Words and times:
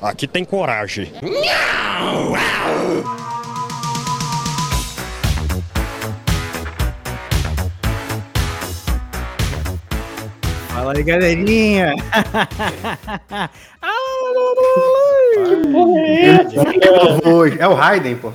aqui 0.00 0.26
tem 0.26 0.44
coragem. 0.44 1.12
Fala 10.68 10.92
aí, 10.96 11.02
galerinha! 11.02 11.94
Que 15.34 15.72
porra 15.72 16.00
é 16.00 16.24
essa? 16.26 16.60
É 17.58 17.68
o 17.68 17.74
Raiden, 17.74 18.16
pô. 18.16 18.32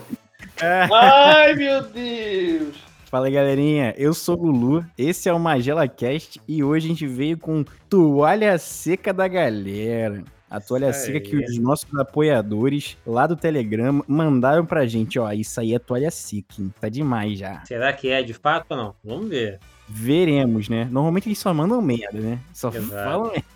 Ai, 0.61 1.53
meu 1.55 1.81
Deus! 1.83 2.75
Fala 3.05 3.27
aí, 3.27 3.31
galerinha. 3.33 3.93
Eu 3.97 4.13
sou 4.13 4.37
o 4.39 4.45
Lulu, 4.47 4.85
esse 4.97 5.29
é 5.29 5.33
o 5.33 5.39
Magela 5.39 5.87
Cast 5.87 6.41
e 6.47 6.63
hoje 6.63 6.87
a 6.87 6.89
gente 6.89 7.07
veio 7.07 7.37
com 7.37 7.63
toalha 7.87 8.57
seca 8.57 9.13
da 9.13 9.27
galera. 9.27 10.23
A 10.53 10.61
toalha 10.61 10.91
Isso 10.91 11.07
seca 11.07 11.19
que 11.19 11.35
os 11.35 11.57
nossos 11.57 11.91
apoiadores 11.95 12.95
lá 13.07 13.25
do 13.25 13.35
Telegram 13.35 14.03
mandaram 14.07 14.63
pra 14.63 14.85
gente. 14.85 15.17
Ó, 15.17 15.31
isso 15.31 15.59
aí 15.59 15.73
é 15.73 15.79
toalha 15.79 16.11
seca, 16.11 16.61
hein? 16.61 16.71
Tá 16.79 16.89
demais 16.89 17.39
já. 17.39 17.65
Será 17.65 17.91
que 17.91 18.07
é 18.07 18.21
de 18.21 18.35
fato 18.35 18.67
ou 18.69 18.77
não? 18.77 18.95
Vamos 19.03 19.29
ver. 19.29 19.59
Veremos, 19.89 20.69
né? 20.69 20.87
Normalmente 20.91 21.27
eles 21.27 21.39
só 21.39 21.51
mandam 21.55 21.81
merda, 21.81 22.19
né? 22.19 22.39
Só 22.53 22.69
Exato. 22.69 22.91
falam 22.91 23.31
merda. 23.31 23.52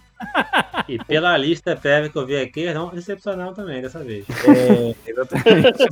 E 0.88 0.98
pela 0.98 1.36
lista 1.38 1.76
prévia 1.76 2.10
que 2.10 2.18
eu 2.18 2.26
vi 2.26 2.38
aqui, 2.38 2.62
eles 2.62 2.74
não 2.74 2.90
decepcionaram 2.90 3.54
também 3.54 3.82
dessa 3.82 4.00
vez. 4.00 4.26
É, 4.30 4.96
exatamente. 5.12 5.84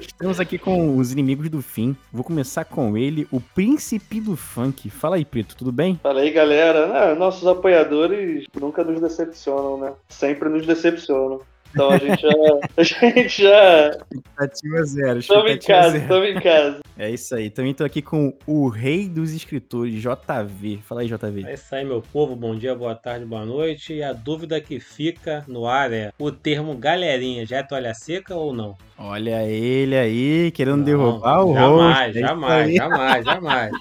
Estamos 0.00 0.38
aqui 0.38 0.58
com 0.58 0.96
os 0.96 1.10
inimigos 1.12 1.48
do 1.48 1.60
fim. 1.60 1.96
Vou 2.12 2.22
começar 2.22 2.64
com 2.64 2.96
ele, 2.96 3.26
o 3.30 3.40
príncipe 3.40 4.20
do 4.20 4.36
funk. 4.36 4.88
Fala 4.90 5.16
aí, 5.16 5.24
Preto, 5.24 5.56
tudo 5.56 5.72
bem? 5.72 5.98
Fala 6.02 6.20
aí, 6.20 6.30
galera. 6.30 7.10
Ah, 7.10 7.14
nossos 7.14 7.46
apoiadores 7.46 8.44
nunca 8.58 8.84
nos 8.84 9.00
decepcionam, 9.00 9.78
né? 9.78 9.92
Sempre 10.08 10.48
nos 10.48 10.66
decepcionam. 10.66 11.40
Então 11.70 11.90
a 11.90 11.98
gente 11.98 12.22
já. 12.22 12.30
A 12.76 12.82
gente 12.82 13.42
já. 13.42 13.90
Expectativa 13.90 14.84
zero. 14.84 15.26
Tamo 15.26 15.48
em 15.48 15.52
expectativa 15.52 15.80
casa, 15.80 15.90
zero. 15.90 16.08
tamo 16.08 16.24
em 16.24 16.40
casa. 16.40 16.80
É 16.98 17.10
isso 17.10 17.34
aí. 17.34 17.50
Também 17.50 17.74
tô 17.74 17.84
aqui 17.84 18.02
com 18.02 18.36
o 18.46 18.68
rei 18.68 19.08
dos 19.08 19.32
escritores, 19.32 19.94
JV. 19.94 20.80
Fala 20.82 21.02
aí, 21.02 21.08
JV. 21.08 21.44
É 21.46 21.54
isso 21.54 21.74
aí, 21.74 21.84
meu 21.84 22.02
povo. 22.02 22.34
Bom 22.34 22.56
dia, 22.56 22.74
boa 22.74 22.94
tarde, 22.94 23.24
boa 23.24 23.44
noite. 23.44 23.94
E 23.94 24.02
a 24.02 24.12
dúvida 24.12 24.60
que 24.60 24.80
fica 24.80 25.44
no 25.46 25.66
ar 25.66 25.92
é: 25.92 26.12
o 26.18 26.30
termo 26.30 26.76
galerinha 26.76 27.46
já 27.46 27.58
é 27.58 27.62
toalha 27.62 27.94
seca 27.94 28.34
ou 28.34 28.52
não? 28.52 28.76
Olha 29.02 29.42
ele 29.48 29.96
aí, 29.96 30.50
querendo 30.50 30.76
Não, 30.76 30.84
derrubar 30.84 31.42
o 31.42 31.54
Jamais, 31.54 32.06
host. 32.06 32.18
É 32.18 32.20
jamais, 32.20 32.66
aí. 32.68 32.76
jamais, 32.76 33.24
jamais. 33.24 33.72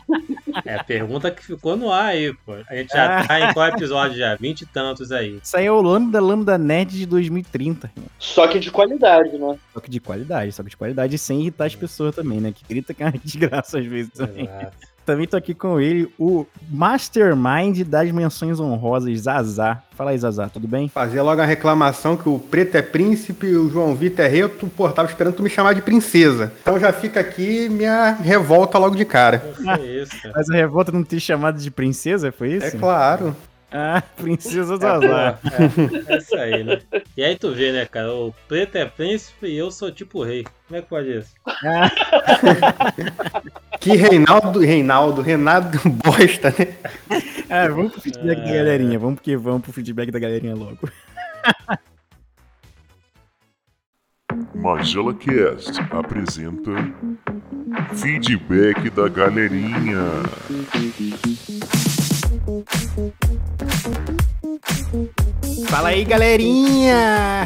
É 0.64 0.76
a 0.76 0.84
pergunta 0.84 1.30
que 1.30 1.45
ficou 1.45 1.76
no 1.76 1.92
ar 1.92 2.06
aí, 2.06 2.34
pô. 2.45 2.53
A 2.70 2.76
gente 2.76 2.89
já 2.94 3.28
tá 3.28 3.42
em 3.42 3.53
qual 3.53 3.67
episódio 3.67 4.17
já? 4.17 4.36
Vinte 4.36 4.61
e 4.61 4.66
tantos 4.66 5.11
aí. 5.11 5.38
Isso 5.44 5.58
aí 5.58 5.66
é 5.66 5.72
o 5.72 5.81
Lambda 5.81 6.22
Lambda 6.22 6.58
Nerd 6.58 6.98
de 6.98 7.06
2030. 7.06 7.92
Só 8.17 8.48
que 8.48 8.59
de 8.59 8.72
qualidade, 8.72 9.38
né? 9.38 9.58
Só 9.73 9.81
que 9.81 9.89
de 9.89 10.00
qualidade, 10.00 10.53
só 10.53 10.64
que 10.64 10.70
de 10.70 10.78
qualidade 10.78 11.17
sem 11.17 11.42
irritar 11.42 11.66
as 11.66 11.76
pessoas 11.76 12.16
também, 12.16 12.39
né? 12.39 12.54
Que 12.54 12.64
grita 12.67 12.94
que 12.94 13.04
é 13.04 13.08
uma 13.08 13.11
desgraça 13.22 13.78
às 13.78 13.86
vezes 13.86 14.14
também. 14.14 14.45
Exato. 14.45 14.78
Também 15.10 15.26
tô 15.26 15.36
aqui 15.36 15.56
com 15.56 15.82
ele, 15.82 16.08
o 16.20 16.46
Mastermind 16.70 17.82
das 17.84 18.12
menções 18.12 18.60
honrosas, 18.60 19.22
Zazá. 19.22 19.82
Fala 19.96 20.12
aí, 20.12 20.18
Zazá, 20.20 20.48
tudo 20.48 20.68
bem? 20.68 20.88
Fazer 20.88 21.20
logo 21.24 21.42
a 21.42 21.46
reclamação 21.46 22.16
que 22.16 22.30
o 22.30 22.38
Preto 22.38 22.76
é 22.76 22.84
príncipe 22.84 23.48
e 23.48 23.56
o 23.56 23.72
João 23.72 23.96
Vitor 23.96 24.24
é 24.24 24.28
rei. 24.28 24.44
Eu, 24.44 24.50
tu, 24.50 24.68
pô, 24.68 24.88
tava 24.92 25.10
esperando 25.10 25.34
tu 25.34 25.42
me 25.42 25.50
chamar 25.50 25.74
de 25.74 25.82
princesa. 25.82 26.54
Então 26.62 26.80
já 26.80 26.94
fica 26.94 27.20
aqui 27.20 27.68
minha 27.70 28.12
revolta 28.22 28.78
logo 28.78 28.96
de 28.96 29.04
cara. 29.04 29.40
Que 29.40 29.82
isso, 29.82 30.22
cara. 30.22 30.32
Mas 30.38 30.48
a 30.48 30.54
revolta 30.54 30.92
não 30.92 31.04
ter 31.04 31.20
chamado 31.20 31.60
de 31.60 31.72
princesa, 31.72 32.32
foi 32.32 32.50
isso? 32.54 32.68
É 32.68 32.72
claro. 32.80 33.36
Ah, 33.72 34.04
princesa 34.16 34.76
É, 34.76 34.78
Zazá. 34.78 35.40
é, 35.44 36.14
é 36.14 36.18
isso 36.20 36.36
aí, 36.36 36.64
né? 36.64 36.80
E 37.18 37.23
aí 37.23 37.36
tu 37.36 37.52
vê, 37.52 37.72
né, 37.72 37.88
cara? 37.88 38.14
O 38.14 38.32
preto 38.48 38.76
é 38.76 38.86
príncipe 38.86 39.48
e 39.48 39.58
eu 39.58 39.72
sou 39.72 39.92
tipo 39.92 40.23
rei. 40.23 40.46
Como 40.68 40.78
é 40.78 40.82
que 40.84 40.88
pode 40.88 41.18
isso? 41.18 41.34
Ah, 41.66 41.90
Que 43.80 43.96
Reinaldo, 43.96 44.60
Reinaldo, 44.60 45.22
Renato 45.22 45.78
bosta, 46.04 46.54
né? 46.58 46.67
ah, 47.50 47.67
vamos 47.70 47.94
pro 47.94 48.02
feedback 48.02 48.38
da 48.44 48.50
É. 48.50 48.58
galerinha. 48.58 49.00
Vamos 49.00 49.16
porque 49.16 49.38
vamos 49.38 49.62
pro 49.62 49.72
feedback 49.73 50.12
da 50.12 50.20
galerinha 50.20 50.56
logo. 50.56 50.78
Magela 54.56 55.14
Cast 55.14 55.80
apresenta 55.92 56.72
Feedback 57.95 58.89
da 58.89 59.08
Galerinha. 59.08 60.04
Fala 65.68 65.89
aí, 65.89 66.04
galerinha! 66.04 67.45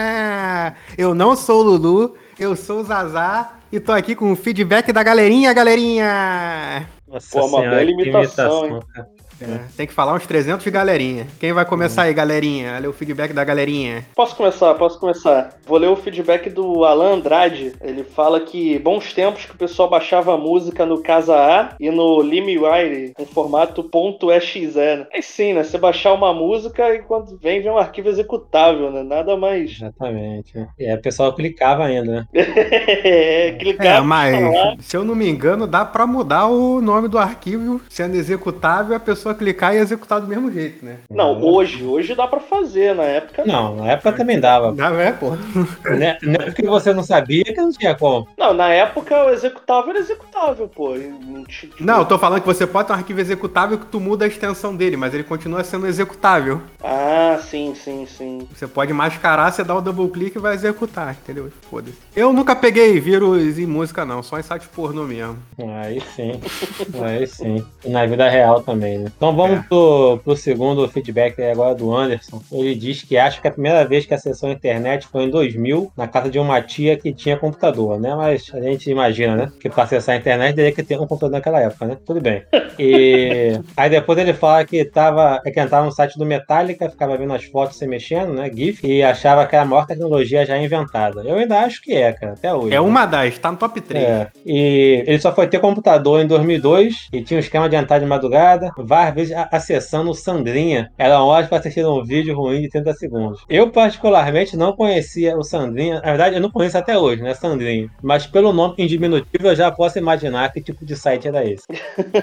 Eu 0.96 1.14
não 1.14 1.36
sou 1.36 1.60
o 1.60 1.62
Lulu, 1.62 2.16
eu 2.38 2.56
sou 2.56 2.80
o 2.80 2.84
Zazá 2.84 3.52
e 3.72 3.80
tô 3.80 3.90
aqui 3.90 4.14
com 4.14 4.30
o 4.30 4.36
feedback 4.36 4.92
da 4.92 5.02
galerinha, 5.02 5.50
galerinha! 5.54 6.86
Nossa 7.08 7.40
Pô, 7.40 7.46
uma 7.46 7.62
bela 7.62 7.86
que 7.86 7.90
imitação, 7.90 8.80
cara. 8.94 9.08
É, 9.42 9.60
tem 9.76 9.86
que 9.86 9.92
falar 9.92 10.14
uns 10.14 10.26
300 10.26 10.64
de 10.64 10.70
galerinha. 10.70 11.26
Quem 11.40 11.52
vai 11.52 11.64
começar 11.64 12.02
aí, 12.02 12.14
galerinha? 12.14 12.74
Olha 12.76 12.90
o 12.90 12.92
feedback 12.92 13.32
da 13.32 13.44
galerinha. 13.44 14.04
Posso 14.14 14.36
começar, 14.36 14.74
posso 14.74 14.98
começar. 14.98 15.50
Vou 15.66 15.78
ler 15.78 15.88
o 15.88 15.96
feedback 15.96 16.48
do 16.50 16.84
Alan 16.84 17.14
Andrade. 17.14 17.72
Ele 17.80 18.04
fala 18.04 18.40
que 18.40 18.78
bons 18.78 19.12
tempos 19.12 19.44
que 19.44 19.52
o 19.54 19.58
pessoal 19.58 19.88
baixava 19.88 20.34
a 20.34 20.38
música 20.38 20.84
no 20.86 21.02
Casa 21.02 21.34
A 21.36 21.74
e 21.80 21.90
no 21.90 22.20
LimeWire 22.22 23.12
em 23.18 23.26
formato 23.26 23.88
.exe. 24.32 24.66
né? 24.74 25.06
É 25.12 25.20
sim, 25.22 25.52
né? 25.54 25.62
Você 25.64 25.78
baixar 25.78 26.12
uma 26.12 26.32
música 26.32 26.94
e 26.94 27.00
quando 27.02 27.38
vem, 27.38 27.60
vem 27.62 27.70
um 27.70 27.78
arquivo 27.78 28.08
executável, 28.08 28.90
né? 28.90 29.02
Nada 29.02 29.36
mais. 29.36 29.72
Exatamente. 29.72 30.52
aí 30.78 30.94
o 30.94 31.00
pessoal 31.02 31.32
clicava 31.34 31.84
ainda, 31.84 32.12
né? 32.12 32.26
é, 32.34 33.52
clicar, 33.58 33.98
É, 33.98 34.00
mas 34.00 34.34
falar. 34.36 34.76
se 34.80 34.96
eu 34.96 35.04
não 35.04 35.14
me 35.14 35.28
engano, 35.28 35.66
dá 35.66 35.84
pra 35.84 36.06
mudar 36.06 36.46
o 36.46 36.80
nome 36.80 37.08
do 37.08 37.18
arquivo 37.18 37.80
sendo 37.88 38.16
executável, 38.16 38.96
a 38.96 39.00
pessoa 39.00 39.31
clicar 39.34 39.74
e 39.74 39.78
executar 39.78 40.20
do 40.20 40.26
mesmo 40.26 40.50
jeito, 40.50 40.84
né? 40.84 40.98
Não, 41.10 41.40
hoje, 41.42 41.84
hoje 41.84 42.14
dá 42.14 42.26
pra 42.26 42.40
fazer, 42.40 42.94
na 42.94 43.04
época 43.04 43.44
Não, 43.44 43.76
na 43.76 43.92
época 43.92 44.12
também 44.12 44.38
dava. 44.38 44.72
Não 44.72 45.00
é, 45.00 45.12
pô. 45.12 45.32
Né? 45.92 46.16
Não 46.22 46.34
é 46.34 46.44
porque 46.46 46.66
você 46.66 46.92
não 46.92 47.02
sabia 47.02 47.44
que 47.44 47.56
não 47.60 47.70
tinha 47.70 47.94
como. 47.94 48.26
Não, 48.38 48.54
na 48.54 48.68
época 48.68 49.26
o 49.26 49.30
executável 49.30 49.90
era 49.90 49.98
executável, 49.98 50.68
pô. 50.68 50.94
Não 50.94 51.44
tipo, 51.44 51.74
Não, 51.82 51.98
eu 51.98 52.04
tô 52.04 52.18
falando 52.18 52.40
que 52.40 52.46
você 52.46 52.66
pode 52.66 52.88
ter 52.88 52.94
um 52.94 52.96
arquivo 52.96 53.20
executável 53.20 53.78
que 53.78 53.86
tu 53.86 54.00
muda 54.00 54.24
a 54.24 54.28
extensão 54.28 54.74
dele, 54.74 54.96
mas 54.96 55.12
ele 55.12 55.24
continua 55.24 55.62
sendo 55.64 55.86
executável. 55.86 56.62
Ah, 56.82 57.38
sim, 57.42 57.74
sim, 57.74 58.06
sim. 58.06 58.48
Você 58.54 58.66
pode 58.66 58.92
mascarar, 58.92 59.52
você 59.52 59.62
dá 59.62 59.74
o 59.74 59.80
double 59.80 60.08
clique 60.08 60.38
e 60.38 60.40
vai 60.40 60.54
executar, 60.54 61.16
entendeu? 61.22 61.50
Foda-se. 61.70 61.96
Eu 62.14 62.32
nunca 62.32 62.56
peguei 62.56 62.98
vírus 63.00 63.58
em 63.58 63.66
música, 63.66 64.04
não, 64.04 64.22
só 64.22 64.38
em 64.38 64.42
site 64.42 64.68
pornô 64.68 65.04
mesmo. 65.04 65.38
Aí 65.82 66.00
sim. 66.00 66.40
Aí 67.02 67.26
sim. 67.26 67.64
E 67.84 67.88
na 67.88 68.06
vida 68.06 68.28
real 68.28 68.62
também, 68.62 68.98
né? 68.98 69.12
Então 69.22 69.36
vamos 69.36 69.60
É. 69.60 69.62
pro, 69.68 70.20
pro 70.24 70.36
segundo 70.36 70.88
feedback 70.88 71.40
agora 71.40 71.76
do 71.76 71.94
Anderson. 71.94 72.42
Ele 72.50 72.74
diz 72.74 73.04
que 73.04 73.16
acha 73.16 73.40
que 73.40 73.46
a 73.46 73.52
primeira 73.52 73.86
vez 73.86 74.04
que 74.04 74.12
acessou 74.12 74.48
a 74.48 74.52
internet 74.52 75.06
foi 75.06 75.22
em 75.22 75.30
2000, 75.30 75.92
na 75.96 76.08
casa 76.08 76.28
de 76.28 76.40
uma 76.40 76.60
tia 76.60 76.96
que 76.96 77.12
tinha 77.12 77.36
computador, 77.36 78.00
né? 78.00 78.16
Mas 78.16 78.50
a 78.52 78.60
gente 78.60 78.90
imagina, 78.90 79.36
né? 79.36 79.52
Que 79.60 79.70
pra 79.70 79.84
acessar 79.84 80.16
a 80.16 80.18
internet 80.18 80.56
teria 80.56 80.72
que 80.72 80.82
ter 80.82 80.96
um 80.96 81.06
computador 81.06 81.30
naquela 81.30 81.60
época, 81.60 81.86
né? 81.86 81.96
Tudo 82.04 82.20
bem. 82.20 82.42
E 82.76 83.60
aí 83.76 83.88
depois 83.88 84.18
ele 84.18 84.32
fala 84.32 84.64
que 84.64 84.84
tava, 84.84 85.40
é 85.46 85.52
que 85.52 85.60
entrava 85.60 85.86
no 85.86 85.92
site 85.92 86.18
do 86.18 86.26
Metallica, 86.26 86.90
ficava 86.90 87.16
vendo 87.16 87.32
as 87.32 87.44
fotos 87.44 87.78
se 87.78 87.86
mexendo, 87.86 88.32
né? 88.34 88.50
GIF, 88.52 88.84
e 88.84 89.04
achava 89.04 89.46
que 89.46 89.54
era 89.54 89.64
a 89.64 89.68
maior 89.68 89.86
tecnologia 89.86 90.44
já 90.44 90.58
inventada. 90.58 91.22
Eu 91.22 91.36
ainda 91.36 91.60
acho 91.60 91.80
que 91.80 91.94
é, 91.94 92.12
cara, 92.12 92.32
até 92.32 92.52
hoje. 92.52 92.70
É 92.70 92.70
né? 92.70 92.80
uma 92.80 93.06
das, 93.06 93.38
tá 93.38 93.52
no 93.52 93.56
top 93.56 93.80
3. 93.80 94.04
É, 94.04 94.26
e 94.44 95.04
ele 95.06 95.20
só 95.20 95.32
foi 95.32 95.46
ter 95.46 95.60
computador 95.60 96.20
em 96.20 96.26
2002 96.26 97.06
e 97.12 97.22
tinha 97.22 97.38
um 97.38 97.40
esquema 97.40 97.68
de 97.68 97.76
entrar 97.76 98.00
de 98.00 98.04
madrugada, 98.04 98.72
a- 99.34 99.48
acessando 99.52 100.10
o 100.10 100.14
Sandrinha. 100.14 100.90
Era 100.98 101.22
horas 101.22 101.48
para 101.48 101.58
assistir 101.58 101.84
um 101.86 102.02
vídeo 102.04 102.34
ruim 102.36 102.60
de 102.62 102.68
30 102.68 102.92
segundos. 102.94 103.44
Eu, 103.48 103.70
particularmente, 103.70 104.56
não 104.56 104.72
conhecia 104.72 105.36
o 105.36 105.42
Sandrinha. 105.42 105.96
Na 105.96 106.00
verdade, 106.10 106.36
eu 106.36 106.40
não 106.40 106.50
conheço 106.50 106.78
até 106.78 106.98
hoje, 106.98 107.22
né, 107.22 107.34
Sandrinha? 107.34 107.88
Mas 108.02 108.26
pelo 108.26 108.52
nome 108.52 108.74
em 108.78 108.86
diminutivo, 108.86 109.46
eu 109.48 109.54
já 109.56 109.70
posso 109.70 109.98
imaginar 109.98 110.52
que 110.52 110.60
tipo 110.60 110.84
de 110.84 110.96
site 110.96 111.28
era 111.28 111.44
esse. 111.44 111.64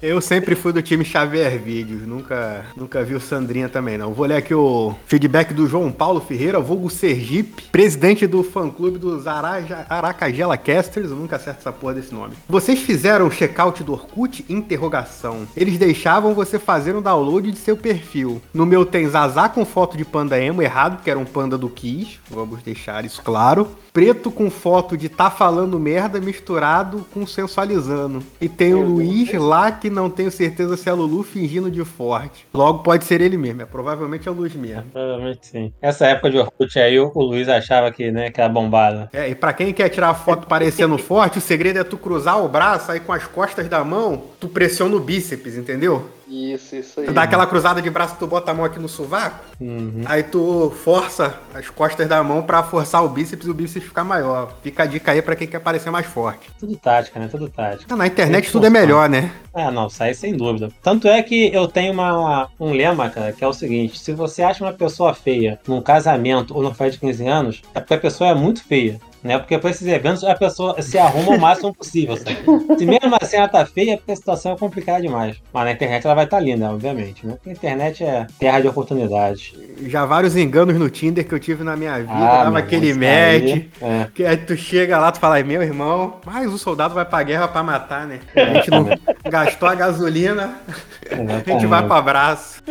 Eu 0.00 0.20
sempre 0.20 0.56
fui 0.56 0.72
do 0.72 0.82
time 0.82 1.04
Xavier 1.04 1.58
Vídeos, 1.60 2.02
nunca, 2.06 2.64
nunca 2.76 3.04
vi 3.04 3.14
o 3.14 3.20
Sandrinha 3.20 3.68
também, 3.68 3.96
não. 3.96 4.12
Vou 4.12 4.26
ler 4.26 4.36
aqui 4.36 4.52
o 4.52 4.94
feedback 5.06 5.54
do 5.54 5.66
João 5.68 5.92
Paulo 5.92 6.20
Ferreira, 6.20 6.58
vulgo 6.58 6.90
Sergipe, 6.90 7.62
presidente 7.70 8.26
do 8.26 8.42
fã-clube 8.42 8.98
dos 8.98 9.28
Araja, 9.28 9.86
Aracagela 9.88 10.56
Casters, 10.56 11.10
eu 11.10 11.16
nunca 11.16 11.36
acerto 11.36 11.60
essa 11.60 11.72
porra 11.72 11.94
desse 11.94 12.12
nome. 12.12 12.34
Vocês 12.48 12.80
fizeram 12.80 13.26
o 13.28 13.30
check-out 13.30 13.84
do 13.84 13.92
Orkut? 13.92 14.44
Interrogação. 14.48 15.46
Eles 15.56 15.78
deixavam 15.92 16.32
você 16.32 16.58
fazer 16.58 16.96
um 16.96 17.02
download 17.02 17.50
de 17.50 17.58
seu 17.58 17.76
perfil. 17.76 18.40
No 18.54 18.64
meu 18.64 18.86
tem 18.86 19.06
Zazá 19.06 19.46
com 19.48 19.64
foto 19.64 19.94
de 19.94 20.06
panda 20.06 20.40
emo, 20.40 20.62
errado, 20.62 20.96
porque 20.96 21.10
era 21.10 21.18
um 21.18 21.24
panda 21.24 21.58
do 21.58 21.68
Kiss. 21.68 22.18
Vamos 22.30 22.62
deixar 22.62 23.04
isso 23.04 23.20
claro. 23.22 23.68
Preto 23.92 24.30
com 24.30 24.50
foto 24.50 24.96
de 24.96 25.10
tá 25.10 25.30
falando 25.30 25.78
merda 25.78 26.18
misturado 26.18 27.04
com 27.12 27.26
sensualizando. 27.26 28.22
E 28.40 28.48
tem 28.48 28.72
o 28.72 28.80
Luiz 28.82 29.30
lá 29.34 29.70
que 29.70 29.90
não 29.90 30.08
tenho 30.08 30.30
certeza 30.30 30.78
se 30.78 30.88
é 30.88 30.92
Lulu 30.94 31.22
fingindo 31.22 31.70
de 31.70 31.84
forte. 31.84 32.46
Logo 32.54 32.78
pode 32.78 33.04
ser 33.04 33.20
ele 33.20 33.36
mesmo, 33.36 33.60
é 33.60 33.66
provavelmente 33.66 34.26
é 34.26 34.30
o 34.30 34.34
Luiz 34.34 34.54
mesmo. 34.54 34.84
Provavelmente 34.90 35.46
sim. 35.46 35.74
Essa 35.82 36.06
época 36.06 36.30
de 36.30 36.38
Orkut 36.38 36.78
aí, 36.78 36.98
o 36.98 37.12
o 37.14 37.22
Luiz 37.22 37.50
achava 37.50 37.92
que, 37.92 38.10
né, 38.10 38.30
que 38.30 38.40
era 38.40 38.48
bombada. 38.48 39.10
É, 39.12 39.28
e 39.28 39.34
pra 39.34 39.52
quem 39.52 39.74
quer 39.74 39.90
tirar 39.90 40.14
foto 40.14 40.46
parecendo 40.46 40.96
forte, 40.96 41.36
o 41.36 41.42
segredo 41.42 41.78
é 41.78 41.84
tu 41.84 41.98
cruzar 41.98 42.42
o 42.42 42.48
braço 42.48 42.90
aí 42.90 43.00
com 43.00 43.12
as 43.12 43.26
costas 43.26 43.68
da 43.68 43.84
mão, 43.84 44.22
tu 44.40 44.48
pressiona 44.48 44.96
o 44.96 45.00
bíceps, 45.00 45.58
entendeu? 45.58 45.81
entendeu? 45.82 46.08
Isso, 46.32 46.74
isso 46.76 47.00
aí. 47.00 47.06
Tu 47.06 47.12
dá 47.12 47.24
aquela 47.24 47.46
cruzada 47.46 47.82
de 47.82 47.90
braço, 47.90 48.16
tu 48.18 48.26
bota 48.26 48.50
a 48.50 48.54
mão 48.54 48.64
aqui 48.64 48.78
no 48.78 48.88
sovaco, 48.88 49.44
Uhum. 49.60 50.02
aí 50.06 50.22
tu 50.22 50.72
força 50.82 51.34
as 51.54 51.68
costas 51.68 52.08
da 52.08 52.22
mão 52.22 52.42
pra 52.42 52.62
forçar 52.62 53.04
o 53.04 53.08
bíceps 53.08 53.46
e 53.46 53.50
o 53.50 53.54
bíceps 53.54 53.86
ficar 53.86 54.02
maior. 54.02 54.54
Fica 54.62 54.84
a 54.84 54.86
dica 54.86 55.12
aí 55.12 55.20
pra 55.20 55.36
quem 55.36 55.46
quer 55.46 55.60
parecer 55.60 55.90
mais 55.90 56.06
forte. 56.06 56.50
Tudo 56.58 56.74
tática, 56.76 57.20
né? 57.20 57.28
Tudo 57.30 57.48
tática. 57.50 57.94
Na 57.94 58.06
internet 58.06 58.50
tudo 58.50 58.66
é 58.66 58.70
melhor, 58.70 59.08
né? 59.08 59.30
Ah, 59.54 59.70
não, 59.70 59.88
isso 59.88 60.02
aí 60.02 60.14
sem 60.14 60.34
dúvida. 60.34 60.70
Tanto 60.82 61.06
é 61.06 61.22
que 61.22 61.52
eu 61.54 61.68
tenho 61.68 61.92
uma, 61.92 62.48
um 62.58 62.72
lema, 62.72 63.10
cara, 63.10 63.32
que 63.32 63.44
é 63.44 63.46
o 63.46 63.52
seguinte: 63.52 63.98
se 63.98 64.12
você 64.12 64.42
acha 64.42 64.64
uma 64.64 64.72
pessoa 64.72 65.12
feia 65.12 65.60
num 65.68 65.82
casamento 65.82 66.54
ou 66.56 66.62
numa 66.62 66.74
festa 66.74 66.92
de 66.92 67.00
15 67.00 67.26
anos, 67.28 67.62
é 67.74 67.80
porque 67.80 67.94
a 67.94 67.98
pessoa 68.00 68.30
é 68.30 68.34
muito 68.34 68.64
feia. 68.64 68.98
Né? 69.22 69.38
Porque 69.38 69.56
para 69.56 69.70
esses 69.70 69.86
eventos 69.86 70.24
a 70.24 70.34
pessoa 70.34 70.82
se 70.82 70.98
arruma 70.98 71.36
o 71.36 71.40
máximo 71.40 71.72
possível. 71.72 72.16
Sabe? 72.16 72.38
Se 72.76 72.84
mesmo 72.84 73.16
assim 73.20 73.36
ela 73.36 73.46
tá 73.46 73.64
feia, 73.64 73.92
é 73.92 73.96
porque 73.96 74.10
a 74.10 74.16
situação 74.16 74.50
é 74.50 74.56
complicada 74.58 75.00
demais. 75.00 75.36
Mas 75.52 75.64
na 75.64 75.70
internet 75.70 76.04
ela 76.04 76.14
vai 76.16 76.21
estar 76.24 76.40
linda, 76.40 76.70
obviamente. 76.70 77.26
Né? 77.26 77.34
Porque 77.34 77.50
a 77.50 77.52
internet 77.52 78.04
é 78.04 78.26
terra 78.38 78.60
de 78.60 78.68
oportunidades. 78.68 79.52
Já 79.86 80.04
vários 80.04 80.36
enganos 80.36 80.76
no 80.76 80.88
Tinder 80.90 81.26
que 81.26 81.34
eu 81.34 81.40
tive 81.40 81.64
na 81.64 81.76
minha 81.76 81.98
vida, 81.98 82.12
Ah, 82.12 82.44
dava 82.44 82.58
aquele 82.58 82.92
match. 82.94 83.64
é. 83.80 84.06
Que 84.14 84.24
aí 84.24 84.36
tu 84.36 84.56
chega 84.56 84.98
lá, 84.98 85.10
tu 85.12 85.18
fala, 85.18 85.36
"Ai, 85.36 85.42
meu 85.42 85.62
irmão, 85.62 86.16
mas 86.24 86.52
o 86.52 86.58
soldado 86.58 86.94
vai 86.94 87.04
pra 87.04 87.22
guerra 87.22 87.48
pra 87.48 87.62
matar, 87.62 88.06
né? 88.06 88.20
A 88.36 88.54
gente 88.54 88.70
não 88.70 88.86
gastou 89.30 89.68
a 89.68 89.74
gasolina, 89.74 90.54
a 91.10 91.50
gente 91.50 91.66
vai 91.66 91.82
pro 91.82 91.94
abraço. 91.94 92.62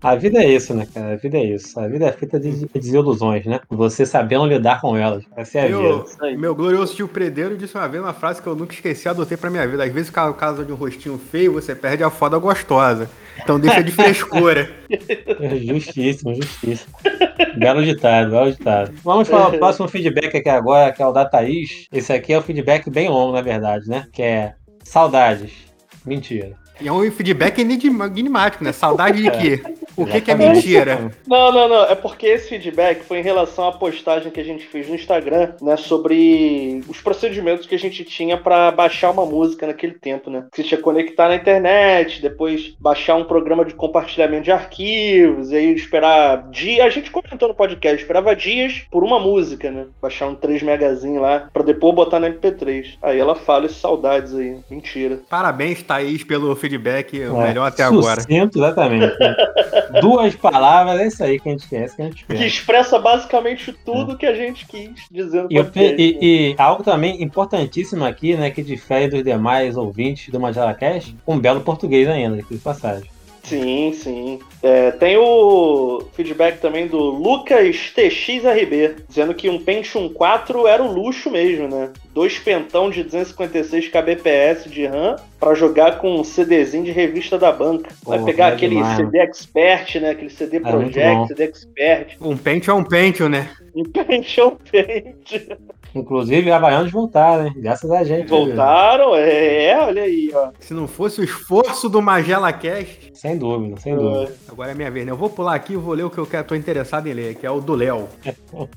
A 0.00 0.14
vida 0.14 0.38
é 0.42 0.48
isso, 0.48 0.72
né, 0.74 0.86
cara? 0.92 1.14
A 1.14 1.16
vida 1.16 1.38
é 1.38 1.44
isso. 1.44 1.78
A 1.78 1.88
vida 1.88 2.06
é 2.06 2.12
feita 2.12 2.38
de 2.38 2.52
de 2.52 2.66
desilusões, 2.72 3.44
né? 3.44 3.60
Você 3.68 4.06
sabendo 4.06 4.46
lidar 4.46 4.80
com 4.80 4.96
elas. 4.96 5.24
Essa 5.36 5.58
é 5.58 5.62
a 5.62 5.68
Eu, 5.68 6.04
vida. 6.04 6.38
meu 6.38 6.54
glorioso 6.54 6.94
tio 6.94 7.08
Predeiro 7.08 7.56
disse 7.56 7.74
uma 7.76 7.88
vez 7.88 8.02
uma 8.02 8.12
frase 8.14 8.40
que 8.40 8.46
eu 8.46 8.54
nunca 8.54 8.72
esqueci, 8.74 9.08
adotei 9.08 9.36
pra 9.36 9.50
minha 9.50 9.66
vida. 9.66 9.82
Às 9.84 9.92
vezes, 9.92 10.10
por 10.10 10.34
causa 10.34 10.64
de 10.64 10.72
um 10.72 10.76
rostinho 10.76 11.18
feio, 11.18 11.52
você 11.52 11.74
perde 11.74 12.04
a 12.04 12.10
foda 12.10 12.38
gostosa. 12.38 13.10
Então 13.42 13.58
deixa 13.58 13.82
de 13.82 13.90
frescura. 13.92 14.70
Justíssimo, 15.66 16.34
justíssimo. 16.34 16.94
Belo 17.56 17.84
ditado, 17.84 18.30
belo 18.30 18.52
ditado. 18.52 18.92
Vamos 19.02 19.28
para 19.28 19.48
o 19.48 19.58
próximo 19.58 19.88
feedback 19.88 20.36
aqui 20.36 20.48
agora, 20.48 20.92
que 20.92 21.02
é 21.02 21.06
o 21.06 21.12
da 21.12 21.24
Thaís. 21.24 21.86
Esse 21.92 22.12
aqui 22.12 22.32
é 22.32 22.38
o 22.38 22.42
feedback 22.42 22.88
bem 22.88 23.08
longo, 23.08 23.32
na 23.32 23.42
verdade, 23.42 23.88
né? 23.88 24.06
Que 24.12 24.22
é 24.22 24.54
saudades. 24.84 25.52
Mentira. 26.04 26.52
E 26.80 26.86
é 26.86 26.92
um 26.92 27.10
feedback 27.10 27.58
enigmático, 27.58 28.62
né? 28.62 28.72
Saudade 28.72 29.20
de 29.22 29.30
quê? 29.32 29.60
O 29.98 30.06
que, 30.06 30.20
que 30.20 30.30
é 30.30 30.34
Exatamente. 30.34 30.54
mentira? 30.66 31.10
Não, 31.26 31.52
não, 31.52 31.68
não. 31.68 31.82
É 31.84 31.94
porque 31.94 32.26
esse 32.26 32.48
feedback 32.48 33.04
foi 33.04 33.18
em 33.18 33.22
relação 33.22 33.66
à 33.68 33.72
postagem 33.72 34.30
que 34.30 34.40
a 34.40 34.44
gente 34.44 34.66
fez 34.66 34.88
no 34.88 34.94
Instagram, 34.94 35.50
né? 35.60 35.76
Sobre 35.76 36.82
os 36.88 37.00
procedimentos 37.00 37.66
que 37.66 37.74
a 37.74 37.78
gente 37.78 38.04
tinha 38.04 38.36
pra 38.36 38.70
baixar 38.70 39.10
uma 39.10 39.26
música 39.26 39.66
naquele 39.66 39.94
tempo, 39.94 40.30
né? 40.30 40.44
Que 40.52 40.58
você 40.62 40.68
tinha 40.68 40.78
que 40.78 40.84
conectar 40.84 41.28
na 41.28 41.34
internet, 41.36 42.22
depois 42.22 42.74
baixar 42.78 43.16
um 43.16 43.24
programa 43.24 43.64
de 43.64 43.74
compartilhamento 43.74 44.44
de 44.44 44.52
arquivos, 44.52 45.50
e 45.50 45.56
aí 45.56 45.72
esperar 45.74 46.48
dias. 46.50 46.86
A 46.86 46.90
gente 46.90 47.10
comentou 47.10 47.48
no 47.48 47.54
podcast, 47.54 48.00
esperava 48.00 48.34
dias 48.36 48.82
por 48.90 49.02
uma 49.02 49.18
música, 49.18 49.70
né? 49.70 49.86
Baixar 50.00 50.28
um 50.28 50.34
3 50.34 50.62
megazinho 50.62 51.20
lá, 51.20 51.48
pra 51.52 51.62
depois 51.62 51.94
botar 51.94 52.20
no 52.20 52.26
MP3. 52.26 52.96
Aí 53.02 53.18
ela 53.18 53.34
fala 53.34 53.66
esses 53.66 53.78
saudades 53.78 54.34
aí. 54.34 54.58
Mentira. 54.70 55.20
Parabéns, 55.28 55.82
Thaís, 55.82 56.22
pelo 56.24 56.54
feedback, 56.54 57.18
o 57.18 57.40
É, 57.42 57.48
melhor 57.48 57.66
até 57.66 57.82
agora. 57.82 58.20
Sucinto, 58.20 58.58
exatamente. 58.58 59.16
Duas 60.00 60.34
palavras, 60.36 61.00
é 61.00 61.06
isso 61.06 61.24
aí 61.24 61.38
que 61.40 61.48
a 61.48 61.52
gente 61.52 61.76
é 61.76 61.84
isso 61.84 61.96
que 61.96 62.02
a 62.02 62.04
gente 62.06 62.24
Que 62.26 62.44
expressa 62.46 62.98
basicamente 62.98 63.72
tudo 63.84 64.16
que 64.16 64.26
a 64.26 64.34
gente 64.34 64.66
quis 64.66 64.90
dizer 65.10 65.44
no 65.44 65.48
E, 65.52 65.62
pe- 65.64 65.80
né? 65.80 65.96
e- 65.98 66.18
e 66.20 66.54
algo 66.58 66.82
também 66.82 67.22
importantíssimo 67.22 68.04
aqui, 68.04 68.36
né, 68.36 68.50
que 68.50 68.62
difere 68.62 69.08
dos 69.08 69.22
demais 69.24 69.76
ouvintes 69.76 70.28
do 70.30 70.38
Magela 70.40 70.74
Cast, 70.74 71.14
um 71.26 71.38
belo 71.38 71.60
português 71.60 72.08
ainda, 72.08 72.36
aqui 72.40 72.54
de 72.54 72.60
passagem. 72.60 73.08
Sim, 73.42 73.92
sim. 73.94 74.40
É, 74.62 74.90
tem 74.90 75.16
o 75.16 76.02
feedback 76.12 76.60
também 76.60 76.86
do 76.86 76.98
Lucas 76.98 77.90
TXRB, 77.94 78.96
dizendo 79.08 79.32
que 79.32 79.48
um 79.48 79.58
Pentium 79.58 80.10
4 80.10 80.66
era 80.66 80.82
um 80.82 80.92
luxo 80.92 81.30
mesmo, 81.30 81.66
né? 81.66 81.90
Dois 82.18 82.36
pentão 82.36 82.90
de 82.90 83.04
256 83.04 83.90
kbps 83.90 84.68
de 84.68 84.86
RAM 84.86 85.14
pra 85.38 85.54
jogar 85.54 85.98
com 85.98 86.18
um 86.18 86.24
CDzinho 86.24 86.82
de 86.82 86.90
revista 86.90 87.38
da 87.38 87.52
banca. 87.52 87.92
Vai 88.04 88.18
Pô, 88.18 88.24
pegar 88.24 88.48
é 88.50 88.54
aquele 88.54 88.74
demais, 88.74 88.96
CD 88.96 89.18
Expert, 89.18 90.00
né? 90.00 90.10
Aquele 90.10 90.30
CD 90.30 90.58
bom. 90.58 90.68
Project, 90.68 91.28
CD 91.28 91.44
Expert. 91.44 92.16
Um 92.20 92.36
pente 92.36 92.68
é 92.68 92.74
um 92.74 92.82
pente, 92.82 93.22
né? 93.28 93.48
Um 93.72 93.84
Pentium 93.92 94.56
Pente. 94.70 95.48
Inclusive, 95.94 96.50
Havaianos 96.50 96.90
voltaram, 96.92 97.46
hein? 97.46 97.54
Graças 97.56 97.90
a 97.90 98.04
gente. 98.04 98.28
Voltaram? 98.28 99.14
É, 99.16 99.78
olha 99.80 100.02
aí, 100.02 100.30
ó. 100.34 100.50
Se 100.60 100.74
não 100.74 100.86
fosse 100.86 101.20
o 101.20 101.24
esforço 101.24 101.88
do 101.88 102.02
Magela 102.02 102.52
Cast, 102.52 103.10
Sem 103.14 103.38
dúvida, 103.38 103.80
sem 103.80 103.96
dúvida. 103.96 104.32
agora 104.50 104.72
é 104.72 104.74
minha 104.74 104.90
vez, 104.90 105.06
né? 105.06 105.12
Eu 105.12 105.16
vou 105.16 105.30
pular 105.30 105.54
aqui 105.54 105.72
e 105.72 105.76
vou 105.76 105.94
ler 105.94 106.02
o 106.04 106.10
que 106.10 106.18
eu 106.18 106.26
quero, 106.26 106.46
tô 106.46 106.54
interessado 106.54 107.06
em 107.06 107.12
ler, 107.14 107.36
que 107.36 107.46
é 107.46 107.50
o 107.50 107.60
do 107.60 107.74
Léo. 107.74 108.06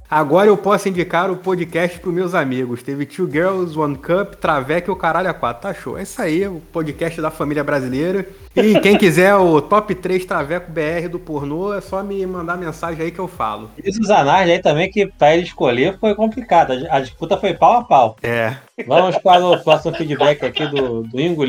Agora 0.10 0.48
eu 0.48 0.58
posso 0.58 0.88
indicar 0.88 1.30
o 1.30 1.38
podcast 1.38 2.00
pros 2.00 2.14
meus 2.14 2.34
amigos. 2.34 2.82
Teve 2.82 3.06
Two 3.06 3.28
Girls, 3.32 3.78
One 3.78 3.98
Cup, 3.98 4.36
Traveca 4.36 4.90
e 4.90 4.94
o 4.94 4.96
Caralho 4.96 5.30
a 5.30 5.34
4. 5.34 5.62
Tá 5.62 5.74
show. 5.74 5.98
É 5.98 6.04
isso 6.04 6.22
aí, 6.22 6.48
o 6.48 6.62
podcast 6.72 7.22
da 7.22 7.32
família 7.32 7.64
brasileira. 7.64 8.26
E 8.56 8.80
quem 8.82 8.98
quiser 8.98 9.34
o 9.36 9.62
top 9.62 9.96
3 9.96 10.26
Traveco 10.26 10.72
BR 10.72 11.08
do 11.10 11.18
pornô, 11.18 11.74
é 11.74 11.80
só 11.80 12.04
me 12.04 12.26
mandar 12.26 12.58
mensagem 12.58 13.02
aí 13.02 13.12
que 13.12 13.20
eu 13.20 13.28
falo. 13.28 13.72
E 13.82 13.90
o 13.90 14.06
Zanardi 14.06 14.52
aí 14.52 14.60
também, 14.60 14.92
que 14.92 15.08
pra 15.08 15.34
ele 15.34 15.44
escolher 15.44 15.98
foi 16.00 16.14
complicado. 16.16 16.74
A 16.90 17.00
disputa 17.00 17.38
foi 17.38 17.54
pau 17.54 17.78
a 17.78 17.84
pau. 17.84 18.18
É. 18.22 18.56
Vamos 18.86 19.18
para 19.18 19.46
o 19.46 19.64
próximo 19.64 19.96
feedback 19.96 20.44
aqui 20.44 20.66
do, 20.68 21.04
do 21.04 21.20
Ingo 21.20 21.46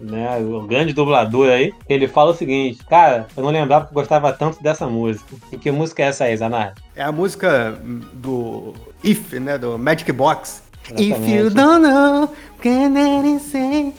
né? 0.00 0.38
O 0.38 0.62
grande 0.62 0.92
dublador 0.92 1.50
aí. 1.50 1.72
Ele 1.88 2.08
fala 2.08 2.30
o 2.30 2.34
seguinte: 2.34 2.84
Cara, 2.88 3.26
eu 3.36 3.42
não 3.42 3.50
lembrava 3.50 3.84
que 3.84 3.90
eu 3.90 3.94
gostava 3.94 4.32
tanto 4.32 4.62
dessa 4.62 4.86
música. 4.86 5.34
E 5.52 5.58
que 5.58 5.70
música 5.70 6.02
é 6.02 6.06
essa 6.06 6.24
aí, 6.24 6.36
Zanardi? 6.36 6.80
É 6.94 7.02
a 7.02 7.12
música 7.12 7.78
do 8.12 8.74
If, 9.04 9.34
né? 9.34 9.58
Do 9.58 9.78
Magic 9.78 10.10
Box. 10.12 10.65
If 10.96 11.28
you 11.28 11.50
don't 11.50 11.82
know, 11.82 12.28
can 12.62 12.96
I 12.96 13.38
say? 13.38 13.92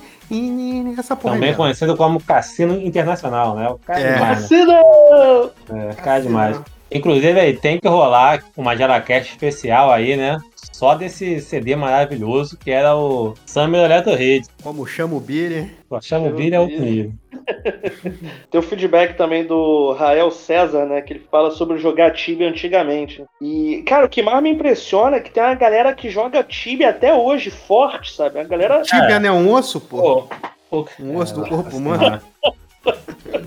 Essa 0.98 1.16
porra 1.16 1.36
Também 1.36 1.50
mesmo. 1.50 1.64
conhecido 1.64 1.96
como 1.96 2.22
Cassino 2.22 2.80
Internacional, 2.82 3.56
né? 3.56 3.70
O 3.70 3.78
cara 3.78 4.00
é 4.00 4.04
É. 4.04 4.14
demais, 4.14 4.40
né? 4.40 4.46
Assina! 4.46 4.74
É, 5.70 5.94
cara 5.96 6.22
demais. 6.22 6.62
Inclusive, 6.92 7.40
aí 7.40 7.54
tem 7.58 7.80
que 7.80 7.88
rolar 7.88 8.44
uma 8.56 8.76
Jaracast 8.76 9.32
especial 9.32 9.92
aí, 9.92 10.16
né? 10.16 10.38
Só 10.72 10.96
desse 10.96 11.42
CD 11.42 11.76
maravilhoso 11.76 12.58
que 12.58 12.72
era 12.72 12.96
o 12.96 13.34
Summer 13.46 13.84
Electro 13.86 14.22
Hits. 14.22 14.50
Como 14.62 14.86
chama 14.86 15.16
o 15.16 15.20
Billy. 15.20 15.72
Chama 16.02 16.28
o 16.28 16.36
vídeo 16.36 16.56
é 16.56 16.60
outro 16.60 16.80
nível. 16.80 17.14
Tem 18.52 18.60
o 18.60 18.64
feedback 18.64 19.16
também 19.16 19.46
do 19.46 19.94
Rael 19.94 20.30
César, 20.32 20.86
né? 20.86 21.02
Que 21.02 21.14
ele 21.14 21.28
fala 21.32 21.52
sobre 21.52 21.78
jogar 21.78 22.12
Tibia 22.12 22.50
antigamente. 22.50 23.24
E, 23.42 23.84
cara, 23.88 24.06
o 24.06 24.10
que 24.10 24.22
mais 24.22 24.42
me 24.44 24.50
impressiona 24.50 25.18
é 25.18 25.20
que 25.20 25.32
tem 25.32 25.44
uma 25.44 25.56
galera 25.56 25.94
que 25.94 26.10
joga 26.10 26.44
Tibia 26.44 26.90
até 26.90 27.14
hoje, 27.14 27.50
forte, 27.50 28.12
sabe? 28.12 28.40
A 28.40 28.44
galera. 28.44 28.82
Tibia 28.82 29.20
não 29.20 29.30
é 29.30 29.32
um 29.32 29.54
osso, 29.54 29.80
pô? 29.80 30.28
Um 31.00 31.18
osso 31.18 31.36
do 31.36 31.46
é, 31.46 31.50
corpo 31.50 31.64
nossa 31.66 31.78
humano. 31.78 32.00
senhora. 32.00 32.22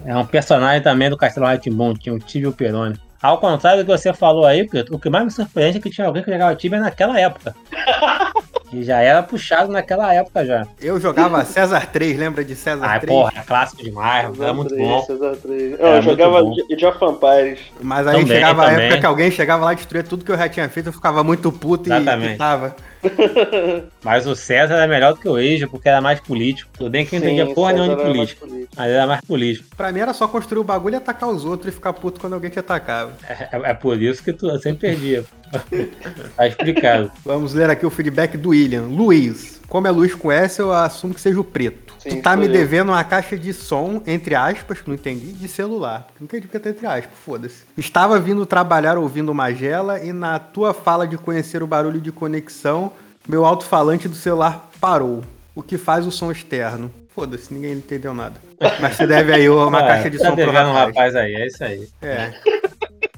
É 0.04 0.16
um 0.16 0.26
personagem 0.26 0.82
também 0.82 1.10
do 1.10 1.16
Castelo 1.16 1.46
Ratimbom, 1.46 1.94
tinha 1.94 2.14
o 2.14 2.18
Tibio 2.18 2.52
Peroni. 2.52 2.98
Ao 3.22 3.38
contrário 3.38 3.84
do 3.84 3.86
que 3.86 3.98
você 3.98 4.14
falou 4.14 4.46
aí, 4.46 4.66
Pedro, 4.66 4.96
o 4.96 4.98
que 4.98 5.10
mais 5.10 5.24
me 5.24 5.30
surpreende 5.30 5.78
é 5.78 5.80
que 5.80 5.90
tinha 5.90 6.06
alguém 6.06 6.22
que 6.22 6.30
jogava 6.32 6.56
Tibia 6.56 6.80
naquela 6.80 7.20
época. 7.20 7.54
E 8.72 8.84
já 8.84 9.00
era 9.00 9.22
puxado 9.22 9.72
naquela 9.72 10.14
época 10.14 10.44
já. 10.46 10.66
Eu 10.80 11.00
jogava 11.00 11.42
César 11.46 11.86
3, 11.86 12.16
lembra 12.18 12.44
de 12.44 12.54
César 12.54 12.86
Ai, 12.86 13.00
3? 13.00 13.12
porra, 13.12 13.32
é 13.36 13.40
clássico 13.42 13.82
demais, 13.82 14.28
César 14.30 14.44
era 14.44 14.54
muito 14.54 14.68
3, 14.74 14.88
bom. 14.88 15.02
César 15.02 15.36
3. 15.42 15.72
Era 15.80 15.96
eu 15.96 16.02
jogava 16.02 16.40
of 16.40 17.04
Empires. 17.04 17.60
Mas 17.80 18.06
aí 18.06 18.20
Também, 18.20 18.36
chegava 18.36 18.62
a 18.62 18.70
também. 18.70 18.84
época 18.86 19.00
que 19.00 19.06
alguém 19.06 19.30
chegava 19.30 19.64
lá 19.64 19.72
e 19.72 19.76
destruía 19.76 20.04
tudo 20.04 20.24
que 20.24 20.30
eu 20.32 20.38
já 20.38 20.48
tinha 20.48 20.68
feito, 20.68 20.88
eu 20.88 20.92
ficava 20.92 21.24
muito 21.24 21.50
puto 21.50 21.88
e 21.88 21.92
Exatamente. 21.92 22.38
tava. 22.38 22.76
Mas 24.02 24.26
o 24.26 24.34
César 24.34 24.74
era 24.74 24.86
melhor 24.86 25.14
do 25.14 25.20
que 25.20 25.28
o 25.28 25.36
Age, 25.36 25.66
porque 25.66 25.88
era 25.88 26.00
mais 26.00 26.20
político. 26.20 26.70
Tudo 26.76 26.90
bem 26.90 27.04
que 27.04 27.18
não 27.18 27.26
entendia 27.26 27.54
porra 27.54 27.72
nenhuma 27.72 27.96
de 27.96 28.02
político. 28.02 28.46
Mas 28.76 28.90
era 28.90 29.06
mais 29.06 29.20
político. 29.22 29.76
Pra 29.76 29.92
mim 29.92 30.00
era 30.00 30.12
só 30.12 30.28
construir 30.28 30.60
o 30.60 30.64
bagulho 30.64 30.94
e 30.94 30.96
atacar 30.96 31.28
os 31.28 31.44
outros 31.44 31.72
e 31.72 31.74
ficar 31.74 31.92
puto 31.92 32.20
quando 32.20 32.34
alguém 32.34 32.50
te 32.50 32.58
atacava. 32.58 33.12
É, 33.28 33.48
é 33.70 33.74
por 33.74 34.00
isso 34.00 34.22
que 34.22 34.32
tu 34.32 34.50
sempre 34.58 34.88
perdia. 34.90 35.24
tá 36.36 36.46
explicado. 36.46 37.10
Vamos 37.24 37.54
ler 37.54 37.70
aqui 37.70 37.84
o 37.84 37.90
feedback 37.90 38.36
do 38.36 38.50
William. 38.50 38.82
Luiz. 38.82 39.60
Como 39.68 39.86
é 39.86 39.90
Luiz 39.90 40.14
com 40.14 40.32
S, 40.32 40.60
eu 40.60 40.72
assumo 40.72 41.14
que 41.14 41.20
seja 41.20 41.38
o 41.40 41.44
preto. 41.44 41.89
Sim, 42.00 42.16
Tu 42.16 42.22
tá 42.22 42.34
me 42.36 42.46
eu. 42.46 42.52
devendo 42.52 42.88
uma 42.90 43.04
caixa 43.04 43.36
de 43.36 43.52
som, 43.52 44.02
entre 44.06 44.34
aspas, 44.34 44.80
que 44.80 44.88
não 44.88 44.94
entendi, 44.94 45.32
de 45.32 45.46
celular. 45.48 46.06
Não 46.18 46.24
entendi 46.24 46.46
porque 46.46 46.58
tá 46.58 46.70
entre 46.70 46.86
aspas, 46.86 47.12
foda-se. 47.24 47.62
Estava 47.76 48.18
vindo 48.18 48.46
trabalhar 48.46 48.96
ouvindo 48.96 49.34
Magela 49.34 50.02
e 50.02 50.12
na 50.12 50.38
tua 50.38 50.72
fala 50.72 51.06
de 51.06 51.18
conhecer 51.18 51.62
o 51.62 51.66
barulho 51.66 52.00
de 52.00 52.10
conexão, 52.10 52.92
meu 53.28 53.44
alto-falante 53.44 54.08
do 54.08 54.14
celular 54.16 54.70
parou. 54.80 55.22
O 55.54 55.62
que 55.62 55.76
faz 55.76 56.06
o 56.06 56.10
som 56.10 56.30
externo? 56.32 56.90
Foda-se, 57.14 57.52
ninguém 57.52 57.72
entendeu 57.74 58.14
nada. 58.14 58.36
Mas 58.80 58.96
você 58.96 59.06
deve 59.06 59.32
aí 59.34 59.48
uma 59.50 59.78
Ah, 59.80 59.82
caixa 59.88 60.08
de 60.10 60.16
tá 60.18 60.24
som 60.30 60.34
pro 60.36 60.46
devendo 60.46 60.68
um 60.68 60.72
rapaz. 60.72 60.94
rapaz 60.96 61.16
aí, 61.16 61.34
é 61.34 61.46
isso 61.46 61.62
aí. 61.64 61.88
É. 62.00 62.32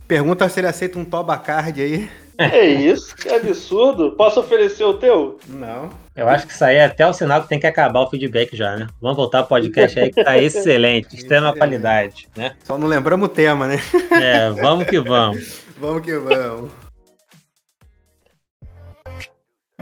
Pergunta 0.08 0.48
se 0.48 0.58
ele 0.60 0.66
aceita 0.66 0.98
um 0.98 1.04
Toba 1.04 1.36
Card 1.38 1.80
aí. 1.80 2.10
É 2.50 2.66
isso? 2.66 3.14
Que 3.16 3.28
absurdo. 3.28 4.12
Posso 4.12 4.40
oferecer 4.40 4.84
o 4.84 4.94
teu? 4.94 5.38
Não. 5.48 5.90
Eu 6.14 6.28
acho 6.28 6.46
que 6.46 6.52
isso 6.52 6.64
aí 6.64 6.76
é 6.76 6.84
até 6.84 7.06
o 7.06 7.12
sinal 7.12 7.42
que 7.42 7.48
tem 7.48 7.58
que 7.58 7.66
acabar 7.66 8.00
o 8.00 8.10
feedback 8.10 8.54
já, 8.54 8.76
né? 8.76 8.86
Vamos 9.00 9.16
voltar 9.16 9.38
ao 9.38 9.46
podcast 9.46 9.98
aí 9.98 10.10
que 10.10 10.22
tá 10.22 10.36
excelente, 10.38 11.16
extrema 11.16 11.54
qualidade, 11.54 12.28
né? 12.36 12.54
Só 12.64 12.76
não 12.76 12.86
lembramos 12.86 13.26
o 13.26 13.32
tema, 13.32 13.66
né? 13.66 13.76
É, 14.10 14.50
vamos 14.50 14.86
que 14.86 15.00
vamos. 15.00 15.62
Vamos 15.82 16.02
que 16.02 16.16
vamos. 16.16 16.70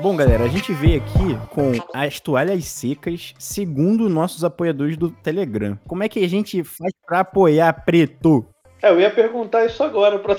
Bom, 0.00 0.16
galera, 0.16 0.44
a 0.44 0.48
gente 0.48 0.72
veio 0.72 1.02
aqui 1.02 1.38
com 1.50 1.72
as 1.92 2.18
toalhas 2.18 2.64
secas, 2.64 3.34
segundo 3.38 4.08
nossos 4.08 4.42
apoiadores 4.42 4.96
do 4.96 5.10
Telegram. 5.10 5.78
Como 5.86 6.02
é 6.02 6.08
que 6.08 6.24
a 6.24 6.28
gente 6.28 6.64
faz 6.64 6.90
pra 7.06 7.20
apoiar 7.20 7.84
Preto? 7.84 8.46
É, 8.80 8.88
eu 8.88 8.98
ia 8.98 9.10
perguntar 9.10 9.66
isso 9.66 9.82
agora. 9.82 10.18
Pra... 10.18 10.36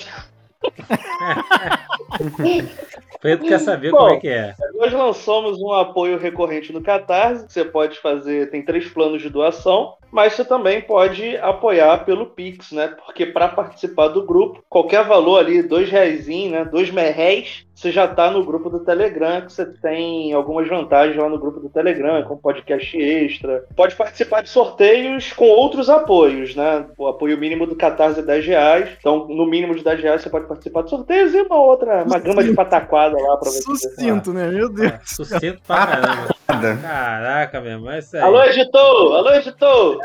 Preto 3.21 3.45
quer 3.45 3.59
saber 3.59 3.91
Bom. 3.91 3.97
como 3.97 4.13
é 4.13 4.19
que 4.19 4.27
é. 4.27 4.55
Nós 4.73 4.91
lançamos 4.91 5.61
um 5.61 5.71
apoio 5.71 6.17
recorrente 6.17 6.73
no 6.73 6.81
Catarse. 6.81 7.45
Você 7.47 7.63
pode 7.63 7.99
fazer, 7.99 8.49
tem 8.49 8.65
três 8.65 8.89
planos 8.89 9.21
de 9.21 9.29
doação, 9.29 9.93
mas 10.11 10.33
você 10.33 10.43
também 10.43 10.81
pode 10.81 11.37
apoiar 11.37 12.03
pelo 12.03 12.25
Pix, 12.25 12.71
né? 12.71 12.95
Porque 13.05 13.27
para 13.27 13.47
participar 13.47 14.07
do 14.07 14.25
grupo, 14.25 14.63
qualquer 14.67 15.05
valor 15.05 15.37
ali, 15.37 15.61
dois 15.61 15.89
reais, 15.89 16.27
né? 16.27 16.65
Dois 16.65 16.89
merréis, 16.89 17.67
você 17.81 17.91
já 17.91 18.07
tá 18.07 18.29
no 18.29 18.45
grupo 18.45 18.69
do 18.69 18.79
Telegram, 18.81 19.41
que 19.41 19.51
você 19.51 19.65
tem 19.65 20.33
algumas 20.33 20.67
vantagens 20.67 21.17
lá 21.17 21.27
no 21.27 21.39
grupo 21.39 21.59
do 21.59 21.67
Telegram, 21.67 22.21
com 22.23 22.37
podcast 22.37 22.95
extra. 22.95 23.65
Pode 23.75 23.95
participar 23.95 24.43
de 24.43 24.49
sorteios 24.49 25.33
com 25.33 25.45
outros 25.45 25.89
apoios, 25.89 26.55
né? 26.55 26.85
O 26.95 27.07
apoio 27.07 27.39
mínimo 27.39 27.65
do 27.65 27.75
Catarse 27.75 28.19
é 28.19 28.23
10 28.23 28.45
reais. 28.45 28.89
Então, 28.99 29.27
no 29.27 29.47
mínimo 29.47 29.73
de 29.73 29.83
10 29.83 29.99
reais, 29.99 30.21
você 30.21 30.29
pode 30.29 30.47
participar 30.47 30.83
de 30.83 30.91
sorteios 30.91 31.33
e 31.33 31.41
uma 31.41 31.59
outra, 31.59 32.03
uma 32.03 32.19
gama 32.19 32.43
de 32.43 32.53
pataquada 32.53 33.17
lá 33.17 33.37
para 33.37 33.49
você. 33.49 33.63
Sucinto, 33.63 34.31
né? 34.31 34.47
Meu 34.47 34.69
Deus. 34.69 34.91
É, 34.91 34.99
Sucinto 35.03 35.59
pra 35.65 35.87
caramba. 35.87 36.35
Nada. 36.47 36.77
Caraca, 36.77 37.61
meu 37.61 37.71
irmão, 37.71 37.91
é 37.91 37.99
isso 37.99 38.15
aí. 38.15 38.21
Alô, 38.21 38.43
editor! 38.43 39.15
Alô, 39.15 39.31
editor! 39.31 39.97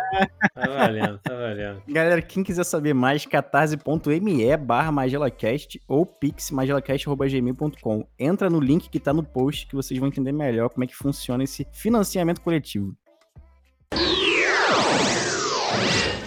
Tá 0.54 0.66
valendo, 0.66 1.18
tá 1.22 1.34
valendo. 1.34 1.82
Galera, 1.88 2.22
quem 2.22 2.42
quiser 2.42 2.64
saber 2.64 2.94
mais, 2.94 3.26
catarse.me 3.26 4.56
barra 4.56 4.92
magelacast 4.92 5.80
ou 5.86 6.06
pixmagelacast.gmail.com. 6.06 7.65
Entra 8.18 8.50
no 8.50 8.60
link 8.60 8.88
que 8.88 9.00
tá 9.00 9.12
no 9.12 9.22
post 9.22 9.66
que 9.66 9.74
vocês 9.74 9.98
vão 9.98 10.08
entender 10.08 10.32
melhor 10.32 10.68
como 10.68 10.84
é 10.84 10.86
que 10.86 10.94
funciona 10.94 11.44
esse 11.44 11.66
financiamento 11.72 12.40
coletivo. 12.40 12.96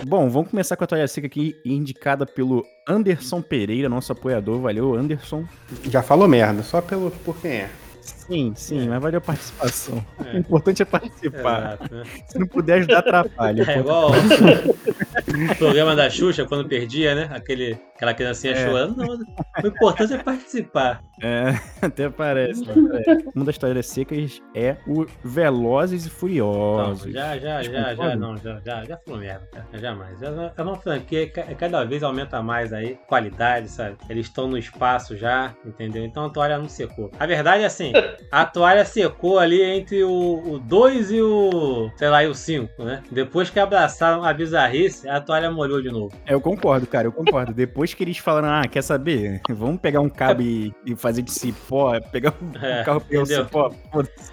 Bom, 0.07 0.29
vamos 0.29 0.49
começar 0.49 0.75
com 0.75 0.83
a 0.83 0.87
toalha 0.87 1.07
seca 1.07 1.27
aqui, 1.27 1.55
indicada 1.63 2.25
pelo 2.25 2.65
Anderson 2.87 3.41
Pereira, 3.41 3.87
nosso 3.87 4.11
apoiador. 4.11 4.59
Valeu, 4.59 4.95
Anderson. 4.95 5.45
Já 5.83 6.01
falou 6.01 6.27
merda, 6.27 6.63
só 6.63 6.81
pelo 6.81 7.11
por 7.11 7.39
quem 7.39 7.51
é. 7.51 7.69
Sim, 8.29 8.53
sim, 8.55 8.87
mas 8.87 9.01
valeu 9.01 9.17
a 9.17 9.21
participação. 9.21 10.05
É. 10.23 10.35
O 10.35 10.37
importante 10.37 10.81
é 10.83 10.85
participar. 10.85 11.73
Exato, 11.79 11.95
né? 11.95 12.03
Se 12.27 12.39
não 12.39 12.47
puder 12.47 12.73
ajudar, 12.79 12.99
atrapalha. 12.99 13.63
É 13.69 13.79
igual 13.79 14.11
o 14.11 15.55
programa 15.57 15.95
da 15.95 16.09
Xuxa, 16.09 16.45
quando 16.45 16.67
perdia, 16.67 17.15
né? 17.15 17.29
Aquele, 17.31 17.77
aquela 17.95 18.13
criancinha 18.13 18.53
É. 18.53 18.65
chorando. 18.65 18.95
Não, 18.97 19.17
o 19.63 19.67
importante 19.67 20.13
é 20.13 20.17
participar. 20.17 21.01
É, 21.21 21.53
até 21.81 22.09
parece. 22.09 22.63
parece. 22.65 23.29
Uma 23.35 23.45
das 23.45 23.57
toalhas 23.57 23.87
secas 23.87 24.41
é 24.55 24.77
o 24.87 25.05
Velozes 25.23 26.05
e 26.05 26.09
Furiosos. 26.09 27.11
já, 27.11 27.37
já, 27.37 27.61
já, 27.63 27.93
já, 27.95 28.15
não, 28.15 28.37
já, 28.37 28.59
já, 28.65 28.85
já 28.85 28.97
falou 29.05 29.19
merda, 29.19 29.47
cara. 29.51 29.65
Jamais. 29.73 30.19
Já- 30.19 30.53
É 30.55 30.61
uma 30.61 30.75
franquia 30.77 31.25
que 31.27 31.33
ca- 31.33 31.55
cada 31.55 31.83
vez 31.83 32.03
aumenta 32.03 32.41
mais 32.41 32.71
aí, 32.73 32.97
qualidade, 33.07 33.69
sabe? 33.69 33.97
Eles 34.09 34.27
estão 34.27 34.47
no 34.47 34.57
espaço 34.57 35.17
já, 35.17 35.53
entendeu? 35.65 36.03
Então 36.05 36.25
a 36.25 36.29
toalha 36.29 36.57
não 36.57 36.69
secou. 36.69 37.11
A 37.19 37.25
verdade 37.25 37.63
é 37.63 37.65
assim, 37.65 37.91
a 38.31 38.45
toalha 38.45 38.85
secou 38.85 39.39
ali 39.39 39.61
entre 39.61 40.03
o 40.03 40.59
2 40.63 41.11
e 41.11 41.21
o, 41.21 41.89
sei 41.95 42.09
lá, 42.09 42.23
e 42.23 42.27
o 42.27 42.35
5, 42.35 42.83
né? 42.83 43.03
Depois 43.11 43.49
que 43.49 43.59
abraçaram 43.59 44.23
a 44.23 44.33
bizarrice, 44.33 45.07
a 45.07 45.19
toalha 45.21 45.51
molhou 45.51 45.81
de 45.81 45.89
novo. 45.89 46.13
É, 46.25 46.33
eu 46.33 46.41
concordo, 46.41 46.85
cara, 46.87 47.07
eu 47.07 47.11
concordo. 47.11 47.53
Depois 47.53 47.93
que 47.93 48.03
eles 48.03 48.17
falaram, 48.17 48.49
ah, 48.49 48.67
quer 48.67 48.81
saber? 48.83 49.41
Vamos 49.49 49.79
pegar 49.81 50.01
um 50.01 50.09
cabo 50.09 50.41
e, 50.41 50.73
e 50.85 50.95
fazer 50.95 51.21
de 51.21 51.31
cipó, 51.31 51.99
pegar 52.11 52.33
um 52.41 52.51
É, 52.61 52.83
carro 52.83 53.01
pegar 53.01 53.23
entendeu? 53.23 53.45
cipó. 53.45 53.71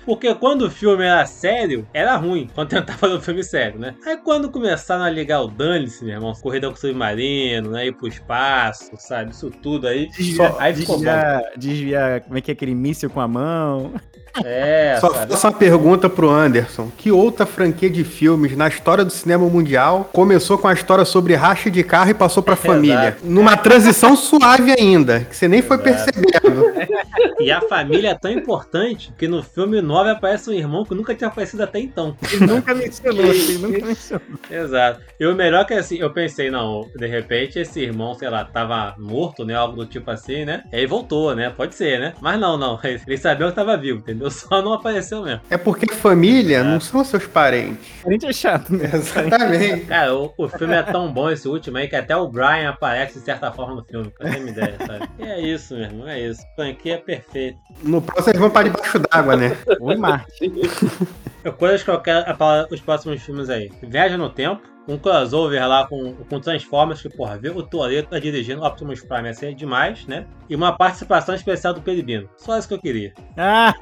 Porque 0.04 0.34
quando 0.34 0.62
o 0.62 0.70
filme 0.70 1.04
era 1.04 1.24
sério, 1.26 1.86
era 1.92 2.16
ruim. 2.16 2.48
Quando 2.54 2.68
tentava 2.70 2.98
fazer 2.98 3.14
um 3.14 3.20
filme 3.20 3.42
sério, 3.44 3.78
né? 3.78 3.94
Aí 4.04 4.16
quando 4.18 4.50
começaram 4.50 5.04
a 5.04 5.10
ligar 5.10 5.40
o 5.42 5.48
dane-se, 5.48 6.04
meu 6.04 6.14
irmão, 6.14 6.32
corrida 6.34 6.68
com 6.68 6.74
o 6.74 6.78
submarino, 6.78 7.70
né? 7.70 7.86
Ir 7.86 7.92
pro 7.96 8.06
espaço, 8.08 8.90
sabe? 8.98 9.30
Isso 9.32 9.50
tudo 9.50 9.86
aí. 9.88 10.08
Desviar, 10.16 10.54
aí 10.58 10.74
ficou 10.74 10.98
bom. 11.02 11.04
desviar, 11.04 11.42
desviar, 11.56 12.20
como 12.22 12.38
é 12.38 12.40
que 12.40 12.50
é 12.50 12.54
aquele 12.54 12.74
míssil 12.74 13.10
com 13.10 13.20
a 13.20 13.28
mão. 13.28 13.75
know. 13.76 14.00
É, 14.44 14.98
Só 15.00 15.12
sabe? 15.12 15.32
faço 15.32 15.46
uma 15.46 15.52
pergunta 15.52 16.08
pro 16.08 16.30
Anderson. 16.30 16.90
Que 16.96 17.10
outra 17.10 17.46
franquia 17.46 17.90
de 17.90 18.04
filmes 18.04 18.56
na 18.56 18.68
história 18.68 19.04
do 19.04 19.10
cinema 19.10 19.46
mundial 19.48 20.08
começou 20.12 20.58
com 20.58 20.68
a 20.68 20.72
história 20.72 21.04
sobre 21.04 21.34
racha 21.34 21.70
de 21.70 21.82
carro 21.82 22.10
e 22.10 22.14
passou 22.14 22.42
pra 22.42 22.56
família? 22.56 23.16
Numa 23.22 23.56
transição 23.56 24.16
suave 24.16 24.74
ainda, 24.78 25.20
que 25.20 25.36
você 25.36 25.48
nem 25.48 25.62
foi 25.62 25.76
Exato. 25.76 26.12
percebendo. 26.12 26.66
E 27.38 27.50
a 27.50 27.60
família 27.60 28.10
é 28.10 28.14
tão 28.14 28.30
importante 28.30 29.12
que 29.16 29.28
no 29.28 29.42
filme 29.42 29.80
9 29.82 30.10
aparece 30.10 30.48
um 30.50 30.52
irmão 30.54 30.84
que 30.84 30.94
nunca 30.94 31.14
tinha 31.14 31.28
aparecido 31.28 31.62
até 31.62 31.78
então. 31.78 32.16
Ele 32.32 32.46
nunca 32.46 32.74
mencionou, 32.74 33.26
ele 33.26 33.58
nunca 33.58 33.86
mencionou. 33.86 34.26
Exato. 34.50 35.00
E 35.20 35.26
o 35.26 35.34
melhor 35.34 35.66
que 35.66 35.74
assim, 35.74 35.98
eu 35.98 36.10
pensei, 36.10 36.50
não, 36.50 36.88
de 36.96 37.06
repente 37.06 37.58
esse 37.58 37.80
irmão, 37.80 38.14
sei 38.14 38.30
lá, 38.30 38.44
tava 38.44 38.94
morto, 38.98 39.44
né? 39.44 39.54
Algo 39.54 39.76
do 39.76 39.86
tipo 39.86 40.10
assim, 40.10 40.44
né? 40.44 40.64
E 40.72 40.76
aí 40.76 40.86
voltou, 40.86 41.34
né? 41.34 41.50
Pode 41.50 41.74
ser, 41.74 42.00
né? 42.00 42.14
Mas 42.20 42.40
não, 42.40 42.56
não. 42.56 42.80
Ele 43.06 43.18
sabia 43.18 43.48
que 43.48 43.54
tava 43.54 43.76
vivo, 43.76 43.98
entendeu? 43.98 44.25
Só 44.30 44.62
não 44.62 44.72
apareceu 44.72 45.22
mesmo. 45.22 45.40
É 45.50 45.56
porque 45.56 45.92
família 45.92 46.62
não 46.62 46.80
são 46.80 47.04
seus 47.04 47.26
parentes. 47.26 47.86
A 48.04 48.10
gente 48.10 48.26
é 48.26 48.32
chato, 48.32 48.72
né? 48.74 48.90
Exatamente. 48.92 49.86
Cara, 49.86 50.14
o, 50.14 50.32
o 50.36 50.48
filme 50.48 50.74
é 50.74 50.82
tão 50.82 51.12
bom 51.12 51.30
esse 51.30 51.48
último 51.48 51.76
aí 51.78 51.88
que 51.88 51.96
até 51.96 52.16
o 52.16 52.28
Brian 52.28 52.70
aparece 52.70 53.18
de 53.18 53.24
certa 53.24 53.50
forma 53.52 53.74
no 53.74 53.84
filme, 53.84 54.10
pra 54.10 54.30
ter 54.30 54.40
uma 54.40 54.50
ideia, 54.50 54.76
sabe? 54.86 55.08
E 55.18 55.22
é 55.22 55.40
isso, 55.40 55.74
meu 55.74 55.84
irmão, 55.84 56.08
é 56.08 56.20
isso. 56.20 56.40
Franquia 56.54 56.94
é 56.94 56.98
perfeita. 56.98 57.58
No 57.82 58.00
próximo 58.02 58.30
eles 58.30 58.40
vão 58.40 58.50
pra 58.50 58.62
debaixo 58.62 58.98
d'água, 58.98 59.36
né? 59.36 59.56
Oi, 59.80 59.96
Marte. 59.96 60.52
Coisas 61.52 61.82
que 61.82 61.90
eu 61.90 62.00
quero 62.00 62.36
para 62.36 62.66
os 62.70 62.80
próximos 62.80 63.22
filmes 63.22 63.48
aí. 63.48 63.70
Viaja 63.82 64.16
no 64.16 64.28
Tempo, 64.30 64.62
um 64.88 64.98
crossover 64.98 65.66
lá 65.66 65.86
com, 65.86 66.14
com 66.14 66.40
Transformers, 66.40 67.02
que, 67.02 67.08
porra, 67.08 67.38
ver 67.38 67.56
o 67.56 67.62
Toreto 67.62 68.10
tá 68.10 68.18
dirigindo 68.18 68.64
Optimus 68.64 69.02
Prime 69.04 69.28
ia 69.28 69.34
ser 69.34 69.54
demais, 69.54 70.06
né? 70.06 70.26
E 70.48 70.54
uma 70.54 70.76
participação 70.76 71.34
especial 71.34 71.74
do 71.74 71.82
Peribino. 71.82 72.28
Só 72.36 72.56
isso 72.58 72.68
que 72.68 72.74
eu 72.74 72.80
queria. 72.80 73.12
Ah! 73.36 73.74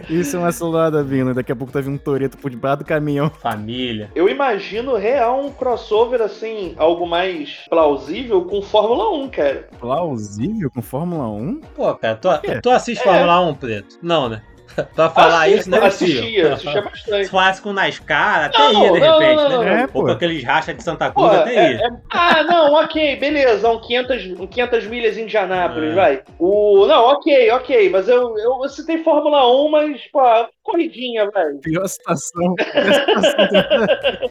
Isso 0.09 0.37
é 0.37 0.39
uma 0.39 0.53
cilada 0.53 1.03
vindo. 1.03 1.35
Daqui 1.35 1.53
a 1.53 1.57
pouco 1.57 1.73
tá 1.73 1.81
vindo 1.81 1.95
um 1.95 1.99
Toreto 1.99 2.39
por 2.39 2.51
debaixo 2.51 2.79
do 2.79 2.85
caminhão. 2.85 3.31
Família. 3.31 4.11
Eu 4.15 4.29
imagino 4.29 4.97
real 4.97 5.45
um 5.45 5.51
crossover 5.51 6.23
assim, 6.23 6.75
algo 6.77 7.07
mais 7.07 7.67
plausível 7.69 8.45
com 8.45 8.63
Fórmula 8.63 9.11
1, 9.25 9.29
cara. 9.29 9.69
Plausível 9.79 10.71
com 10.71 10.81
Fórmula 10.81 11.29
1? 11.29 11.61
Pô, 11.75 11.95
cara, 11.95 12.17
tu, 12.17 12.29
tu 12.63 12.71
assiste 12.71 13.01
É. 13.01 13.05
Fórmula 13.05 13.41
1, 13.41 13.55
Preto? 13.55 13.99
Não, 14.03 14.29
né? 14.29 14.43
pra 14.95 15.11
falar 15.11 15.49
isso, 15.49 15.69
não 15.71 15.79
é 15.79 15.87
assistia, 15.87 16.55
assistia 16.55 16.83
bastante. 16.83 17.25
Se 17.25 17.31
falasse 17.31 17.63
com 17.63 17.71
o 17.71 17.73
NASCAR, 17.73 18.45
até 18.47 18.59
Não, 18.59 18.73
ia 18.85 18.93
de 18.93 19.01
não, 19.01 19.19
repente, 19.19 19.37
não, 19.37 19.49
não, 19.51 19.63
né? 19.63 19.81
É, 19.81 19.83
Ou 19.83 19.89
pô. 19.89 20.05
com 20.05 20.11
aqueles 20.11 20.45
rachas 20.45 20.77
de 20.77 20.83
Santa 20.83 21.11
Pô, 21.11 21.23
Cruz, 21.29 21.41
até 21.41 21.55
é- 21.55 21.73
ia. 21.73 21.87
é- 21.87 21.91
ah, 22.11 22.43
não, 22.45 22.75
ok, 22.75 23.17
beleza, 23.17 23.71
um 23.71 23.81
500, 23.81 24.41
um 24.41 24.47
500 24.47 24.87
milhas 24.87 25.17
em 25.19 25.23
Indianápolis, 25.23 25.93
É. 25.93 25.95
vai. 25.95 26.23
O, 26.39 26.87
não, 26.87 27.05
ok, 27.07 27.51
ok, 27.53 27.91
mas 27.91 28.09
eu, 28.09 28.37
eu, 28.39 28.61
eu 28.63 28.69
citei 28.69 28.99
Fórmula 29.03 29.47
1, 29.51 29.71
mas, 29.71 30.01
pô, 30.13 30.21
corridinha, 30.63 31.31
velho. 31.31 31.59
Pior 31.63 31.87
situação. 31.87 32.55
Pior 32.55 32.95
situação. 32.95 33.39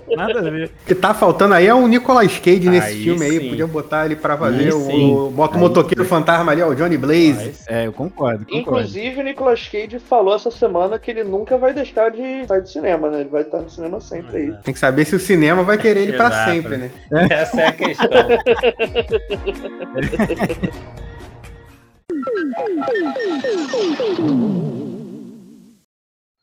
Nada 0.15 0.39
a 0.39 0.41
ver. 0.51 0.67
O 0.83 0.85
que 0.85 0.95
tá 0.95 1.13
faltando 1.13 1.53
aí 1.53 1.67
é 1.67 1.73
o 1.73 1.87
Nicolas 1.87 2.37
Cage 2.39 2.69
nesse 2.69 2.87
Aí 2.89 3.03
filme 3.03 3.25
aí. 3.25 3.39
sim. 3.39 3.49
Podia 3.49 3.67
botar 3.67 4.05
ele 4.05 4.15
pra 4.15 4.37
fazer 4.37 4.65
Aí 4.65 4.71
o, 4.71 5.27
o 5.27 5.31
bota 5.31 5.53
o 5.53 5.55
Aí 5.57 5.61
motoqueiro 5.61 6.05
fantasma 6.05 6.51
ali, 6.51 6.61
ó, 6.61 6.67
o 6.69 6.75
Johnny 6.75 6.97
Blaze. 6.97 7.33
Mas- 7.47 7.67
É, 7.67 7.87
eu 7.87 7.93
concordo, 7.93 8.45
concordo. 8.45 8.59
Inclusive, 8.59 9.19
o 9.19 9.23
Nicolas 9.23 9.67
Cage 9.67 9.99
falou 9.99 10.36
essa 10.37 10.49
semana 10.49 10.97
que 10.97 11.11
ele 11.11 11.23
nunca 11.23 11.57
vai 11.57 11.73
deixar 11.73 12.09
de 12.09 12.45
sair 12.47 12.61
do 12.61 12.69
cinema, 12.69 13.09
né? 13.09 13.21
Ele 13.21 13.29
vai 13.29 13.41
estar 13.41 13.59
no 13.59 13.69
cinema 13.69 13.99
sempre 13.99 14.37
aí. 14.37 14.53
Tem 14.63 14.73
que 14.73 14.79
saber 14.79 15.05
se 15.05 15.15
o 15.15 15.19
cinema 15.19 15.63
vai 15.63 15.77
querer 15.77 16.01
ele 16.01 16.13
pra 16.13 16.27
Exato. 16.27 16.51
sempre, 16.51 16.77
né? 16.77 16.91
Essa 17.29 17.61
é 17.61 17.67
a 17.67 17.71
questão. 17.73 18.07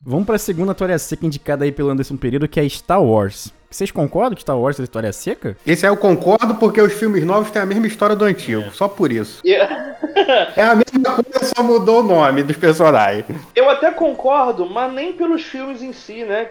Vamos 0.06 0.26
pra 0.26 0.36
segunda 0.36 0.72
história 0.72 0.98
seca 0.98 1.24
indicada 1.24 1.64
aí 1.64 1.72
pelo 1.72 1.88
Anderson 1.88 2.16
Pereira, 2.16 2.46
que 2.46 2.60
é 2.60 2.68
Star 2.68 3.02
Wars. 3.02 3.52
Vocês 3.74 3.90
concordam 3.90 4.36
que 4.36 4.42
Star 4.42 4.56
Wars 4.56 4.78
é 4.78 4.84
história 4.84 5.12
seca? 5.12 5.56
Esse 5.66 5.84
aí 5.84 5.90
eu 5.90 5.96
concordo 5.96 6.54
porque 6.54 6.80
os 6.80 6.92
filmes 6.92 7.24
novos 7.24 7.50
têm 7.50 7.60
a 7.60 7.66
mesma 7.66 7.88
história 7.88 8.14
do 8.14 8.24
antigo, 8.24 8.70
só 8.70 8.86
por 8.86 9.10
isso. 9.10 9.40
E- 9.44 9.52
É 9.52 10.62
a 10.62 10.76
mesma 10.76 11.16
coisa, 11.16 11.52
só 11.56 11.60
mudou 11.60 11.98
o 11.98 12.02
nome 12.04 12.44
dos 12.44 12.56
personagens. 12.56 13.24
Eu 13.52 13.68
até 13.68 13.90
concordo, 13.90 14.64
mas 14.70 14.92
nem 14.92 15.12
pelos 15.14 15.42
filmes 15.42 15.82
em 15.82 15.92
si, 15.92 16.22
né? 16.22 16.50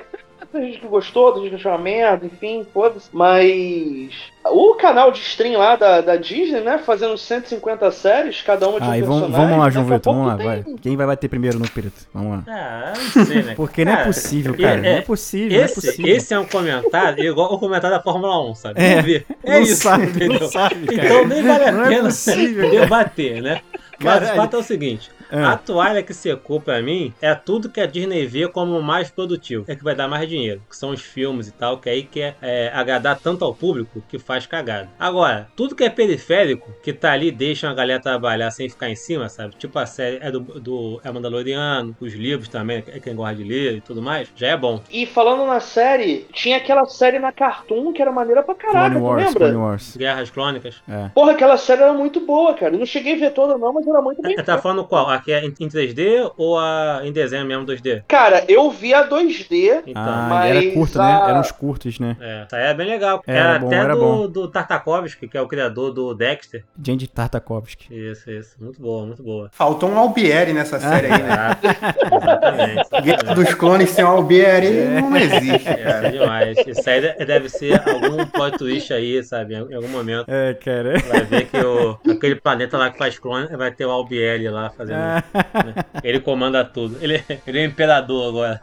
Tem 0.54 0.66
gente 0.68 0.80
que 0.82 0.88
gostou, 0.88 1.34
tem 1.34 1.42
gente 1.42 1.50
que 1.50 1.56
achou 1.58 1.72
uma 1.72 1.78
merda, 1.80 2.26
enfim, 2.28 2.66
foda-se. 2.72 3.10
Mas. 3.12 4.32
O 4.46 4.76
canal 4.76 5.10
de 5.12 5.20
stream 5.20 5.58
lá 5.58 5.76
da, 5.78 6.02
da 6.02 6.16
Disney, 6.18 6.60
né? 6.62 6.78
Fazendo 6.78 7.18
150 7.18 7.90
séries, 7.92 8.42
cada 8.42 8.68
uma 8.70 8.80
de 8.80 8.86
um 8.86 8.92
Aí 8.92 9.02
vamos, 9.02 9.22
personagem. 9.22 9.48
vamos 9.50 9.64
lá, 9.64 9.70
João 9.72 9.86
Vitor, 9.86 10.14
vamos 10.14 10.28
lá, 10.28 10.36
vai. 10.36 10.64
tem- 10.64 10.76
Quem 10.78 10.98
vai 10.98 11.08
bater 11.08 11.28
primeiro 11.30 11.58
no 11.58 11.68
preto? 11.70 12.06
Vamos 12.14 12.32
lá. 12.32 12.44
Ah, 12.48 12.94
não 13.16 13.26
sei, 13.26 13.42
né? 13.44 13.54
Porque 13.58 13.84
não 13.86 13.94
é 13.94 14.04
possível, 14.04 14.56
cara. 14.56 14.78
Não 14.82 14.90
é 14.90 15.02
possível, 15.02 15.50
não 15.58 15.62
é 15.62 15.66
Esse, 15.66 15.76
possível. 15.76 16.16
esse 16.16 16.34
é 16.34 16.40
um 16.40 16.46
comentário 16.46 17.24
igual 17.26 17.54
o 17.54 17.58
comentário 17.58 17.98
da 17.98 18.04
Fórmula 18.04 18.50
1, 18.52 18.56
sabe? 18.56 18.82
É, 18.84 18.90
Vamos 18.90 19.06
ver. 19.06 19.26
É 19.44 19.52
não 19.54 19.62
isso, 19.62 19.76
sabe, 19.82 20.06
não 20.06 20.12
entendeu? 20.12 20.48
sabe, 20.50 20.86
cara. 20.88 21.06
Então 21.08 21.28
nem 21.28 21.42
vale 21.44 21.64
a 21.64 21.72
Não 21.72 21.86
é 21.86 21.90
pena 21.90 22.04
possível, 22.04 22.70
debater, 22.72 23.42
né? 23.42 23.62
Mas 24.00 24.14
Caralho. 24.20 24.34
o 24.34 24.36
fato 24.36 24.56
é 24.58 24.60
o 24.60 24.64
seguinte: 24.64 25.10
Ah. 25.34 25.54
a 25.54 25.58
toalha 25.58 26.04
que 26.04 26.13
secou 26.13 26.62
pra 26.62 26.82
mim 26.82 27.13
é 27.22 27.34
tudo 27.34 27.70
que 27.70 27.82
a 27.82 27.86
Disney 27.86 28.25
vê 28.25 28.48
como 28.48 28.82
mais 28.82 29.10
produtivo. 29.10 29.66
É 29.68 29.75
que 29.75 29.84
vai 29.84 29.96
dar 29.96 30.08
mais 30.08 30.30
dinheiro. 30.30 30.62
Que 30.70 30.75
são 30.75 30.92
os 30.92 31.02
filmes 31.02 31.48
e 31.48 31.52
tal, 31.52 31.78
que 31.80 31.90
aí 31.90 32.04
quer 32.04 32.36
é, 32.42 32.72
agradar 32.74 33.20
tanto 33.20 33.44
ao 33.44 33.54
público 33.54 34.04
que 34.08 34.20
faz 34.20 34.46
cagada. 34.46 34.90
Agora, 35.00 35.48
tudo 35.56 35.75
que 35.75 35.84
é 35.84 35.90
periférico, 35.90 36.72
que 36.84 36.94
tá 36.94 37.12
ali, 37.12 37.32
deixa 37.32 37.70
a 37.70 37.74
galera 37.74 38.02
trabalhar 38.02 38.52
sem 38.52 38.70
ficar 38.70 38.90
em 38.90 38.96
cima, 38.96 39.28
sabe? 39.30 39.56
Tipo 39.56 39.80
a 39.80 39.86
série 39.86 40.20
é 40.22 40.30
do, 40.30 40.40
do 40.40 41.02
é 41.04 41.12
Mandaloriano, 41.12 41.96
os 42.00 42.13
livros 42.13 42.48
também, 42.48 42.84
é 42.88 43.00
quem 43.00 43.16
gosta 43.16 43.36
de 43.36 43.44
ler 43.44 43.78
e 43.78 43.82
tudo 43.82 44.02
mais, 44.02 44.30
já 44.36 44.50
é 44.50 44.58
bom. 44.58 44.82
E 44.92 45.06
falando 45.06 45.46
na 45.46 45.60
série, 45.60 46.28
tinha 46.32 46.58
aquela 46.58 46.86
série 46.86 47.20
na 47.20 47.32
Cartoon 47.32 47.92
que 47.92 48.02
era 48.02 48.12
maneira 48.12 48.44
pra 48.44 48.56
caraca, 48.56 48.92
Clone 48.92 49.06
Wars, 49.06 49.25
lembra? 49.25 49.40
Clone 49.40 49.56
Wars. 49.56 49.98
Guerras 49.98 50.30
Crônicas. 50.30 50.84
É. 50.88 51.10
Porra, 51.10 51.32
aquela 51.32 51.58
série 51.58 51.82
era 51.82 51.94
muito 51.94 52.20
boa, 52.20 52.54
cara. 52.54 52.75
Eu 52.75 52.80
não 52.80 52.86
cheguei 52.86 53.13
a 53.13 53.18
ver 53.18 53.32
toda 53.32 53.58
não, 53.58 53.74
mas 53.74 53.88
era 53.88 54.02
muito 54.02 54.22
bem 54.22 54.36
Tá 54.44 54.58
falando 54.58 54.84
qual? 54.84 55.10
A 55.10 55.20
que 55.24 55.32
é 55.32 55.46
em 55.46 55.53
em 55.60 55.68
3D 55.68 56.32
ou 56.38 56.58
a 56.60 57.01
em 57.03 57.12
desenho 57.12 57.46
mesmo 57.46 57.65
2D? 57.65 58.03
Cara, 58.08 58.44
eu 58.48 58.70
vi 58.72 58.94
a 58.94 59.08
2D. 59.08 59.84
Então. 59.88 60.03
Ah, 60.03 60.27
mas 60.30 60.50
era 60.56 60.72
curta, 60.74 61.01
a- 61.01 61.06
né? 61.25 61.30
Eram 61.32 61.42
os 61.42 61.51
curtos, 61.51 62.00
né? 62.00 62.18
É, 62.20 62.46
aí 62.51 62.63
é 62.68 62.74
bem 62.74 62.88
legal. 62.88 63.22
Era 63.25 63.39
Era, 63.39 63.60
bom, 63.60 63.68
até 63.68 63.75
era 63.75 63.94
do, 63.96 64.00
bom. 64.01 64.27
do 64.27 64.48
Tartakovsky, 64.48 65.27
que 65.27 65.38
é 65.38 65.42
o 65.42 65.48
criador 65.48 65.92
do 65.94 66.13
Dexter. 66.13 66.63
Gente 66.86 67.08
Tartakovsky. 67.08 67.88
Isso, 67.94 68.30
isso. 68.30 68.56
Muito 68.60 68.82
boa, 68.82 69.06
muito 69.06 69.24
boa. 69.24 69.50
Faltou 69.51 69.89
um 69.89 69.98
Albieri 69.98 70.53
nessa 70.53 70.80
série 70.80 71.08
aí, 71.08 71.24
né? 71.24 71.58
Exatamente. 72.12 73.01
Guerra 73.03 73.36
dos 73.36 73.53
Clones 73.53 73.89
sem 73.89 74.03
Albieri 74.03 74.68
É. 74.77 75.01
não 75.01 75.15
existe, 75.18 75.68
é 75.70 75.75
cara. 75.84 76.12
demais. 76.12 76.58
Isso 76.68 76.89
aí 76.89 77.01
de- 77.01 77.25
deve 77.25 77.50
ser 77.50 77.82
algum 77.88 78.25
plot 78.25 78.58
twist 78.58 78.94
aí, 78.94 79.24
sabe? 79.24 79.56
Em 79.56 79.74
algum 79.75 79.88
momento. 79.89 80.25
É, 80.27 80.53
cara. 80.53 81.00
Vai 81.08 81.22
ver 81.25 81.46
que 81.46 81.58
o, 81.58 81.98
aquele 82.12 82.36
planeta 82.36 82.77
lá 82.77 82.89
que 82.89 82.98
faz 82.98 83.18
clone 83.20 83.48
vai 83.56 83.72
ter 83.72 83.86
o 83.86 83.92
Albieri 83.92 84.50
lá 84.50 84.70
fazendo. 84.70 84.98
né? 84.98 85.12
Ele 86.03 86.20
comanda 86.20 86.63
tudo. 86.65 86.98
Ele, 87.01 87.24
ele 87.46 87.60
é 87.60 87.65
imperador 87.65 88.29
agora. 88.29 88.62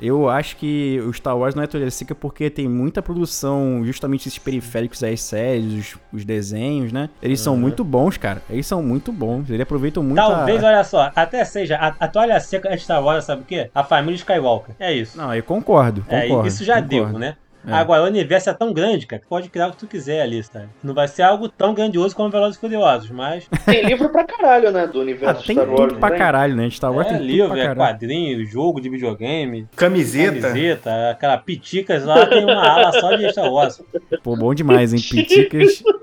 Eu 0.00 0.28
acho 0.28 0.56
que 0.56 1.00
o 1.06 1.12
Star 1.12 1.36
Wars 1.38 1.54
não 1.54 1.62
é 1.62 1.66
toalha 1.66 1.90
seca 1.90 2.14
porque 2.14 2.50
tem 2.50 2.68
muita 2.68 3.00
produção, 3.00 3.82
justamente 3.84 4.28
esses 4.28 4.38
periféricos 4.38 5.02
aí, 5.02 5.16
séries, 5.16 5.72
os, 5.72 5.98
os 6.12 6.24
desenhos, 6.24 6.92
né? 6.92 7.08
Eles 7.22 7.40
são 7.40 7.56
muito 7.56 7.84
bons, 7.84 8.16
cara. 8.16 8.42
Eles 8.50 8.66
são 8.66 8.82
muito 8.82 9.12
bons. 9.12 9.48
Eles 9.48 9.60
aproveitam 9.62 10.02
muito 10.02 10.16
Talvez, 10.16 10.62
a... 10.62 10.66
olha 10.66 10.84
só, 10.84 11.10
até 11.14 11.44
seja 11.44 11.76
a, 11.76 11.94
a 12.00 12.08
toalha 12.08 12.38
seca 12.40 12.70
de 12.70 12.82
Star 12.82 13.02
Wars, 13.02 13.24
sabe 13.24 13.42
o 13.42 13.44
quê? 13.44 13.70
A 13.74 13.84
família 13.84 14.16
Skywalker. 14.16 14.74
É 14.78 14.92
isso. 14.92 15.16
Não, 15.16 15.34
eu 15.34 15.42
concordo, 15.42 16.04
É, 16.08 16.22
concordo. 16.22 16.48
isso 16.48 16.64
já 16.64 16.82
concordo. 16.82 17.12
deu, 17.12 17.18
né? 17.18 17.36
É. 17.66 17.72
Agora, 17.72 18.02
o 18.02 18.06
universo 18.06 18.50
é 18.50 18.52
tão 18.54 18.72
grande, 18.72 19.06
cara, 19.06 19.22
que 19.22 19.28
pode 19.28 19.48
criar 19.48 19.68
o 19.68 19.70
que 19.70 19.78
tu 19.78 19.86
quiser 19.86 20.20
ali, 20.22 20.42
sabe? 20.42 20.66
Não 20.82 20.92
vai 20.94 21.08
ser 21.08 21.22
algo 21.22 21.48
tão 21.48 21.72
grandioso 21.74 22.14
como 22.14 22.28
Velozes 22.30 22.56
e 22.56 22.60
Furiosos, 22.60 23.10
mas 23.10 23.48
Tem 23.64 23.84
livro 23.84 24.08
pra 24.10 24.24
caralho, 24.24 24.70
né? 24.70 24.86
Do 24.86 24.98
Ah, 24.98 25.02
universo 25.02 25.46
tem 25.46 25.56
Star 25.56 25.68
Wars. 25.68 25.80
tudo 25.92 26.00
pra 26.00 26.10
tem? 26.10 26.18
caralho, 26.18 26.56
né? 26.56 26.68
Star 26.70 26.92
Wars 26.92 27.06
é 27.06 27.10
tem 27.10 27.18
tudo 27.18 27.26
livro, 27.26 27.48
pra 27.48 27.58
é 27.58 27.62
caralho. 27.66 27.78
quadrinho, 27.80 28.44
jogo 28.46 28.80
de 28.80 28.88
videogame, 28.90 29.66
Camiseta. 29.76 30.40
camiseta, 30.48 31.10
aquela 31.10 31.38
piticas 31.38 32.04
lá, 32.04 32.26
tem 32.26 32.44
uma 32.44 32.62
ala 32.68 32.92
só 32.92 33.14
de 33.16 33.30
Star 33.30 33.50
Wars. 33.50 33.82
Pô, 34.22 34.36
bom 34.36 34.52
demais, 34.54 34.92
hein? 34.92 35.00
Piticas. 35.00 35.82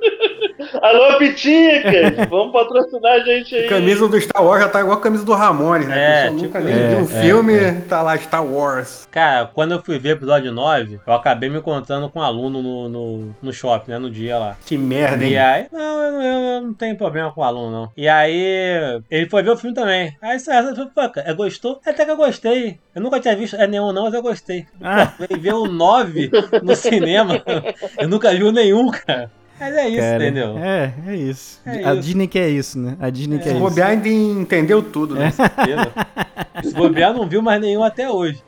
Alô, 0.81 1.17
Piticas! 1.17 2.15
Vvamos 2.29 2.51
patrocinar 2.53 3.13
a 3.13 3.19
gente 3.19 3.55
aí. 3.55 3.67
Camisa 3.67 4.07
do 4.07 4.19
Star 4.21 4.43
Wars 4.43 4.61
já 4.63 4.69
tá 4.69 4.79
igual 4.81 4.97
a 4.97 5.01
camisa 5.01 5.25
do 5.25 5.33
Ramones, 5.33 5.87
né? 5.87 5.99
É, 5.99 6.27
A 6.27 6.29
tipo 6.29 6.41
nunca 6.43 6.59
nem 6.59 6.73
isso. 6.75 6.87
viu 6.87 6.97
um 6.99 7.03
É, 7.03 7.21
filme, 7.21 7.81
tá 7.89 8.01
lá 8.01 8.17
Star 8.17 8.45
Wars. 8.45 9.07
Cara, 9.11 9.49
quando 9.53 9.71
eu 9.73 9.81
fui 9.83 9.97
ver 9.99 10.09
o 10.09 10.11
episódio 10.13 10.51
9, 10.51 10.99
eu 11.05 11.13
acabei 11.13 11.49
me 11.49 11.57
encontrando 11.57 12.09
com 12.09 12.19
um 12.19 12.23
aluno 12.23 12.61
no, 12.61 12.89
no, 12.89 13.35
no 13.41 13.53
shopping, 13.53 13.91
né, 13.91 13.99
no 13.99 14.09
dia 14.09 14.37
lá. 14.37 14.55
Que 14.65 14.77
merda, 14.77 15.23
E 15.25 15.33
hein? 15.33 15.39
aí, 15.39 15.65
não, 15.71 16.03
eu, 16.03 16.11
não- 16.11 16.21
eu 16.55 16.61
não 16.61 16.73
tenho 16.73 16.95
problema 16.97 17.31
com 17.31 17.41
o 17.41 17.43
aluno, 17.43 17.71
não. 17.71 17.89
E 17.97 18.07
aí, 18.07 19.01
ele 19.09 19.29
foi 19.29 19.43
ver 19.43 19.51
o 19.51 19.57
filme 19.57 19.75
também. 19.75 20.15
Aí, 20.21 20.39
você 20.39 20.51
falou, 20.51 20.87
pô, 20.93 21.09
cara, 21.09 21.33
gostou? 21.33 21.79
Até 21.85 22.05
que 22.05 22.11
eu 22.11 22.17
gostei. 22.17 22.77
Eu 22.95 23.01
nunca 23.01 23.19
tinha 23.19 23.35
visto 23.35 23.55
é 23.55 23.65
nenhum, 23.67 23.91
não, 23.91 24.03
mas 24.03 24.13
eu 24.13 24.21
gostei. 24.21 24.65
Ah. 24.81 25.07
Pô, 25.17 25.25
veio 25.27 25.41
ver 25.41 25.53
o 25.53 25.65
9 25.67 26.29
no 26.61 26.75
cinema. 26.75 27.41
Eu 27.97 28.07
nunca 28.09 28.31
vi 28.33 28.43
o 28.43 28.51
nenhum, 28.51 28.89
cara. 28.91 29.31
Mas 29.61 29.75
é 29.75 29.87
isso, 29.89 29.99
Cara, 29.99 30.15
entendeu? 30.25 30.57
É, 30.57 30.93
é 31.07 31.15
isso. 31.15 31.61
É 31.67 31.69
a 31.85 31.93
isso. 31.93 32.01
Disney 32.01 32.27
que 32.27 32.39
é 32.39 32.49
isso, 32.49 32.79
né? 32.79 32.97
A 32.99 33.09
Disney 33.11 33.37
que 33.37 33.43
é 33.43 33.51
Se 33.51 33.51
isso. 33.51 33.59
bobear 33.59 33.89
ainda 33.91 34.09
entendeu 34.09 34.81
tudo, 34.81 35.13
né? 35.13 35.29
Certeza. 35.29 35.91
Se 36.63 36.73
bobear, 36.73 37.13
não 37.13 37.29
viu 37.29 37.43
mais 37.43 37.61
nenhum 37.61 37.83
até 37.83 38.09
hoje. 38.09 38.41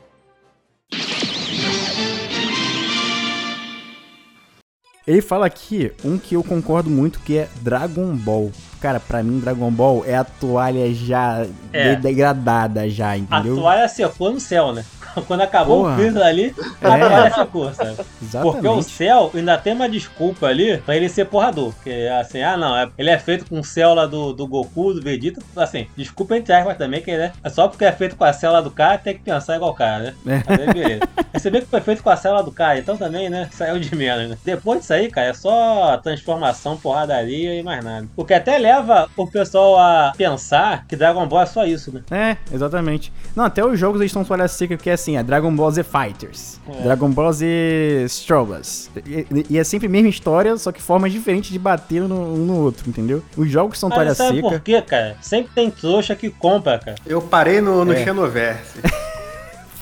Ele 5.06 5.20
fala 5.20 5.44
aqui 5.46 5.92
um 6.02 6.16
que 6.16 6.34
eu 6.34 6.42
concordo 6.42 6.88
muito 6.88 7.20
que 7.20 7.36
é 7.36 7.48
Dragon 7.60 8.16
Ball. 8.16 8.50
Cara, 8.80 8.98
pra 8.98 9.22
mim 9.22 9.38
Dragon 9.38 9.70
Ball 9.70 10.02
é 10.06 10.16
a 10.16 10.24
toalha 10.24 10.92
já 10.94 11.46
É. 11.72 11.94
de- 11.94 12.02
degradada 12.02 12.88
já, 12.88 13.10
A 13.10 13.18
entendeu? 13.18 13.54
toalha 13.56 13.86
secou 13.86 14.32
no 14.32 14.40
céu, 14.40 14.72
né? 14.72 14.82
Quando 15.26 15.40
acabou 15.42 15.82
Porra. 15.82 15.92
o 15.92 15.96
freezer 15.96 16.22
ali, 16.22 16.54
a 16.82 16.96
É. 16.96 16.98
toalha 17.08 17.34
secou, 17.34 17.72
sabe? 17.74 17.96
Exatamente. 18.22 18.52
Porque 18.62 18.68
o 18.68 18.82
céu 18.82 19.30
ainda 19.34 19.58
tem 19.58 19.72
uma 19.74 19.88
desculpa 19.88 20.46
ali 20.46 20.78
pra 20.78 20.96
ele 20.96 21.08
ser 21.08 21.26
porrador. 21.26 21.72
Que 21.82 21.90
é 21.90 22.20
assim, 22.20 22.42
ah 22.42 22.56
não, 22.56 22.76
é- 22.76 22.88
ele 22.98 23.10
é 23.10 23.18
feito 23.18 23.46
com 23.48 23.62
célula 23.62 24.06
do, 24.08 24.32
do 24.32 24.46
Goku, 24.46 24.94
do 24.94 25.02
Vegeta. 25.02 25.40
Assim, 25.56 25.86
desculpa 25.96 26.36
entre 26.36 26.52
aspas 26.52 26.76
também, 26.76 27.00
que 27.02 27.16
né? 27.16 27.32
É 27.42 27.48
só 27.48 27.68
porque 27.68 27.84
é 27.84 27.92
feito 27.92 28.16
com 28.16 28.24
a 28.24 28.32
célula 28.32 28.62
do 28.62 28.70
cara, 28.70 28.98
tem 28.98 29.14
que 29.14 29.20
pensar 29.22 29.56
igual 29.56 29.70
o 29.70 29.74
cara, 29.74 30.14
né? 30.24 30.42
É. 30.46 30.52
Aí, 30.52 30.72
beleza. 30.72 31.08
Aí 31.32 31.40
você 31.40 31.50
vê 31.50 31.60
que 31.60 31.66
foi 31.66 31.80
feito 31.80 32.02
com 32.02 32.10
a 32.10 32.16
célula 32.16 32.42
do 32.42 32.52
cara, 32.52 32.78
então 32.78 32.96
também, 32.96 33.28
né? 33.30 33.48
Saiu 33.52 33.78
de 33.78 33.94
menos, 33.94 34.30
né? 34.30 34.38
Depois 34.44 34.80
disso 34.80 34.92
aí, 34.92 35.10
cara, 35.10 35.28
é 35.28 35.34
só 35.34 35.96
transformação, 35.98 36.76
porradaria 36.76 37.54
e 37.54 37.62
mais 37.62 37.84
nada. 37.84 38.06
O 38.16 38.24
que 38.24 38.34
até 38.34 38.58
leva 38.58 39.08
o 39.16 39.26
pessoal 39.26 39.78
a 39.78 40.12
pensar 40.16 40.86
que 40.86 40.96
Dragon 40.96 41.26
Ball 41.26 41.42
é 41.42 41.46
só 41.46 41.64
isso, 41.64 41.92
né? 41.92 42.02
É, 42.10 42.36
exatamente. 42.54 43.12
Não, 43.34 43.44
até 43.44 43.64
os 43.64 43.78
jogos 43.78 44.00
eles 44.00 44.10
estão 44.10 44.24
toalha 44.24 44.48
seca, 44.48 44.76
que 44.76 44.88
é 44.90 44.96
assim, 45.04 45.16
é 45.16 45.22
Dragon 45.22 45.54
Ball 45.54 45.70
Z 45.70 45.82
Fighters, 45.84 46.58
É. 46.68 46.82
Dragon 46.82 47.10
Ball 47.10 47.32
Z 47.32 48.04
Struggles. 48.08 48.90
E, 49.06 49.26
e 49.50 49.58
é 49.58 49.64
sempre 49.64 49.86
a 49.86 49.90
mesma 49.90 50.08
história, 50.08 50.56
só 50.56 50.72
que 50.72 50.80
formas 50.82 51.12
diferentes 51.12 51.50
de 51.50 51.58
bater 51.58 52.02
no- 52.02 52.34
um 52.34 52.36
no 52.44 52.56
outro, 52.60 52.88
entendeu? 52.88 53.22
Os 53.36 53.48
jogos 53.50 53.78
são 53.78 53.88
toalha 53.90 54.08
Mas 54.10 54.18
sabe 54.18 54.36
seca. 54.36 54.48
por 54.48 54.60
quê, 54.60 54.80
cara? 54.82 55.16
Sempre 55.20 55.52
tem 55.54 55.70
trouxa 55.70 56.16
que 56.16 56.30
compra, 56.30 56.78
cara. 56.78 56.96
Eu 57.06 57.20
parei 57.22 57.60
no, 57.60 57.84
no 57.84 57.92
É. 57.92 58.02
Xenoverse. 58.04 58.78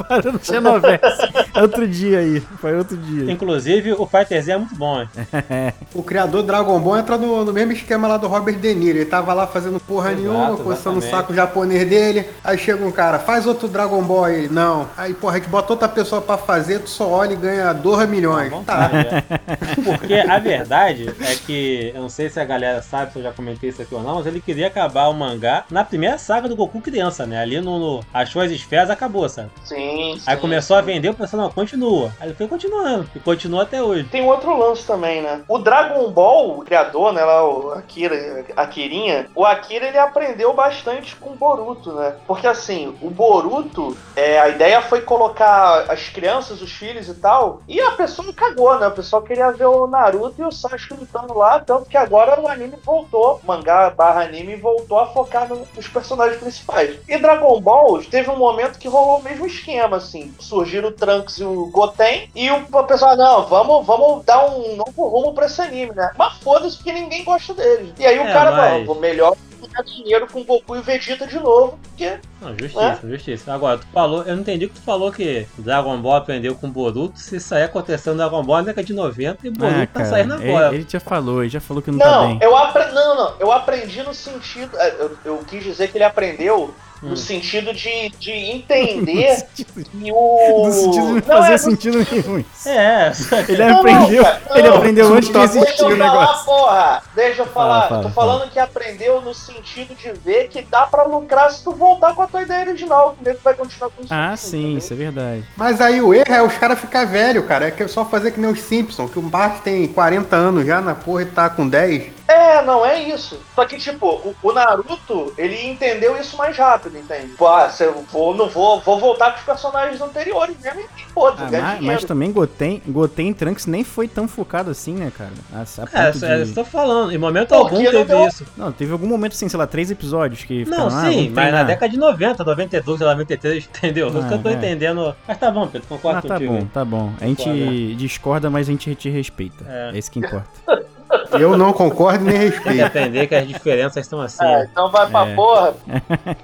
Parando 0.05 0.33
no 0.33 0.45
Xenoverse. 0.45 1.33
outro 1.61 1.87
dia 1.87 2.19
aí, 2.19 2.41
foi 2.61 2.77
outro 2.77 2.97
dia. 2.97 3.31
Inclusive, 3.31 3.93
o 3.93 4.07
Fighter 4.07 4.43
Z 4.43 4.53
é 4.53 4.57
muito 4.57 4.75
bom, 4.75 5.01
hein? 5.01 5.09
O 5.95 6.03
criador 6.03 6.43
do 6.43 6.47
Dragon 6.47 6.79
Ball 6.81 6.99
entra 6.99 7.19
no, 7.19 7.45
no 7.45 7.53
mesmo 7.53 7.73
esquema 7.73 8.09
lá 8.09 8.17
do 8.17 8.27
Robert 8.27 8.57
De 8.57 8.75
Niro. 8.75 8.99
Ele 8.99 9.05
tava 9.05 9.35
lá 9.35 9.47
fazendo 9.47 9.79
porra 9.79 10.13
Exato, 10.13 10.23
nenhuma, 10.23 10.57
coçando 10.57 10.99
o 10.99 11.03
saco 11.03 11.35
japonês 11.35 11.87
dele. 11.89 12.27
Aí 12.43 12.57
chega 12.57 12.85
um 12.85 12.91
cara, 12.91 13.19
faz 13.19 13.47
outro 13.47 13.69
Dragon 13.69 14.03
Ball 14.03 14.25
aí. 14.25 14.49
Não. 14.49 14.89
Aí, 14.97 15.13
porra, 15.13 15.35
a 15.35 15.39
gente 15.39 15.49
bota 15.49 15.73
outra 15.73 15.89
pessoa 15.89 16.23
pra 16.23 16.39
fazer, 16.39 16.81
tu 16.81 16.91
só 16.91 17.09
olha 17.09 17.35
e 17.35 17.37
ganha 17.37 17.73
2 17.73 18.09
milhões. 18.09 18.51
Tá. 18.51 18.57
vontade, 18.57 18.95
né? 18.95 19.23
Porque 19.85 20.15
a 20.15 20.39
verdade 20.39 21.15
é 21.21 21.35
que, 21.35 21.93
eu 21.95 22.01
não 22.01 22.09
sei 22.09 22.29
se 22.29 22.41
a 22.41 22.45
galera 22.45 22.81
sabe, 22.83 23.13
se 23.13 23.19
eu 23.19 23.23
já 23.23 23.33
comentei 23.33 23.71
isso 23.71 23.83
aqui 23.83 23.95
ou 23.95 24.03
não, 24.03 24.17
mas 24.17 24.27
ele 24.27 24.41
queria 24.41 24.67
acabar 24.67 25.09
o 25.09 25.15
mangá 25.15 25.65
na 25.71 25.85
primeira 25.85 26.19
saga 26.19 26.49
do 26.49 26.57
Goku 26.57 26.81
criança, 26.81 27.27
né? 27.27 27.41
Ali 27.41 27.61
no, 27.61 27.79
no 27.79 28.05
Achou 28.13 28.43
as 28.43 28.51
Esferas 28.51 28.91
acabou, 28.91 29.29
sabe? 29.29 29.51
Sim, 29.65 29.92
Sim, 29.93 30.19
Aí 30.27 30.35
sim. 30.35 30.41
começou 30.41 30.77
a 30.77 30.81
vender, 30.81 31.09
o 31.11 31.15
pessoal, 31.15 31.43
não, 31.43 31.51
continua. 31.51 32.13
Aí 32.21 32.29
ele 32.29 32.37
foi 32.37 32.49
continuando. 32.49 33.11
E 33.15 33.21
continua 33.21 33.63
até 33.63 33.83
hoje. 33.83 34.09
Tem 34.09 34.25
outro 34.25 34.57
lance 34.57 34.87
também, 34.87 35.23
né? 35.23 35.45
O 35.49 35.59
Dragon 35.59 36.11
Ball, 36.13 36.59
o 36.59 36.65
criador, 36.65 37.13
né, 37.13 37.25
lá, 37.25 37.47
o 37.49 37.71
Akira, 37.73 38.45
Akirinha, 38.57 39.29
o 39.35 39.45
Akira 39.45 39.87
ele 39.89 39.99
aprendeu 39.99 40.55
bastante 40.55 41.17
com 41.17 41.31
o 41.33 41.37
Boruto, 41.37 41.95
né? 41.95 42.17
Porque 42.27 42.47
assim, 42.47 42.97
o 43.01 43.11
Boruto, 43.11 44.03
é, 44.15 44.39
a 44.41 44.49
ideia 44.49 44.81
foi 44.83 45.03
colocar 45.03 45.91
as 45.91 46.09
crianças, 46.09 46.61
os 46.63 46.73
filhos 46.73 47.09
e 47.09 47.21
tal, 47.21 47.63
e 47.67 47.81
a 47.81 47.93
pessoa 47.93 48.33
cagou, 48.35 48.79
né? 48.79 48.87
O 48.89 48.95
pessoal 48.95 49.23
queria 49.23 49.51
ver 49.53 49.67
o 49.67 49.87
Naruto 49.87 50.41
e 50.41 50.45
o 50.45 50.51
Sasuke 50.53 50.95
lutando 50.95 51.35
lá, 51.35 51.61
tanto 51.61 51.89
que 51.89 51.97
agora 51.97 52.41
o 52.41 52.49
anime 52.49 52.77
voltou, 52.85 53.41
mangá 53.43 53.91
barra 53.91 54.23
anime 54.23 54.57
voltou 54.57 54.99
a 54.99 55.07
focar 55.07 55.49
no- 55.49 55.69
nos 55.75 55.89
personagens 55.89 56.39
principais. 56.41 57.01
E 57.09 57.19
Dragon 57.19 57.61
Ball 57.61 58.03
teve 58.05 58.31
um 58.31 58.37
momento 58.39 58.79
que 58.79 58.89
rolou 58.89 59.21
o 59.21 59.23
mesmo 59.23 59.47
esquema, 59.47 59.82
assim, 59.91 60.35
surgiram 60.39 60.89
o 60.89 60.93
Trunks 60.93 61.39
e 61.39 61.45
o 61.45 61.67
Goten, 61.67 62.29
e 62.35 62.51
o 62.51 62.63
pessoal, 62.85 63.17
não, 63.17 63.47
vamos, 63.47 63.87
vamos 63.87 64.25
dar 64.25 64.47
um 64.51 64.77
novo 64.77 65.09
rumo 65.09 65.33
pra 65.35 65.47
esse 65.47 65.61
anime, 65.61 65.93
né? 65.95 66.11
Mas 66.17 66.35
foda-se 66.39 66.77
porque 66.77 66.93
ninguém 66.93 67.25
gosta 67.25 67.55
deles. 67.55 67.93
E 67.99 68.07
aí 68.07 68.19
o 68.19 68.23
É, 68.23 68.33
cara 68.33 68.53
mas- 68.53 68.87
falou, 68.87 69.01
melhor 69.01 69.37
ganhar 69.61 69.83
dinheiro 69.85 70.27
com 70.27 70.43
Goku 70.43 70.75
e 70.77 70.81
Vegeta 70.81 71.25
de 71.25 71.39
novo, 71.39 71.79
porque 71.83 72.19
Não, 72.41 72.51
justiça, 72.59 73.01
justiça. 73.05 73.53
Agora, 73.55 73.79
tu 73.79 73.87
falou, 73.93 74.23
eu 74.25 74.35
não 74.35 74.43
entendi 74.43 74.67
que 74.67 74.75
tu 74.75 74.81
falou 74.83 75.13
que 75.13 75.47
Dragon 75.57 75.97
Ball 75.99 76.17
aprendeu 76.17 76.57
com 76.57 76.69
Boruto, 76.69 77.17
se 77.21 77.37
isso 77.37 77.55
aí 77.55 77.63
aconteceu 77.63 78.13
no 78.13 78.19
Dragon 78.19 78.43
Ball 78.43 78.57
na 78.59 78.63
década 78.65 78.85
de 78.85 78.93
90 78.93 79.47
e 79.47 79.51
Boruto 79.51 79.77
Ah, 79.79 79.87
tá 79.87 79.93
cara, 80.01 80.05
saindo 80.07 80.35
ele, 80.43 80.49
agora. 80.51 80.75
ele 80.75 80.87
já 80.89 80.99
falou, 80.99 81.43
ele 81.43 81.49
já 81.51 81.61
falou 81.61 81.81
que 81.81 81.93
não, 81.93 81.99
tá 82.01 82.11
Não, 82.11 82.27
bem. 82.27 82.39
eu 82.43 82.57
aprendi. 82.57 82.93
Não, 82.93 83.15
não, 83.17 83.35
eu 83.39 83.53
aprendi 83.53 84.03
no 84.03 84.13
sentido. 84.13 84.77
é, 84.79 84.97
Eu, 84.99 85.17
eu 85.25 85.39
quis 85.49 85.63
dizer 85.63 85.91
que 85.93 85.97
ele 85.97 86.05
aprendeu 86.05 86.75
Hum. 87.03 87.09
no 87.11 87.17
sentido 87.17 87.73
de, 87.75 88.11
de 88.21 88.31
entender 88.53 89.45
que 89.55 89.67
o. 90.13 90.67
No 90.67 90.73
sentido 90.73 90.93
de 91.07 91.13
não 91.13 91.15
Não, 91.15 91.23
fazer 91.23 91.49
é, 91.49 91.53
no- 91.53 91.59
sentido 91.59 91.99
nenhum. 92.11 92.45
É, 92.67 93.13
Ele 93.49 93.65
Não, 93.65 93.79
aprendeu, 93.79 94.23
cara, 94.25 94.43
não, 94.49 94.57
ele 94.57 94.69
aprendeu 94.69 95.09
não, 95.09 95.17
antes 95.17 95.29
de 95.31 95.39
existir 95.39 95.65
Deixa 95.67 95.85
o 95.87 95.91
eu 95.91 95.97
falar, 95.99 96.13
negócio. 96.21 96.45
porra! 96.45 97.03
Deixa 97.15 97.43
eu 97.43 97.47
falar. 97.47 97.73
Fala, 97.83 97.89
fala, 97.89 98.01
eu 98.01 98.03
tô 98.09 98.15
falando 98.15 98.51
que 98.51 98.59
aprendeu 98.59 99.21
no 99.21 99.35
sentido 99.35 99.95
de 99.95 100.13
ver 100.25 100.49
que 100.49 100.63
dá 100.63 100.83
pra 100.87 101.03
lucrar 101.03 101.51
se 101.51 101.65
tu 101.65 101.73
voltar 101.73 102.15
com 102.15 102.23
a 102.23 102.27
tua 102.27 102.43
ideia 102.43 102.61
original. 102.69 103.15
Que 103.17 103.23
o 103.23 103.29
nego 103.29 103.41
vai 103.43 103.55
continuar 103.55 103.91
com 103.91 104.03
isso. 104.05 104.13
Ah, 104.15 104.37
sim, 104.37 104.77
isso 104.77 104.93
é 104.93 104.97
verdade. 104.97 105.45
Mas 105.57 105.81
aí 105.81 106.01
o 106.01 106.15
erro 106.15 106.33
é 106.33 106.43
os 106.43 106.55
caras 106.57 106.79
ficar 106.79 107.05
velho, 107.07 107.43
cara. 107.45 107.67
É 107.67 107.71
que 107.71 107.83
é 107.83 107.89
só 107.89 108.05
fazer 108.05 108.31
que 108.31 108.41
nem 108.41 108.51
os 108.51 108.61
Simpsons, 108.61 109.11
que 109.11 109.19
o 109.19 109.23
Bart 109.23 109.63
tem 109.63 109.87
40 109.89 110.37
anos 110.37 110.65
já 110.67 110.81
na 110.81 110.95
porra 110.95 111.23
e 111.23 111.27
tá 111.27 111.51
com 111.51 111.69
10. 111.69 112.13
É, 112.33 112.63
não 112.65 112.85
é 112.85 113.03
isso. 113.03 113.39
Só 113.55 113.65
que, 113.65 113.77
tipo, 113.77 114.07
o, 114.07 114.35
o 114.43 114.53
Naruto, 114.53 115.33
ele 115.37 115.67
entendeu 115.67 116.17
isso 116.19 116.37
mais 116.37 116.57
rápido, 116.57 116.97
entende? 116.99 117.29
Pô, 117.37 117.47
ah, 117.49 117.69
se 117.69 117.85
eu 117.85 118.03
vou, 118.11 118.35
não 118.35 118.49
vou, 118.49 118.81
vou 118.81 118.99
voltar 118.99 119.33
com 119.33 119.39
os 119.39 119.45
personagens 119.45 120.01
anteriores 120.01 120.57
mesmo 120.61 120.81
e 120.81 121.13
foda-se, 121.13 121.55
Ah, 121.57 121.61
mas, 121.77 121.81
mas 121.81 122.05
também 122.05 122.33
Goten, 122.33 122.83
Goten 122.87 123.31
e 123.31 123.35
Trunks 123.35 123.67
nem 123.67 123.85
foi 123.85 124.09
tão 124.09 124.27
focado 124.27 124.71
assim, 124.71 124.95
né, 124.95 125.13
cara? 125.17 125.31
A, 125.53 125.61
a 125.61 126.05
é, 126.05 126.09
é, 126.09 126.11
de- 126.13 126.21
que 126.21 126.27
eu 126.27 126.55
tô 126.55 126.65
falando. 126.65 127.13
Em 127.13 127.19
momento 127.19 127.53
algum 127.55 127.77
teve 127.79 128.05
deu? 128.05 128.27
isso. 128.27 128.47
Não, 128.57 128.73
teve 128.73 128.93
algum 128.93 129.07
momento 129.07 129.33
assim, 129.33 129.49
sei 129.49 129.59
lá, 129.59 129.67
três 129.67 129.91
episódios 129.91 130.45
que 130.45 130.65
Não, 130.65 130.91
ficaram, 130.91 131.09
ah, 131.09 131.11
sim, 131.13 131.31
mas 131.35 131.53
na 131.53 131.63
década 131.65 131.91
de 131.91 131.99
90, 131.99 132.45
92, 132.45 133.01
93, 133.01 133.65
entendeu? 133.67 134.09
Ah, 134.09 134.29
que 134.29 134.35
eu 134.35 134.43
tô 134.43 134.49
é. 134.49 134.53
entendendo. 134.55 135.15
Mas 135.27 135.39
tá 135.39 135.51
bom, 135.51 135.67
Pedro, 135.67 135.89
concordo 135.89 136.19
Ah, 136.19 136.23
tá 136.23 136.35
contigo. 136.35 136.53
bom, 136.55 136.67
tá 136.67 136.85
bom. 136.85 137.13
A 137.21 137.27
gente 137.27 137.43
Concordo. 137.45 137.95
discorda, 137.97 138.51
mas 138.51 138.69
a 138.69 138.73
gente 138.73 138.95
te 138.95 139.11
respeita. 139.11 139.65
É. 139.69 139.83
É, 139.93 139.99
isso 139.99 140.11
que 140.11 140.19
importa. 140.21 140.49
Eu 141.39 141.57
não 141.57 141.73
concordo 141.73 142.25
nem 142.25 142.35
Tem 142.39 142.51
que 142.51 142.57
respeito. 142.57 142.85
aprender 142.87 143.27
que 143.27 143.35
as 143.35 143.47
diferenças 143.49 144.05
estão 144.05 144.21
assim. 144.21 144.45
É, 144.45 144.65
então 144.71 144.91
vai 144.91 145.09
pra 145.09 145.27
É. 145.29 145.35
porra. 145.35 145.75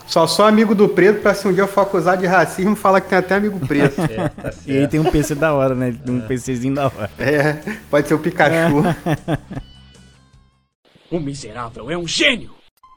Só 0.07 0.27
sou 0.27 0.45
amigo 0.45 0.75
do 0.75 0.89
preto 0.89 1.21
pra 1.23 1.35
se 1.35 1.47
um 1.47 1.53
dia 1.53 1.63
eu 1.65 1.69
for 1.69 1.83
acusado 1.83 2.21
de 2.21 2.27
racismo, 2.27 2.75
falar 2.77 3.01
que 3.01 3.09
tem 3.09 3.19
até 3.19 3.35
amigo 3.37 3.59
preto. 3.67 4.01
É, 4.11 4.29
tá 4.29 4.51
E 4.67 4.71
ele 4.71 4.79
certo. 4.81 4.91
tem 4.91 5.01
um 5.01 5.05
PC 5.11 5.35
da 5.35 5.53
hora, 5.55 5.75
né? 5.75 5.89
Ele 5.89 5.99
tem 5.99 6.15
um 6.15 6.21
PCzinho 6.21 6.75
da 6.75 6.87
hora. 6.87 7.11
É, 7.19 7.57
pode 7.91 8.09
ser 8.09 8.15
o 8.15 8.19
Pikachu. 8.19 8.83
O 11.11 11.19
miserável 11.19 11.91
é 11.91 11.97
um 11.97 12.07
gênio! 12.07 12.51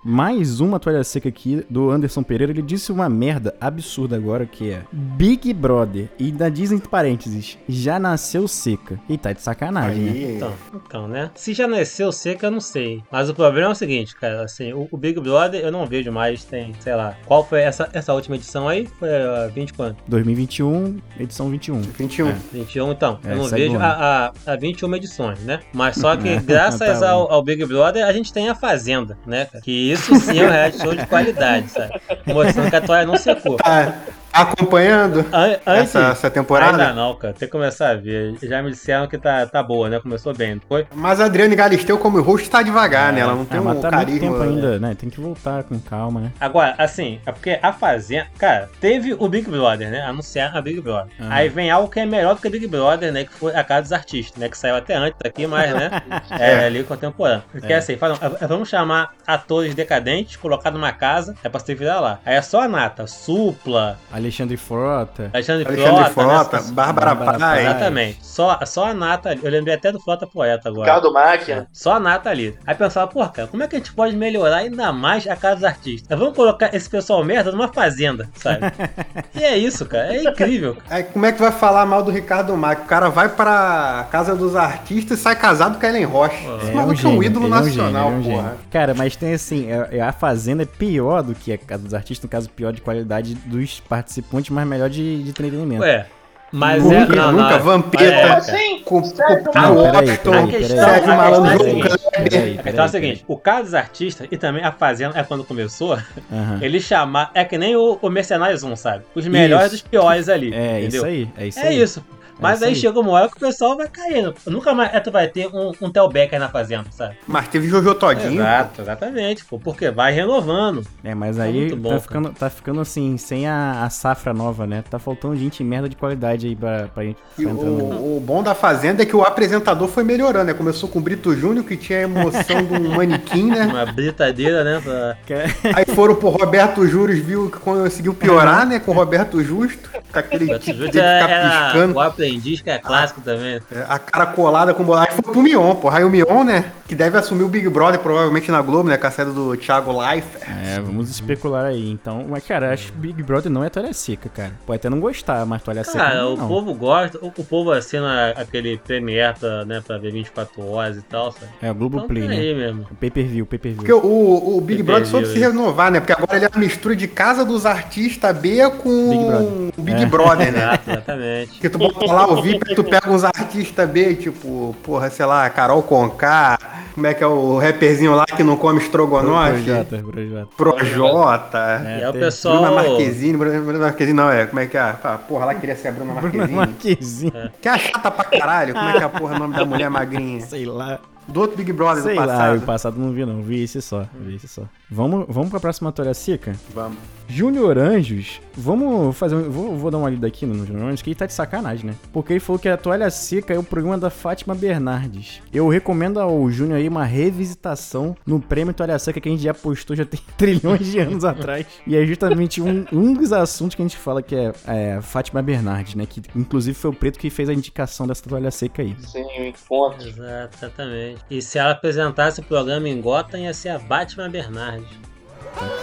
Mais 0.04 0.60
uma 0.60 0.80
toalha 0.80 1.04
seca 1.04 1.30
aqui 1.30 1.64
do 1.70 1.92
Anderson 1.92 2.24
Pereira. 2.24 2.52
Ele 2.52 2.64
disse 2.64 2.92
uma 2.92 3.08
merda 3.08 3.56
absurda 3.62 4.16
agora 4.16 4.48
que 4.48 4.72
é 4.72 4.82
Big 4.92 5.54
Brother. 5.54 6.10
E 6.18 6.32
da 6.32 6.50
Disney, 6.50 6.78
entre 6.78 6.90
parênteses, 6.90 7.60
já 7.70 8.00
nasceu 8.00 8.48
seca. 8.48 9.00
E 9.08 9.16
tá 9.16 9.32
de 9.32 9.42
sacanagem, 9.44 10.02
né? 10.02 10.12
Aí, 10.12 10.36
Então, 10.38 10.54
então, 10.74 11.08
né? 11.08 11.30
Se 11.36 11.54
já 11.54 11.68
nasceu 11.68 12.12
seca, 12.12 12.48
eu 12.48 12.52
não 12.52 12.60
sei. 12.60 13.04
Mas 13.12 13.30
o 13.30 13.36
problema 13.36 13.68
é 13.70 13.72
o 13.72 13.76
seguinte, 13.76 14.16
cara, 14.16 14.44
assim, 14.44 14.74
o, 14.74 14.88
o 14.92 14.98
Big 14.98 15.20
Brother 15.20 15.62
eu 15.62 15.72
não 15.72 15.86
vejo 15.86 16.12
mais, 16.12 16.44
tem, 16.44 16.74
sei 16.80 16.96
lá, 16.96 17.16
qual 17.28 17.46
foi 17.46 17.62
essa, 17.62 17.88
essa 17.94 18.12
última 18.12 18.38
edição 18.38 18.68
aí? 18.68 18.88
Foi 18.98 19.08
a 19.08 19.48
20 19.54 19.74
quanto? 19.74 20.04
2021, 20.08 20.98
edição 21.20 21.48
21. 21.52 21.80
21. 21.82 22.28
É. 22.28 22.36
21, 22.54 22.92
então. 22.92 23.20
É, 23.24 23.34
eu 23.34 23.38
não 23.38 23.46
vejo 23.46 23.78
a, 23.78 24.32
a, 24.46 24.54
a 24.54 24.56
21 24.56 24.96
edições, 24.96 25.40
né? 25.42 25.60
Mas 25.72 25.98
só 25.98 26.18
que 26.18 26.38
Tá 26.42 26.42
graças 26.42 27.00
bom. 27.02 27.06
ao, 27.06 27.32
ao 27.34 27.44
Big 27.44 27.64
Brother 27.66 28.04
a 28.04 28.12
gente 28.12 28.34
tem 28.34 28.50
a 28.50 28.56
Fazenda, 28.56 29.16
né? 29.28 29.48
Que 29.64 29.91
isso 29.92 30.16
sim 30.20 30.40
é 30.40 30.46
um 30.46 30.50
reality 30.50 30.82
show 30.82 30.96
de 30.96 31.06
qualidade, 31.06 31.70
sabe? 31.70 32.02
Mostrando 32.28 32.70
que 32.70 32.76
a 32.76 32.82
toalha 32.82 33.06
não 33.08 33.18
secou. 33.18 33.58
Tá 33.58 33.94
acompanhando 34.34 35.20
An- 35.32 35.58
Antes, 35.66 35.96
essa, 35.96 36.00
essa 36.12 36.30
temporada? 36.30 36.72
Ainda 36.72 36.94
não, 36.94 37.16
cara. 37.16 37.34
Tem 37.34 37.48
que 37.48 37.52
começar 37.52 37.90
a 37.92 37.96
ver. 37.96 38.36
Já 38.42 38.62
me 38.62 38.72
disseram 38.72 39.08
que 39.08 39.18
tá, 39.18 39.46
tá 39.46 39.62
boa, 39.64 39.90
né? 39.90 40.00
Começou 40.00 40.34
bem, 40.34 40.56
não 40.56 40.62
foi? 40.68 40.88
Mas 40.94 41.20
a 41.20 41.26
Adriane 41.26 41.56
Galisteu, 41.56 41.98
como 41.98 42.22
host, 42.22 42.50
tá 42.50 42.62
devagar, 42.62 43.12
né? 43.14 43.22
Ela 43.22 43.36
não 43.36 43.46
tem 43.46 43.58
Ah, 43.60 43.62
um 43.62 43.66
tá 43.66 43.92
muito 43.92 44.12
tempo 44.20 44.38
carisma. 44.38 44.44
ainda, 44.44 44.80
né? 44.80 44.96
Tem 44.98 45.10
que 45.10 45.20
voltar 45.20 45.64
com 45.64 45.80
calma, 45.80 46.20
né? 46.22 46.32
Agora, 46.40 46.76
assim, 46.78 47.20
é 47.26 47.32
porque 47.32 47.60
a 47.62 47.74
Fazenda. 47.74 48.28
Cara, 48.38 48.70
teve 48.80 49.14
o 49.18 49.28
Big 49.28 49.50
Brother, 49.50 49.90
né? 49.90 50.02
Anunciaram 50.02 50.58
a 50.58 50.62
Big 50.62 50.80
Brother. 50.82 51.12
Ah. 51.20 51.28
Aí 51.30 51.50
vem 51.50 51.70
algo 51.72 51.90
que 51.90 52.00
é 52.00 52.06
melhor 52.06 52.36
do 52.36 52.42
que 52.42 52.50
Big 52.50 52.68
Brother, 52.68 53.12
né? 53.12 53.24
Que 53.26 53.34
foi 53.34 53.56
a 53.56 53.64
Casa 53.64 53.82
dos 53.84 53.94
Artistas, 53.94 54.38
né? 54.40 54.50
Que 54.50 54.58
saiu 54.58 54.76
até 54.76 54.96
antes 54.96 55.20
aqui, 55.24 55.46
mas, 55.48 55.74
né? 55.74 55.90
é, 56.40 56.66
ali 56.66 56.84
contemporâneo. 56.84 57.44
Porque 57.52 57.72
É. 57.72 57.78
assim, 57.78 57.98
falam, 57.98 58.18
"Ah, 58.22 58.48
vamos 58.48 58.70
chamar 58.70 59.12
atores 59.26 59.74
decadentes, 59.76 60.36
colocar 60.36 60.72
numa 60.72 60.92
casa, 60.92 61.36
é 61.44 61.50
pra 61.50 61.60
se 61.60 61.74
virar 61.76 62.00
lá. 62.00 62.20
Aí 62.26 62.36
é 62.36 62.42
só 62.42 62.62
a 62.62 62.68
nata, 62.68 63.08
Supla, 63.08 63.98
Alexandre 64.22 64.58
Frota. 64.58 65.30
Alexandre, 65.34 65.68
Alexandre 65.68 66.10
Frota, 66.14 66.50
Frota, 66.50 66.62
né? 66.62 66.72
Bárbara 66.74 67.16
Bárbara 67.16 67.40
Paz. 67.40 67.62
Exatamente. 67.62 68.18
Só, 68.26 68.60
só 68.66 68.86
a 68.88 68.94
nata 68.94 69.30
ali. 69.30 69.42
Eu 69.44 69.52
lembrei 69.52 69.76
até 69.76 69.92
do 69.92 70.00
Frota 70.00 70.26
Poeta 70.28 70.70
agora. 70.70 70.86
Ricardo 70.88 71.14
Máquina. 71.14 71.68
Só 71.74 71.94
a 71.94 72.00
nata 72.00 72.30
ali. 72.30 72.56
Aí 72.66 72.76
pensava, 72.76 73.08
pô, 73.08 73.28
cara, 73.30 73.48
como 73.48 73.64
é 73.64 73.68
que 73.68 73.76
a 73.76 73.80
gente 73.80 73.94
pode 73.94 74.16
melhorar 74.16 74.58
ainda 74.58 74.92
mais 74.94 75.28
a 75.28 75.36
casa 75.36 75.56
dos 75.56 75.64
artistas? 75.66 76.18
Vamos 76.18 76.36
colocar 76.36 76.74
esse 76.74 76.90
pessoal 76.90 77.24
merda 77.24 77.52
numa 77.52 77.68
fazenda, 77.72 78.30
sabe? 78.36 78.60
e 79.36 79.44
é 79.44 79.58
isso, 79.58 79.86
cara. 79.86 80.16
É 80.16 80.24
incrível. 80.24 80.78
Aí 80.90 81.04
como 81.04 81.26
é 81.26 81.32
que 81.32 81.40
vai 81.40 81.52
falar 81.52 81.86
mal 81.86 82.04
do 82.04 82.12
Ricardo 82.12 82.56
Mac? 82.56 82.82
O 82.84 82.86
cara 82.86 83.10
vai 83.10 83.30
pra 83.30 84.08
casa 84.12 84.36
dos 84.36 84.56
artistas 84.56 85.20
e 85.20 85.22
sai 85.22 85.36
casado 85.36 85.80
com 85.80 85.86
a 85.86 85.90
Ellen 85.90 86.06
Rocha. 86.06 86.36
Esse 86.62 86.72
maluco 86.72 87.00
é 87.06 87.08
um 87.10 87.24
ídolo 87.24 87.46
ele 87.48 87.54
é 87.54 87.58
um 87.58 87.60
nacional, 87.64 88.12
gênio, 88.12 88.16
é 88.16 88.20
um 88.20 88.24
porra. 88.36 88.44
gênio. 88.50 88.60
Cara, 88.72 88.94
mas 88.94 89.16
tem 89.16 89.34
assim, 89.34 89.72
é- 89.72 89.98
é 89.98 90.02
a 90.02 90.12
Fazenda 90.12 90.64
é 90.64 90.66
pior 90.66 91.24
do 91.24 91.34
que 91.34 91.52
a 91.52 91.58
Casa 91.58 91.84
dos 91.84 91.94
Artistas, 91.94 92.24
no 92.24 92.30
caso, 92.30 92.50
pior 92.50 92.72
de 92.72 92.82
qualidade 92.82 93.34
dos 93.34 93.80
participantes, 93.80 94.11
mas 94.54 94.68
melhor 94.68 94.90
de, 94.90 95.24
de 95.24 95.30
entretenimento. 95.30 95.82
Ué, 95.84 96.06
mas 96.52 96.84
Nunca, 96.84 96.96
é. 96.96 97.16
Não, 97.16 97.32
nunca, 97.32 97.50
não, 97.58 97.60
Vampeta. 97.60 98.04
é, 98.04 98.24
assim? 98.34 98.80
Com, 98.84 99.02
com 99.02 99.08
o 99.08 99.12
peraí, 99.14 99.44
peraí, 99.44 99.98
A 99.98 100.02
questão- 100.04 100.34
peraí. 100.34 101.08
Malandro, 101.08 101.60
questão 101.60 101.64
é 101.64 101.68
a 101.68 101.74
Lucas 101.74 101.98
Peraí, 102.12 102.40
Weber. 102.42 102.60
A 102.60 102.64
questão 102.64 102.84
é 102.84 102.86
a 102.86 102.90
seguinte, 102.90 103.24
o 103.26 103.38
caso 103.38 103.64
dos 103.64 103.74
artistas 103.74 104.28
e 104.30 104.38
também 104.38 104.62
a 104.64 104.72
Fazenda 104.74 105.18
é 105.18 105.24
quando 105.24 105.46
começou, 105.46 105.94
Aham. 105.94 106.60
ele 106.62 106.82
chamar. 106.82 107.32
É 107.34 107.46
que 107.46 107.58
nem 107.58 107.76
o, 107.78 107.98
o 108.02 108.10
Mercenários 108.10 108.64
1, 108.64 108.76
sabe? 108.76 109.06
Os 109.16 109.26
melhores 109.28 109.68
Isso. 109.68 109.76
dos 109.76 109.82
piores 109.90 110.28
ali. 110.28 110.54
É, 110.54 110.80
entendeu? 110.82 110.88
isso 110.98 111.06
aí, 111.06 111.30
é 111.38 111.48
isso 111.48 111.60
É 111.60 111.68
aí. 111.68 111.82
isso. 111.82 112.06
Mas 112.42 112.56
isso 112.56 112.66
aí, 112.66 112.70
aí. 112.72 112.76
chega 112.76 113.00
uma 113.00 113.12
hora 113.12 113.30
que 113.30 113.38
o 113.38 113.40
pessoal 113.40 113.78
vai 113.78 113.88
caindo. 113.88 114.34
Nunca 114.48 114.74
mais 114.74 114.94
é, 114.94 115.00
tu 115.00 115.12
vai 115.12 115.28
ter 115.28 115.48
um, 115.48 115.72
um 115.82 115.90
Tel 115.92 116.08
Becker 116.10 116.40
na 116.40 116.50
fazenda, 116.50 116.86
sabe? 116.92 117.16
Mas 117.28 117.48
teve 117.48 117.68
Jojo 117.68 117.94
Todinho. 117.96 118.42
Exato, 118.42 118.82
exatamente. 118.82 119.46
Pô, 119.46 119.60
porque 119.60 119.90
vai 119.92 120.12
renovando. 120.12 120.84
É, 121.04 121.14
mas 121.14 121.38
Tá 121.38 121.44
aí 121.44 121.70
tá, 121.70 121.76
bom, 121.76 121.90
cara. 121.90 122.02
ficando, 122.02 122.30
tá 122.32 122.50
ficando 122.50 122.82
assim, 122.82 123.18
sem 123.18 123.48
a, 123.48 123.84
a 123.84 123.90
safra 123.90 124.34
nova, 124.34 124.66
né? 124.68 124.84
Tá 124.90 125.00
faltando 125.00 125.36
gente 125.36 125.64
merda 125.64 125.88
de 125.90 125.96
qualidade 125.96 126.48
aí 126.48 126.56
pra, 126.56 126.88
pra 126.94 127.04
gente 127.04 127.18
E 127.38 127.44
pra 127.44 127.52
entrar 127.52 127.66
no... 127.66 127.84
o, 127.84 128.18
o 128.18 128.20
bom 128.20 128.44
da 128.44 128.54
Fazenda 128.56 129.04
é 129.04 129.06
que 129.06 129.16
o 129.16 129.22
apresentador 129.24 129.88
foi 129.88 130.04
melhorando, 130.04 130.46
né? 130.46 130.54
Começou 130.54 130.90
com 130.90 131.00
o 131.00 131.02
Brito 131.02 131.36
Júnior, 131.36 131.66
que 131.66 131.78
tinha 131.78 132.00
a 132.00 132.02
emoção 132.04 132.64
de 132.64 132.74
um 132.74 132.96
manequim, 132.96 133.46
né? 133.46 133.66
Uma 133.66 133.86
britadeira, 133.86 134.64
né? 134.64 134.82
Pra... 134.84 135.18
Aí 135.76 135.86
foram 135.96 136.16
pro 136.16 136.30
Roberto 136.30 136.86
Juros, 136.88 137.18
viu 137.20 137.50
que 137.50 137.60
conseguiu 137.60 138.14
piorar, 138.14 138.66
né? 138.68 138.80
Com 138.80 138.92
o 138.92 138.94
Roberto 138.94 139.42
Justo, 139.44 139.90
com 140.12 140.20
aquele 140.20 140.58
tipo 140.60 140.80
de 140.86 140.92
ficar 140.92 141.30
era 141.30 141.66
piscando. 141.72 141.96
o 141.98 142.00
aprendiz, 142.32 142.62
que 142.62 142.70
é 142.70 142.78
clássico 142.80 143.22
também. 143.22 143.60
É, 143.72 143.86
A 143.88 144.00
cara 144.00 144.26
colada 144.28 144.74
com 144.74 144.84
bolacha 144.84 145.12
foi 145.14 145.22
pro 145.34 145.42
Mion, 145.42 145.76
porra. 145.76 146.00
Aí 146.00 146.04
o 146.04 146.10
Mion, 146.10 146.44
né? 146.44 146.72
que 146.88 146.96
deve 146.96 147.18
assumir 147.18 147.44
o 147.44 147.48
Big 147.48 147.70
Brother 147.70 148.02
provavelmente 148.02 148.52
na 148.52 148.62
Globo, 148.62 148.90
né? 148.90 148.98
Com 148.98 149.08
a 149.08 149.12
saída 149.12 149.32
do 149.32 149.56
Thiago 149.56 149.98
Leifert. 149.98 150.44
É, 150.46 150.78
vamos 150.82 151.10
especular 151.10 151.64
aí. 151.68 151.90
Então, 151.90 152.26
mas, 152.30 152.46
cara, 152.46 152.74
acho 152.74 152.92
que 152.92 152.98
Big 152.98 153.24
Brother 153.24 153.50
não 153.50 153.64
é 153.64 153.70
toalha 153.70 153.94
seca, 153.94 154.28
cara. 154.28 154.52
Pode 154.66 154.76
até 154.80 154.90
não 154.90 155.00
gostar, 155.00 155.46
mas 155.46 155.62
toalha 155.64 155.86
seca 155.86 155.98
Cara, 156.00 156.22
não. 156.22 156.34
o 156.34 156.38
povo 156.50 156.74
gosta, 156.74 157.18
o, 157.22 157.28
o 157.28 157.46
povo 157.46 157.72
assina 157.72 158.32
aquele 158.36 158.78
Premiere 158.78 159.40
pra, 159.40 159.64
né, 159.64 159.82
pra 159.88 159.98
ver 159.98 160.12
24 160.12 160.70
horas 160.70 160.98
e 160.98 161.02
tal, 161.04 161.32
sabe? 161.32 161.46
É 161.62 161.72
o 161.72 161.76
Globo 161.76 161.96
Então 161.96 162.08
Play, 162.10 162.24
tá 162.24 162.28
né? 162.28 162.36
aí 162.36 162.56
mesmo. 162.56 162.86
O 162.92 162.96
pay-per-view, 162.96 163.46
pay-per-view. 163.46 163.78
Porque 163.86 163.94
o, 163.94 164.58
o 164.58 164.60
Big 164.60 164.84
Brother 164.84 165.08
soube 165.08 165.28
se 165.28 165.32
Entendi. 165.40 165.46
renovar, 165.48 165.92
né? 165.92 166.02
Porque 166.02 166.12
agora 166.12 166.36
ele 166.36 166.44
é 166.46 166.50
uma 166.50 166.60
mistura 166.60 166.94
de 166.94 167.08
Casa 167.08 167.46
dos 167.46 167.66
Artistas 167.66 168.38
B 168.38 168.70
com 168.84 169.10
Big 169.10 169.24
Brother. 169.26 169.48
o 169.78 169.82
Big 169.82 170.04
É. 170.04 170.06
Brother, 170.08 170.52
né? 170.52 170.60
Exato, 170.62 170.90
exatamente. 170.92 171.52
Que 171.60 171.70
tu 171.70 171.78
bota 171.78 172.06
lá 172.06 172.21
o 172.28 172.42
VIP 172.42 172.76
tu 172.76 172.84
pega 172.84 173.10
uns 173.10 173.24
artistas 173.24 173.90
B, 173.90 174.16
tipo, 174.16 174.76
porra, 174.84 175.10
sei 175.10 175.26
lá, 175.26 175.50
Carol 175.50 175.82
Conká, 175.84 176.58
como 176.94 177.08
é 177.08 177.14
que 177.14 177.24
é 177.24 177.28
o 177.28 177.58
rapperzinho 177.58 178.16
lá 178.16 178.26
que 178.26 178.44
não 178.44 178.58
come 178.58 178.80
estrogonofe? 178.80 179.64
Projota, 179.64 179.98
Projota. 179.98 180.48
Projota. 180.58 181.82
e 181.86 182.04
aí 182.04 182.10
o 182.10 182.14
pessoal. 182.14 182.58
Bruna 182.62 182.72
Marquezine, 182.72 183.38
Bruna 183.38 183.80
Marquezine 183.80 184.18
não 184.18 184.30
é, 184.30 184.46
como 184.46 184.60
é 184.60 184.66
que 184.68 184.78
é? 184.78 184.82
Ah, 184.82 185.20
porra, 185.28 185.46
lá 185.46 185.56
queria 185.56 185.76
ser 185.76 185.90
a 185.90 185.92
Bruna 185.92 186.14
Bruna 186.14 186.48
Marquezine. 186.48 186.56
Marquezine. 186.56 187.52
Que 187.62 187.70
é 187.70 187.78
chata 187.78 188.12
pra 188.12 188.26
caralho, 188.26 188.74
como 188.74 188.90
é 188.90 188.94
que 188.94 189.00
é 189.00 189.04
a 189.04 189.10
porra 189.10 189.36
o 189.36 189.40
nome 189.40 189.56
da 189.56 189.66
mulher 189.66 189.90
magrinha? 189.90 190.42
Sei 190.46 190.66
lá. 190.66 191.00
Do 191.28 191.40
outro 191.42 191.56
Big 191.56 191.72
Brother 191.72 192.04
Sei 192.04 192.16
do 192.16 192.20
lá, 192.20 192.28
passado. 192.28 192.58
o 192.58 192.62
passado 192.62 193.00
não 193.00 193.12
vi 193.12 193.26
não, 193.26 193.42
vi 193.42 193.64
esse 193.64 193.82
só, 193.82 194.06
vi 194.20 194.36
esse 194.36 194.48
só. 194.48 194.64
Vamos, 194.90 195.26
vamos 195.30 195.50
pra 195.50 195.60
próxima 195.60 195.92
toalha 195.92 196.14
seca? 196.14 196.54
Vamos. 196.74 196.98
Júnior 197.32 197.78
Anjos, 197.78 198.42
vamos 198.54 199.16
fazer 199.16 199.36
um, 199.36 199.50
vou, 199.50 199.74
vou 199.78 199.90
dar 199.90 199.98
uma 199.98 200.10
lida 200.10 200.28
aqui 200.28 200.46
no 200.46 200.66
Júnior 200.66 200.90
Anjos, 200.90 201.02
que 201.02 201.10
ele 201.10 201.16
tá 201.16 201.26
de 201.26 201.34
sacanagem, 201.34 201.86
né? 201.86 201.96
Porque 202.12 202.34
ele 202.34 202.42
falou 202.42 202.60
que 202.60 202.68
a 202.68 202.76
toalha 202.76 203.10
seca 203.10 203.54
é 203.54 203.58
o 203.58 203.64
programa 203.64 203.98
da 203.98 204.10
Fátima 204.10 204.54
Bernardes. 204.54 205.42
Eu 205.54 205.70
recomendo 205.70 206.20
ao 206.20 206.52
Júnior 206.52 206.78
aí 206.78 206.90
uma 206.90 207.06
revisitação 207.06 208.18
no 208.26 208.42
prêmio 208.42 208.74
Toalha 208.74 209.00
Seca 209.00 209.22
que 209.22 209.30
a 209.30 209.32
gente 209.32 209.44
já 209.44 209.54
postou 209.54 209.96
já 209.96 210.04
tem 210.04 210.20
trilhões 210.38 210.86
de 210.86 211.00
anos 211.00 211.24
atrás. 211.24 211.66
E 211.88 211.96
é 211.96 212.06
justamente 212.06 212.62
um, 212.62 212.86
um 212.92 213.14
dos 213.14 213.32
assuntos 213.32 213.76
que 213.76 213.82
a 213.82 213.86
gente 213.86 213.98
fala 213.98 214.22
que 214.22 214.36
é, 214.36 214.52
é 214.68 215.02
Fátima 215.02 215.42
Bernardes, 215.42 215.96
né? 215.96 216.06
Que 216.06 216.22
inclusive 216.36 216.78
foi 216.78 216.92
o 216.92 216.94
Preto 216.94 217.18
que 217.18 217.30
fez 217.30 217.48
a 217.48 217.54
indicação 217.54 218.06
dessa 218.06 218.28
toalha 218.28 218.52
seca 218.52 218.82
aí. 218.82 218.94
Sim, 219.00 219.24
o 219.24 219.46
encontro. 219.46 220.06
Exatamente. 220.06 221.22
E 221.30 221.42
se 221.42 221.58
ela 221.58 221.72
apresentasse 221.72 222.42
o 222.42 222.44
programa 222.44 222.90
em 222.90 223.00
Gotham, 223.00 223.40
ia 223.40 223.54
ser 223.54 223.70
a 223.70 223.80
Batman 223.80 224.30
Bernardes. 224.30 225.11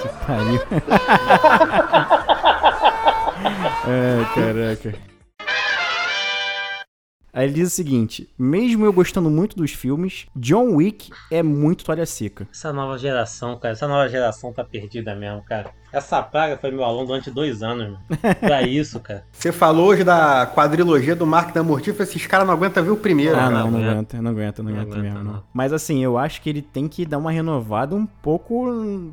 Que 0.02 0.08
pariu. 0.26 0.60
Ai, 3.84 4.24
caraca. 4.34 4.94
Aí 7.32 7.44
ele 7.44 7.54
diz 7.54 7.68
o 7.72 7.74
seguinte: 7.74 8.28
mesmo 8.38 8.84
eu 8.84 8.92
gostando 8.92 9.30
muito 9.30 9.56
dos 9.56 9.72
filmes, 9.72 10.26
John 10.34 10.74
Wick 10.74 11.10
é 11.30 11.42
muito 11.42 11.84
toalha 11.84 12.06
seca. 12.06 12.48
Essa 12.50 12.72
nova 12.72 12.98
geração, 12.98 13.58
cara, 13.58 13.72
essa 13.72 13.86
nova 13.86 14.08
geração 14.08 14.52
tá 14.52 14.64
perdida 14.64 15.14
mesmo, 15.14 15.44
cara. 15.44 15.72
Essa 15.92 16.22
praga 16.22 16.56
foi 16.58 16.70
meu 16.70 16.84
aluno 16.84 17.06
durante 17.06 17.30
dois 17.30 17.62
anos, 17.62 17.84
mano. 17.92 17.98
Pra 18.40 18.62
isso, 18.66 19.00
cara. 19.00 19.24
Você 19.32 19.50
falou 19.52 19.86
hoje 19.88 20.04
da 20.04 20.46
quadrilogia 20.54 21.16
do 21.16 21.26
Mark 21.26 21.52
da 21.54 21.62
Mortífera, 21.62 22.04
esses 22.04 22.26
caras 22.26 22.46
não 22.46 22.54
aguentam 22.54 22.82
ver 22.84 22.90
o 22.90 22.96
primeiro. 22.96 23.34
Ah, 23.36 23.40
cara. 23.40 23.50
não, 23.50 23.70
não 23.70 23.78
aguenta. 23.90 24.22
não 24.22 24.30
aguenta, 24.30 24.62
não 24.62 24.70
Não 24.72 24.80
aguenta 24.80 24.98
mesmo, 24.98 25.18
não. 25.24 25.32
não. 25.32 25.42
Mas 25.52 25.72
assim, 25.72 26.02
eu 26.04 26.18
acho 26.18 26.42
que 26.42 26.50
ele 26.50 26.62
tem 26.62 26.88
que 26.88 27.04
dar 27.06 27.18
uma 27.18 27.30
renovada 27.30 27.94
um 27.94 28.04
pouco. 28.06 28.66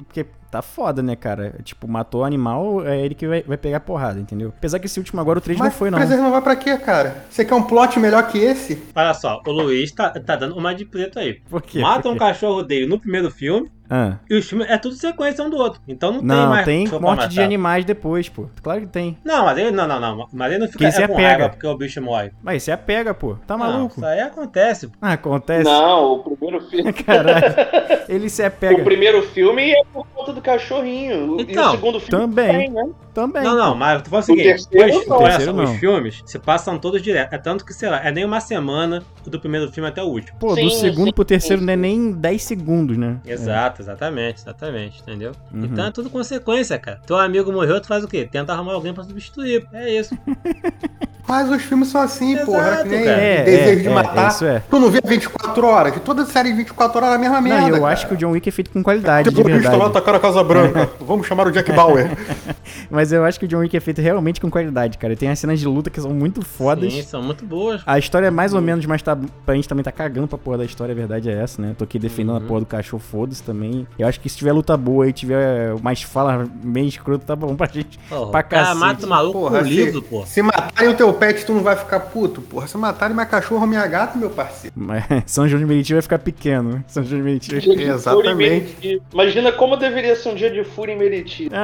Porque 0.08 0.26
tá 0.52 0.62
foda, 0.62 1.02
né, 1.04 1.16
cara? 1.18 1.56
Tipo, 1.64 1.86
matou 1.88 2.22
o 2.22 2.24
animal, 2.24 2.86
é 2.86 3.00
ele 3.04 3.14
que 3.14 3.28
vai, 3.28 3.42
vai 3.44 3.58
pegar 3.58 3.82
porrada, 3.82 4.20
entendeu? 4.20 4.54
Apesar 4.58 4.80
que 4.80 4.86
esse 4.86 4.98
último 5.00 5.20
agora, 5.20 5.40
o 5.40 5.42
3 5.42 5.60
não 5.60 5.66
Mas 5.66 5.76
foi, 5.76 5.90
não. 5.92 5.98
precisa 5.98 6.18
renovar 6.18 6.42
pra 6.42 6.56
quê, 6.56 6.78
cara? 6.78 7.26
Você 7.30 7.44
quer 7.44 7.56
um 7.56 7.64
plot 7.64 8.00
melhor 8.00 8.26
que 8.28 8.38
esse? 8.38 8.82
Olha 8.96 9.14
só, 9.14 9.42
o 9.46 9.52
Luiz 9.52 9.92
tá, 9.92 10.10
tá 10.12 10.36
dando 10.38 10.56
uma 10.58 10.74
de 10.74 10.86
preto 10.86 11.20
aí. 11.20 11.42
Por 11.50 11.62
quê? 11.62 11.80
Mata 11.80 12.04
Por 12.04 12.10
um 12.10 12.14
quê? 12.14 12.20
cachorro 12.20 12.64
dele 12.64 12.86
no 12.86 12.98
primeiro 13.00 13.30
filme, 13.30 13.70
Ah. 13.90 14.16
e 14.30 14.36
os 14.36 14.48
filmes 14.48 14.70
é 14.70 14.78
tudo 14.78 14.96
sequência 14.96 15.44
um 15.44 15.50
do 15.50 15.58
outro. 15.58 15.80
Então 15.88 16.12
não, 16.12 16.20
tem 16.20 16.28
Não, 16.28 16.50
mais 16.50 16.66
tem 16.66 16.84
cachorro 16.86 17.02
pra 17.02 17.16
morte 17.16 17.28
de 17.30 17.42
animais 17.42 17.86
depois, 17.86 18.28
pô. 18.30 18.48
Claro 18.64 18.82
que 18.82 18.88
tem. 18.88 19.18
Não, 19.24 19.46
mas 19.46 19.58
ele 19.58 19.72
não, 19.72 19.88
não, 19.88 20.00
não. 20.00 20.28
Mas 20.34 20.52
ele 20.52 20.60
não 20.62 20.68
fica 20.68 20.80
Quem 20.80 20.92
se 20.92 21.02
é 21.04 21.08
com 21.08 21.14
apega. 21.14 21.28
raiva 21.30 21.50
porque 21.50 21.68
o 21.68 21.78
bicho 21.78 22.02
morre. 22.02 22.32
Mas 22.44 22.64
você 22.64 22.72
apega, 22.72 23.14
pô. 23.14 23.36
Tá 23.48 23.58
Não, 23.58 23.66
maluco? 23.66 23.96
isso 23.98 24.06
aí 24.06 24.20
acontece. 24.22 24.90
Ah, 25.02 25.14
acontece. 25.14 25.64
Não, 25.64 26.14
o 26.14 26.20
primeiro 26.24 26.62
filme. 26.68 26.94
Caralho. 26.94 27.46
Ele 28.10 28.30
se 28.30 28.44
apega. 28.44 28.82
O 28.82 28.84
primeiro 28.84 29.22
filme 29.24 29.72
é 29.72 29.84
por 29.94 30.06
conta 30.26 30.34
do 30.34 30.42
cachorrinho. 30.42 31.38
e 31.40 31.44
Então, 31.44 31.70
o 31.70 31.72
segundo 31.76 32.00
filme 32.00 32.26
também. 32.26 32.70
né? 32.70 32.90
Também. 33.14 33.44
Não, 33.44 33.56
não, 33.56 33.76
mas 33.76 34.02
tu 34.02 34.10
fala 34.10 34.20
o 34.20 34.24
O 34.24 34.26
seguinte: 34.26 34.68
terceiro 34.68 35.00
os, 35.00 35.08
não. 35.08 35.18
terceiro 35.20 35.52
só, 35.52 35.58
não. 35.58 35.64
os 35.64 35.80
filmes 35.80 36.24
se 36.26 36.40
passam 36.40 36.78
todos 36.80 37.02
direto. 37.02 37.34
É 37.34 37.38
tanto 37.38 37.64
que, 37.66 37.74
sei 37.74 37.90
lá, 37.90 38.04
é 38.06 38.12
nem 38.12 38.26
uma 38.26 38.40
semana 38.42 39.04
do 39.26 39.40
primeiro 39.40 39.72
filme 39.72 39.88
até 39.90 40.02
o 40.04 40.08
último. 40.08 40.38
Pô, 40.40 40.50
do 40.50 40.56
Sim, 40.56 40.70
segundo 40.72 41.08
sim, 41.08 41.14
pro 41.14 41.26
terceiro 41.26 41.60
sim, 41.62 41.66
não 41.66 41.74
é 41.74 41.78
nem 41.78 42.12
10 42.12 42.42
segundos, 42.44 42.98
né? 42.98 43.20
Exato, 43.26 43.82
exatamente, 43.82 44.42
exatamente, 44.42 45.02
entendeu? 45.02 45.32
Uhum. 45.54 45.66
Então 45.66 45.86
é 45.86 45.92
tudo 45.92 46.10
consequência, 46.10 46.78
cara. 46.80 47.00
Teu 47.06 47.18
amigo 47.18 47.52
morreu, 47.52 47.80
tu 47.80 47.88
faz 47.88 48.04
o 48.04 48.08
quê? 48.08 48.28
Tenta 48.30 48.54
arrumar 48.54 48.74
alguém 48.74 48.94
pra 48.94 49.04
substituir. 49.04 49.68
É 49.74 49.90
isso. 49.98 50.18
Mas 51.28 51.50
os 51.50 51.62
filmes 51.64 51.88
são 51.90 52.02
assim, 52.02 52.34
Exato, 52.34 52.46
porra. 52.46 52.66
Era 52.68 52.84
que 52.84 52.90
nem 52.90 53.04
cara. 53.04 53.18
É, 53.18 53.44
Desejo 53.44 53.72
é, 53.72 53.76
de 53.82 53.88
é, 53.88 53.94
matar. 53.94 54.28
isso 54.32 54.46
é. 54.46 54.60
Tu 54.70 54.80
não 54.80 54.90
vê 54.90 55.02
24 55.06 55.66
horas? 55.68 55.94
De 55.94 56.00
toda 56.00 56.26
série 56.26 56.50
de 56.50 56.58
24 56.58 56.98
horas 56.98 57.12
é 57.12 57.16
a 57.16 57.18
mesma 57.18 57.42
merda. 57.42 57.62
Não, 57.62 57.68
eu 57.70 57.82
cara. 57.82 57.94
acho 57.94 58.08
que 58.08 58.14
o 58.14 58.18
John 58.18 58.32
Wick 58.32 58.48
é 58.48 58.52
feito 58.52 58.72
com 58.72 58.84
qualidade, 58.84 59.30
de 59.30 59.36
Terrorista 59.36 59.70
lá 59.70 59.72
verdade. 59.72 59.92
atacaram 59.92 60.18
a 60.18 60.22
Casa 60.22 60.44
Branca. 60.44 60.90
Vamos 61.02 61.26
chamar 61.28 61.48
o 61.48 61.52
Jack 61.52 61.72
Bauer. 61.72 62.12
Mas 62.90 63.12
eu 63.12 63.24
acho 63.26 63.40
que 63.40 63.46
o 63.46 63.48
John 63.48 63.60
Wick 63.60 63.76
é 63.76 63.80
feito 63.80 64.02
realmente 64.02 64.40
com 64.40 64.50
qualidade, 64.50 64.98
cara. 64.98 65.16
Tem 65.16 65.30
as 65.30 65.40
cenas 65.40 65.60
de 65.60 65.68
luta 65.68 65.90
que 65.90 66.00
são 66.00 66.12
muito 66.12 66.44
fodas. 66.44 66.94
Sim, 66.94 67.02
são 67.04 67.22
muito 67.22 67.46
boas. 67.46 67.82
A 67.86 67.98
história 67.98 68.28
é 68.28 68.32
mais 68.32 68.54
ou 68.54 68.62
menos, 68.62 68.86
mas 68.86 69.02
tá, 69.02 69.18
a 69.48 69.54
gente 69.54 69.68
também 69.68 69.84
tá 69.84 69.92
cagando 69.92 70.28
pra 70.28 70.38
porra 70.38 70.60
da 70.60 70.66
história, 70.66 70.92
a 70.92 70.96
verdade 70.96 71.30
é 71.30 71.34
essa, 71.34 71.62
né? 71.62 71.76
Tô 71.78 71.84
aqui 71.84 71.98
defendendo 71.98 72.38
a 72.38 72.42
porra 72.42 72.60
do 72.62 72.66
cachorro, 72.66 73.02
foda-se 73.02 73.42
também. 73.42 73.88
Eu 73.98 74.08
acho 74.08 74.20
que 74.20 74.30
se 74.30 74.38
tiver 74.38 74.52
luta 74.52 74.76
boa 74.78 75.08
e 75.08 75.14
tiver 75.14 75.76
mais 75.82 76.02
fala 76.02 76.48
meio 76.64 76.88
escroto, 76.88 77.26
tá 77.26 77.36
bom 77.36 77.56
pra 77.56 77.68
gente. 77.68 77.98
Porra, 78.10 78.32
pra 78.32 78.40
o 78.40 78.44
cara 78.44 78.64
cacete. 78.66 78.80
mata 78.80 79.06
o 79.06 79.10
maluco 79.10 79.40
Porra, 79.40 79.60
com 79.60 79.66
se, 79.66 79.72
livro, 79.72 80.02
pô. 80.02 80.26
se 80.26 80.42
matarem 80.42 80.90
o 80.90 80.94
teu 80.96 81.14
pet, 81.16 81.46
tu 81.46 81.54
não 81.54 81.62
vai 81.64 81.76
ficar 81.76 82.00
puto, 82.00 82.42
porra. 82.42 82.68
Se 82.68 82.78
matarem 82.78 83.14
minha 83.16 83.26
cachorro 83.26 83.62
ou 83.62 83.68
minha 83.68 83.86
gata, 83.88 84.18
meu 84.18 84.30
parceiro. 84.30 84.74
Mas 84.76 85.04
São 85.26 85.48
João 85.48 85.60
de 85.60 85.66
Meriti 85.66 85.94
vai 85.94 86.02
ficar 86.02 86.20
pequeno. 86.20 86.74
né? 86.74 86.84
São 86.88 87.04
João 87.04 87.20
de 87.20 87.26
Meriti 87.26 87.56
Exatamente. 87.82 89.02
Imagina 89.14 89.52
como 89.52 89.76
deveria 89.78 90.16
ser 90.16 90.30
um 90.30 90.36
dia 90.36 90.50
de 90.52 90.64
fúria 90.64 90.94
em 90.94 90.98
Meriti. 90.98 91.50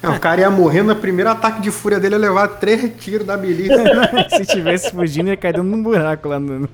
Ah, 0.00 0.10
É, 0.12 0.16
o 0.16 0.20
cara 0.20 0.42
ia 0.42 0.50
morrer 0.50 0.82
no 0.84 0.94
primeiro 0.94 1.28
ataque 1.28 1.60
de 1.60 1.72
fúria 1.72 1.98
dele, 1.98 2.14
ia 2.14 2.20
levar 2.20 2.46
três 2.46 2.88
tiros 3.00 3.26
da 3.26 3.36
milícia. 3.36 3.76
Se 4.30 4.46
tivesse 4.46 4.92
fugindo, 4.92 5.28
ia 5.28 5.36
cair 5.36 5.54
dentro 5.54 5.68
de 5.68 5.74
um 5.74 5.82
buraco 5.82 6.28
lá 6.28 6.38
no. 6.38 6.68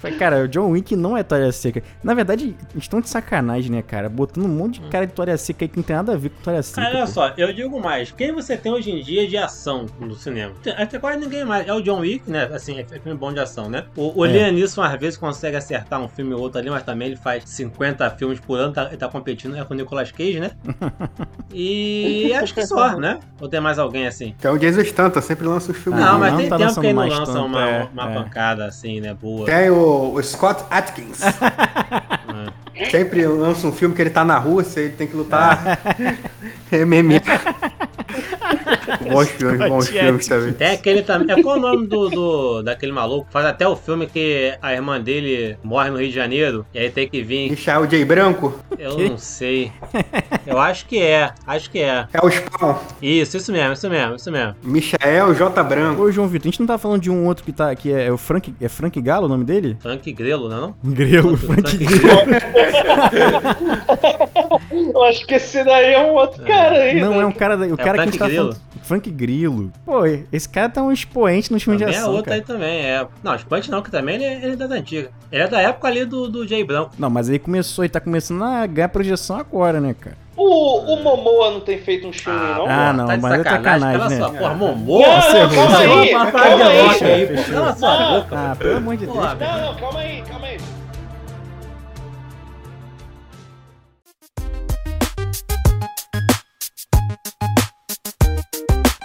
Falei, 0.00 0.16
cara, 0.16 0.44
o 0.44 0.48
John 0.48 0.70
Wick 0.70 0.96
não 0.96 1.14
é 1.14 1.22
toalha 1.22 1.52
seca. 1.52 1.82
Na 2.02 2.14
verdade, 2.14 2.56
estão 2.74 3.02
de 3.02 3.10
sacanagem, 3.10 3.70
né, 3.70 3.82
cara? 3.82 4.08
Botando 4.08 4.46
um 4.46 4.48
monte 4.48 4.80
de 4.80 4.88
cara 4.88 5.06
de 5.06 5.12
toalha 5.12 5.36
seca 5.36 5.64
aí 5.64 5.68
que 5.68 5.76
não 5.76 5.84
tem 5.84 5.94
nada 5.94 6.14
a 6.14 6.16
ver 6.16 6.30
com 6.30 6.42
toalha 6.42 6.62
seca. 6.62 6.80
Cara, 6.80 6.96
olha 6.96 7.06
pô. 7.06 7.12
só, 7.12 7.34
eu 7.36 7.52
digo 7.52 7.78
mais. 7.78 8.10
Quem 8.10 8.32
você 8.32 8.56
tem 8.56 8.72
hoje 8.72 8.90
em 8.90 9.02
dia 9.02 9.28
de 9.28 9.36
ação 9.36 9.84
no 10.00 10.14
cinema? 10.14 10.54
Até 10.76 10.98
quase 10.98 11.18
ninguém 11.18 11.44
mais. 11.44 11.68
É 11.68 11.74
o 11.74 11.82
John 11.82 12.00
Wick, 12.00 12.30
né? 12.30 12.44
Assim, 12.52 12.78
é 12.78 12.84
filme 12.84 13.18
bom 13.18 13.30
de 13.30 13.40
ação, 13.40 13.68
né? 13.68 13.84
O, 13.94 14.20
o 14.20 14.24
É. 14.24 14.32
Liam 14.32 14.52
Neeson 14.52 14.82
às 14.82 14.98
vezes 14.98 15.18
consegue 15.18 15.56
acertar 15.56 16.00
um 16.00 16.08
filme 16.08 16.32
ou 16.32 16.40
outro 16.40 16.58
ali, 16.58 16.70
mas 16.70 16.82
também 16.82 17.08
ele 17.08 17.16
faz 17.16 17.44
50 17.46 18.08
filmes 18.10 18.40
por 18.40 18.58
ano, 18.58 18.72
tá, 18.72 18.86
ele 18.86 18.96
tá 18.96 19.08
competindo 19.08 19.54
é 19.54 19.64
com 19.64 19.74
o 19.74 19.76
Nicolas 19.76 20.10
Cage, 20.10 20.40
né? 20.40 20.52
E 21.52 22.32
acho 22.34 22.54
que 22.54 22.64
só, 22.64 22.96
né? 22.96 23.18
Ou 23.40 23.48
tem 23.48 23.60
mais 23.60 23.76
alguém 23.78 24.06
assim? 24.06 24.34
Que 24.38 24.46
é 24.46 24.50
o 24.50 24.56
Jason 24.56 24.82
Stanton, 24.82 25.20
sempre 25.20 25.46
lança 25.46 25.72
os 25.72 25.78
filmes. 25.78 26.00
Não, 26.00 26.12
não, 26.12 26.20
mas 26.20 26.32
não 26.32 26.38
tem 26.38 26.48
tá 26.48 26.58
tempo 26.58 26.80
que 26.80 26.86
ele 26.86 26.92
não 26.92 27.08
lança 27.08 27.32
tanto, 27.32 27.44
uma, 27.44 27.68
é, 27.68 27.88
uma 27.92 28.10
é. 28.10 28.14
pancada 28.14 28.66
assim, 28.66 29.00
né? 29.00 29.14
Boa. 29.14 29.46
Tem 29.46 29.68
o, 29.68 29.74
o 29.90 30.22
Scott 30.22 30.64
Atkins. 30.70 31.20
Sempre 32.90 33.26
lança 33.26 33.66
um 33.66 33.72
filme 33.72 33.94
que 33.94 34.00
ele 34.00 34.10
tá 34.10 34.24
na 34.24 34.38
Rússia, 34.38 34.80
ele 34.80 34.94
tem 34.94 35.06
que 35.06 35.14
lutar. 35.14 35.78
MMA. 36.72 37.20
bons 39.10 39.28
filmes, 39.36 39.68
bons 39.68 39.88
filmes 39.88 40.26
também. 40.26 40.52
Tem 40.54 40.70
aquele 40.72 41.02
também. 41.02 41.38
É 41.38 41.42
qual 41.42 41.56
o 41.58 41.60
nome 41.60 41.86
do, 41.86 42.08
do- 42.08 42.62
daquele 42.62 42.92
maluco? 42.92 43.26
Faz 43.30 43.44
até 43.44 43.66
o 43.68 43.76
filme 43.76 44.06
que 44.06 44.56
a 44.62 44.72
irmã 44.72 45.00
dele 45.00 45.58
morre 45.62 45.90
no 45.90 45.98
Rio 45.98 46.08
de 46.08 46.14
Janeiro. 46.14 46.64
E 46.72 46.78
aí 46.78 46.90
tem 46.90 47.06
que 47.08 47.22
vir. 47.22 47.50
Michael 47.50 47.86
J. 47.86 48.04
Branco 48.04 48.58
Eu 48.78 48.96
Que? 48.96 49.10
não 49.10 49.18
sei. 49.18 49.72
Eu 50.46 50.58
acho 50.58 50.86
que 50.86 51.02
é. 51.02 51.32
Acho 51.46 51.70
que 51.70 51.80
é. 51.80 52.06
é 52.12 52.24
o 52.24 52.30
Spawn. 52.30 52.76
Isso, 53.02 53.36
isso 53.36 53.52
mesmo, 53.52 53.72
isso 53.74 53.90
mesmo, 53.90 54.14
isso 54.16 54.32
mesmo. 54.32 54.54
Michael 54.62 55.34
J. 55.34 55.62
Branco. 55.64 56.02
Ô, 56.02 56.10
João 56.12 56.28
Vitor, 56.28 56.48
a 56.48 56.50
gente 56.50 56.60
não 56.60 56.66
tá 56.66 56.78
falando 56.78 57.02
de 57.02 57.10
um 57.10 57.26
outro 57.26 57.44
que 57.44 57.52
tá 57.52 57.74
que 57.74 57.92
é, 57.92 58.06
é 58.06 58.12
o 58.12 58.16
Frank, 58.16 58.54
é 58.60 58.68
Frank 58.68 58.98
Galo 59.02 59.26
o 59.26 59.28
nome 59.28 59.44
dele? 59.44 59.76
Frank 59.80 60.12
Grelo, 60.12 60.48
não 60.48 60.68
é? 60.84 60.90
Grelo, 60.90 61.36
Frank 61.36 61.62
Frank 61.62 61.76
Grelo. 61.78 62.20
Eu 64.94 65.04
acho 65.04 65.26
que 65.26 65.34
esse 65.34 65.62
daí 65.64 65.94
é 65.94 65.98
um 66.00 66.14
outro 66.14 66.42
cara 66.44 66.76
aí. 66.76 67.00
Não, 67.00 67.12
né? 67.12 67.22
é 67.22 67.26
um 67.26 67.32
cara, 67.32 67.56
da- 67.56 67.66
o 67.66 67.76
cara 67.76 67.82
que 67.84 67.88
a 67.88 67.94
Frank 67.94 68.10
gente 68.12 68.18
tá 68.18 68.26
Grillo? 68.28 68.52
falando. 68.52 68.70
Frank 68.82 69.10
Grillo. 69.10 69.72
Pô, 69.84 70.02
esse 70.32 70.48
cara 70.48 70.68
tá 70.68 70.82
um 70.82 70.90
expoente 70.92 71.52
nos 71.52 71.62
filmes 71.62 71.78
de 71.78 71.84
Também 71.84 71.98
é 71.98 72.00
ação, 72.02 72.12
outro 72.12 72.26
cara. 72.26 72.36
aí 72.36 72.42
também, 72.42 72.80
é. 72.80 73.06
Não, 73.22 73.38
Spante 73.38 73.70
não, 73.70 73.82
que 73.82 73.90
também 73.90 74.16
ele, 74.16 74.24
é- 74.24 74.42
ele 74.44 74.52
é 74.52 74.56
das 74.56 74.70
antigas. 74.70 75.10
Ele 75.30 75.42
é 75.42 75.48
da 75.48 75.60
época 75.60 75.88
ali 75.88 76.04
do, 76.04 76.28
do 76.28 76.46
Jay 76.46 76.64
Branco. 76.64 76.92
Não, 76.98 77.08
mas 77.10 77.28
aí 77.30 77.38
começou, 77.38 77.84
ele 77.84 77.90
tá 77.92 78.00
começando 78.00 78.42
a 78.44 78.66
ganhar 78.66 78.88
projeção 78.88 79.36
agora, 79.36 79.80
né, 79.80 79.94
cara? 79.98 80.16
O, 80.42 80.94
o 80.94 81.02
Momoa 81.02 81.50
não 81.50 81.60
tem 81.60 81.76
feito 81.76 82.08
um 82.08 82.12
filme, 82.14 82.40
ah, 82.40 82.54
não? 82.56 82.66
Ah, 82.66 82.92
não, 82.94 83.06
tá 83.06 83.16
mas 83.18 83.40
é 83.40 83.42
sacanagem, 83.44 83.98
cala 83.98 84.08
né? 84.08 84.16
sua 84.16 84.30
porra, 84.32 84.54
Momoa? 84.54 85.06
Não, 85.06 85.16
não, 85.16 85.54
calma 85.54 85.78
aí, 85.78 86.10
calma 86.10 86.28
aí. 86.30 87.44
Cala 87.44 87.76
sua 87.76 88.20
boca. 88.20 88.38
Ah, 88.38 88.56
pelo 88.56 88.76
amor 88.78 88.96
de 88.96 89.04
Deus. 89.04 89.16
Não, 89.18 89.34
não, 89.34 89.74
calma 89.74 90.00
aí, 90.00 90.22
calma 90.22 90.46
aí. 90.46 90.56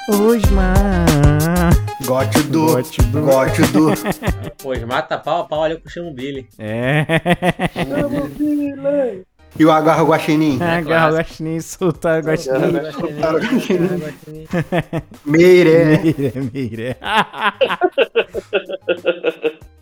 Osmar. 0.07 1.71
Gote 2.05 2.43
do. 2.43 2.65
Gote 2.65 3.01
do. 3.01 3.21
Gote 3.21 3.61
do. 3.73 3.87
Osmar 4.63 5.05
tá 5.05 5.17
pau 5.17 5.41
a 5.41 5.43
pau 5.43 5.63
ali 5.63 5.77
com 5.77 5.89
o 5.89 5.91
Chamo 5.91 6.13
Billy. 6.13 6.47
É. 6.57 7.05
Chamo 7.73 8.21
Billy. 8.29 9.25
E 9.57 9.65
o 9.65 9.71
agarro 9.71 10.07
guaxinim. 10.07 10.61
Agarra 10.61 11.13
o 11.13 11.15
Guaxinim, 11.17 11.59
soltar 11.61 12.21
o 12.21 12.25
Guaxinim. 12.25 12.73
Meire. 15.25 15.99
Mira, 16.03 16.33
mira. 16.53 16.97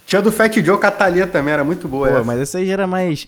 Tinha 0.06 0.22
do 0.22 0.32
Fat 0.32 0.54
Joe 0.62 0.78
com 0.78 0.86
a 0.86 0.92
Thalia 0.92 1.26
também, 1.26 1.54
era 1.54 1.64
muito 1.64 1.88
boa 1.88 2.08
Pô, 2.08 2.16
essa. 2.18 2.24
mas 2.24 2.40
essa 2.40 2.58
aí 2.60 2.68
já 2.68 2.74
era 2.74 2.86
mais. 2.88 3.28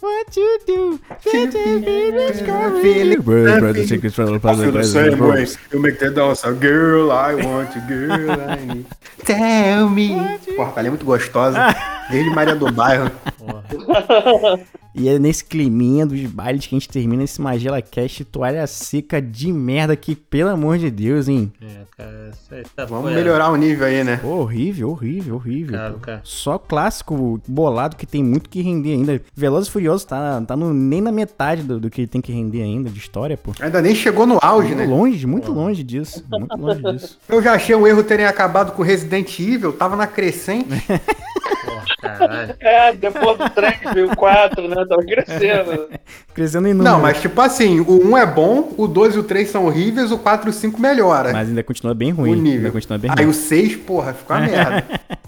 What 0.00 0.34
you 0.34 0.58
do? 0.66 1.00
Get 1.22 1.52
baby 1.52 2.10
discovery. 2.32 3.16
Brother, 3.16 3.86
secrets 3.86 4.14
from 4.14 4.26
the 4.26 4.34
I 4.36 4.38
father, 4.38 4.64
feel 4.64 4.72
the 4.72 4.84
same 4.84 5.18
way. 5.18 5.46
You 5.70 5.78
make 5.78 5.98
that 5.98 6.14
dance, 6.14 6.42
a 6.42 6.52
girl, 6.52 7.12
I 7.12 7.34
want 7.34 7.74
you, 7.76 7.82
girl, 7.82 8.30
I 8.30 8.64
need. 8.64 8.86
Tell 9.24 9.90
me. 9.90 10.16
Porra, 10.56 10.70
a 10.70 10.72
Thalia 10.72 10.88
é 10.88 10.90
muito 10.90 11.04
gostosa. 11.04 11.58
Desde 12.10 12.30
Maria 12.30 12.56
do 12.56 12.72
Bairro. 12.72 13.10
E 14.92 15.08
é 15.08 15.18
nesse 15.18 15.44
climinha 15.44 16.04
dos 16.04 16.20
bailes 16.26 16.66
que 16.66 16.74
a 16.74 16.78
gente 16.78 16.88
termina 16.88 17.22
esse 17.22 17.40
Magela 17.40 17.80
Cast 17.80 18.24
toalha 18.24 18.66
seca 18.66 19.22
de 19.22 19.52
merda 19.52 19.94
que, 19.94 20.16
pelo 20.16 20.50
amor 20.50 20.78
de 20.78 20.90
Deus, 20.90 21.28
hein? 21.28 21.52
É, 21.62 21.82
cara, 21.96 22.30
tá 22.74 22.84
Vamos 22.86 23.12
melhorar 23.12 23.50
o 23.50 23.56
nível 23.56 23.86
aí, 23.86 24.02
né? 24.02 24.16
Pô, 24.16 24.38
horrível, 24.40 24.90
horrível, 24.90 25.36
horrível. 25.36 25.78
Cara, 25.78 25.94
cara. 25.94 26.20
Só 26.24 26.58
clássico 26.58 27.40
bolado 27.46 27.94
que 27.94 28.04
tem 28.04 28.24
muito 28.24 28.50
que 28.50 28.60
render 28.60 28.94
ainda. 28.94 29.22
Velozes 29.32 29.68
e 29.68 29.72
Furiosos 29.90 30.04
tá, 30.04 30.40
tá 30.46 30.56
no- 30.56 30.72
nem 30.72 31.00
na 31.00 31.10
metade 31.10 31.62
do, 31.62 31.80
do 31.80 31.90
que 31.90 32.06
tem 32.06 32.20
que 32.20 32.30
render 32.32 32.62
ainda 32.62 32.88
de 32.88 32.98
história, 32.98 33.36
pô. 33.36 33.52
Ainda 33.60 33.82
nem 33.82 33.94
chegou 33.94 34.26
no 34.26 34.38
auge, 34.40 34.68
Muito 34.74 34.78
né? 34.78 34.86
longe, 34.86 35.26
muito 35.26 35.52
longe 35.52 35.82
disso. 35.82 36.24
Muito 36.30 36.56
longe 36.56 36.82
disso. 36.92 37.18
Eu 37.28 37.42
já 37.42 37.54
achei 37.54 37.74
um 37.74 37.86
erro 37.86 38.02
terem 38.04 38.26
acabado 38.26 38.72
com 38.72 38.82
Resident 38.82 39.38
Evil, 39.38 39.72
tava 39.72 39.96
na 39.96 40.06
crescente. 40.06 40.68
Porra, 41.64 41.84
caralho. 42.00 42.54
É, 42.60 42.92
depois 42.94 43.36
do 43.38 43.50
3 43.50 43.74
veio 43.92 44.12
o 44.12 44.16
4, 44.16 44.68
né? 44.68 44.84
Tava 44.88 45.02
crescendo. 45.02 45.88
Crescendo 46.32 46.68
em 46.68 46.74
número. 46.74 46.90
Não, 46.94 47.00
mas 47.00 47.20
tipo 47.20 47.40
assim, 47.40 47.80
o 47.80 48.06
1 48.10 48.16
é 48.18 48.26
bom, 48.26 48.72
o 48.76 48.86
2 48.86 49.16
e 49.16 49.18
o 49.18 49.22
3 49.24 49.50
são 49.50 49.66
horríveis, 49.66 50.12
o 50.12 50.18
4 50.18 50.48
e 50.48 50.50
o 50.50 50.52
5 50.52 50.80
melhora. 50.80 51.32
Mas 51.32 51.48
ainda 51.48 51.62
continua 51.64 51.94
bem 51.94 52.10
ruim. 52.12 52.30
o 52.30 52.34
Ainda 52.34 52.48
nível. 52.48 52.72
continua 52.72 52.98
bem 52.98 53.10
Aí 53.10 53.24
ruim. 53.24 53.30
o 53.30 53.34
6, 53.34 53.76
porra, 53.76 54.12
ficou 54.14 54.36
a 54.36 54.40
merda. 54.40 54.84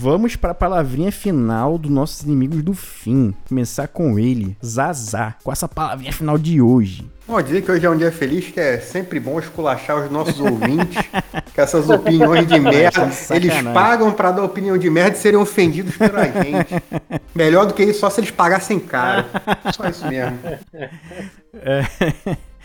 Vamos 0.00 0.36
pra 0.36 0.54
palavrinha 0.54 1.10
final 1.10 1.76
dos 1.76 1.90
nossos 1.90 2.22
inimigos 2.22 2.62
do 2.62 2.72
fim. 2.72 3.34
Começar 3.48 3.88
com 3.88 4.16
ele, 4.16 4.56
Zazá. 4.64 5.34
Com 5.42 5.50
essa 5.50 5.66
palavrinha 5.66 6.12
final 6.12 6.38
de 6.38 6.62
hoje. 6.62 7.04
Bom, 7.26 7.42
dizer 7.42 7.62
que 7.62 7.72
hoje 7.72 7.84
é 7.84 7.90
um 7.90 7.96
dia 7.96 8.12
feliz, 8.12 8.46
que 8.48 8.60
é 8.60 8.78
sempre 8.78 9.18
bom 9.18 9.40
esculachar 9.40 10.04
os 10.04 10.10
nossos 10.10 10.38
ouvintes, 10.38 11.04
com 11.52 11.60
essas 11.60 11.90
opiniões 11.90 12.46
de 12.46 12.60
merda. 12.60 13.10
Eles 13.30 13.60
pagam 13.74 14.12
pra 14.12 14.30
dar 14.30 14.44
opinião 14.44 14.78
de 14.78 14.88
merda 14.88 15.16
e 15.16 15.20
serem 15.20 15.38
ofendidos 15.38 15.96
pela 15.96 16.24
gente. 16.30 16.80
Melhor 17.34 17.66
do 17.66 17.74
que 17.74 17.82
isso, 17.82 17.98
só 17.98 18.08
se 18.08 18.20
eles 18.20 18.30
pagassem 18.30 18.78
caro. 18.78 19.26
Só 19.74 19.88
isso 19.88 20.06
mesmo. 20.06 20.38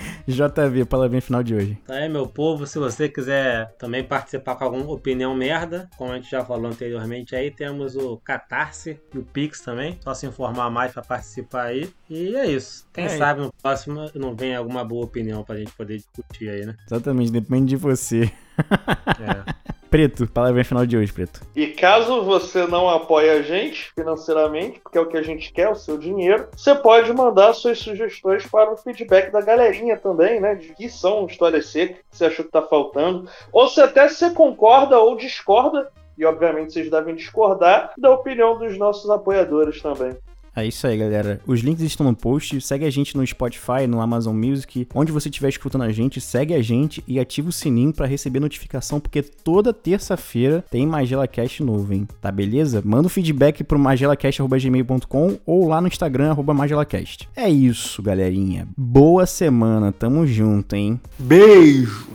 JV, 0.28 0.86
palavrinha 0.86 1.22
final 1.22 1.44
de 1.44 1.56
hoje. 1.56 1.78
Tá 1.86 1.96
aí, 1.96 2.10
meu 2.10 2.28
povo, 2.28 2.66
se 2.66 2.80
você 2.80 3.10
quiser 3.10 3.74
também 3.78 4.04
participar 4.04 4.56
com 4.56 4.64
alguma 4.66 4.92
opinião 4.92 5.36
merda, 5.36 5.90
como 5.98 6.12
a 6.12 6.16
gente 6.16 6.30
já 6.30 6.44
falou 6.46 6.68
anteriormente 6.68 7.36
aí, 7.36 7.52
temos 7.52 7.96
o 7.96 8.18
Catarse 8.18 9.00
e 9.14 9.18
o 9.18 9.24
Pix 9.24 9.62
também. 9.62 9.98
Só 10.04 10.14
se 10.14 10.26
informar 10.26 10.70
mais 10.70 10.92
pra 10.94 11.02
participar 11.02 11.64
aí. 11.66 11.90
E 12.10 12.36
é 12.36 12.46
isso. 12.46 12.88
Quem 12.94 13.06
É. 13.06 13.10
sabe 13.10 13.42
no 13.42 13.52
próximo 13.62 14.10
não 14.16 14.36
vem 14.36 14.56
alguma 14.56 14.84
boa 14.84 15.06
opinião 15.06 15.44
pra 15.44 15.58
gente 15.58 15.72
poder 15.74 15.98
discutir 15.98 16.50
aí, 16.50 16.66
né? 16.66 16.76
Exatamente, 16.86 17.32
depende 17.32 17.68
de 17.70 17.76
você. 17.76 18.32
É. 18.60 19.74
Preto, 19.94 20.26
palavrinha 20.28 20.66
final 20.66 20.88
de 20.88 20.98
hoje, 20.98 21.14
Preto. 21.14 21.42
E 21.56 21.68
caso 21.68 22.24
você 22.24 22.66
não 22.66 22.90
apoie 22.90 23.30
a 23.30 23.44
gente 23.44 23.92
financeiramente, 23.94 24.80
porque 24.80 24.98
é 24.98 25.02
o 25.02 25.06
que 25.06 25.16
a 25.16 25.22
gente 25.22 25.54
quer, 25.54 25.70
o 25.70 25.76
seu 25.76 26.00
dinheiro, 26.00 26.48
você 26.58 26.74
pode 26.74 27.14
mandar 27.14 27.54
suas 27.54 27.78
sugestões 27.78 28.44
para 28.48 28.74
o 28.74 28.76
feedback 28.76 29.32
da 29.32 29.40
galerinha 29.40 29.96
também, 29.96 30.40
né? 30.40 30.56
De 30.56 30.70
que 30.70 30.90
são 30.90 31.28
histórias 31.28 31.68
secas, 31.68 31.98
que 32.10 32.18
você 32.18 32.26
achou 32.26 32.44
que 32.44 32.50
tá 32.50 32.64
faltando. 32.64 33.30
Ou 33.52 33.68
se 33.68 33.82
até 33.82 34.10
você 34.10 34.32
concorda 34.32 34.98
ou 34.98 35.16
discorda, 35.16 35.92
e 36.18 36.26
obviamente 36.26 36.74
vocês 36.74 36.90
devem 36.90 37.14
discordar, 37.14 37.94
da 37.96 38.10
opinião 38.10 38.58
dos 38.58 38.76
nossos 38.80 39.12
apoiadores 39.12 39.80
também. 39.80 40.18
É 40.56 40.66
isso 40.66 40.86
aí, 40.86 40.98
galera. 40.98 41.42
Os 41.48 41.62
links 41.62 41.84
estão 41.84 42.06
no 42.06 42.16
post. 42.16 42.62
Segue 42.62 42.86
a 42.86 42.90
gente 42.90 43.18
no 43.18 43.26
Spotify, 43.26 43.88
no 43.88 44.00
Amazon 44.00 44.36
Music, 44.36 44.88
onde 44.94 45.12
você 45.12 45.30
estiver 45.30 45.50
escutando 45.50 45.84
a 45.84 45.92
gente, 45.92 46.22
segue 46.22 46.54
a 46.54 46.62
gente 46.62 47.04
e 47.08 47.20
ativa 47.20 47.50
o 47.50 47.52
sininho 47.52 47.92
pra 47.92 48.06
receber 48.06 48.40
notificação, 48.40 49.00
porque 49.00 49.22
toda 49.22 49.74
terça-feira 49.74 50.64
tem 50.70 50.86
Magela 50.86 51.28
Cast 51.28 51.64
novo, 51.64 51.92
hein? 51.94 52.08
Tá 52.22 52.32
beleza? 52.32 52.82
Manda 52.86 53.08
o 53.08 53.10
feedback 53.10 53.64
pro 53.64 53.80
magelacast.gmail.com 53.80 55.40
ou 55.46 55.68
lá 55.68 55.82
no 55.82 55.88
Instagram, 55.88 56.32
arroba 56.32 56.54
magelacast. 56.54 57.28
É 57.36 57.50
isso, 57.50 58.02
galerinha. 58.04 58.68
Boa 58.78 59.26
semana, 59.26 59.92
tamo 59.92 60.28
junto, 60.28 60.76
hein? 60.76 61.00
Beijo. 61.18 62.08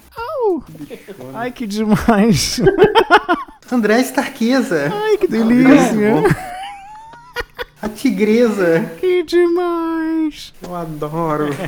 Ai, 1.34 1.52
que 1.52 1.66
demais! 1.66 2.60
André 3.70 4.00
Starqueza. 4.00 4.90
Ai, 4.92 5.18
que 5.18 5.28
delícia! 5.28 6.56
A 7.80 7.88
tigresa. 7.88 8.90
Que 8.98 9.22
demais! 9.22 10.52
Eu 10.62 10.74
adoro. 10.74 11.48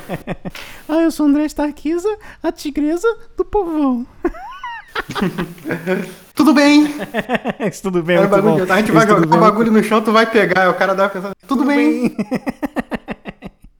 Ah, 0.88 1.02
eu 1.02 1.10
sou 1.12 1.26
André 1.26 1.44
Starquiza, 1.44 2.08
a 2.42 2.50
tigresa 2.50 3.06
do 3.36 3.44
povão. 3.44 4.04
Tudo 6.34 6.52
bem. 6.52 6.92
Isso 7.70 7.82
tudo 7.82 8.02
bem, 8.02 8.16
o 8.16 8.22
muito 8.22 8.42
bom. 8.42 8.72
a 8.72 8.78
gente 8.78 8.90
vai 8.90 9.04
Isso 9.04 9.14
tudo 9.14 9.24
jogar 9.24 9.36
o 9.36 9.40
bagulho 9.40 9.70
no 9.70 9.84
chão, 9.84 10.02
tu 10.02 10.10
vai 10.10 10.26
pegar. 10.26 10.68
O 10.68 10.74
cara 10.74 10.94
dá 10.96 11.08
pensando, 11.08 11.32
tudo, 11.46 11.64
bem. 11.64 12.08
bem. 12.08 12.16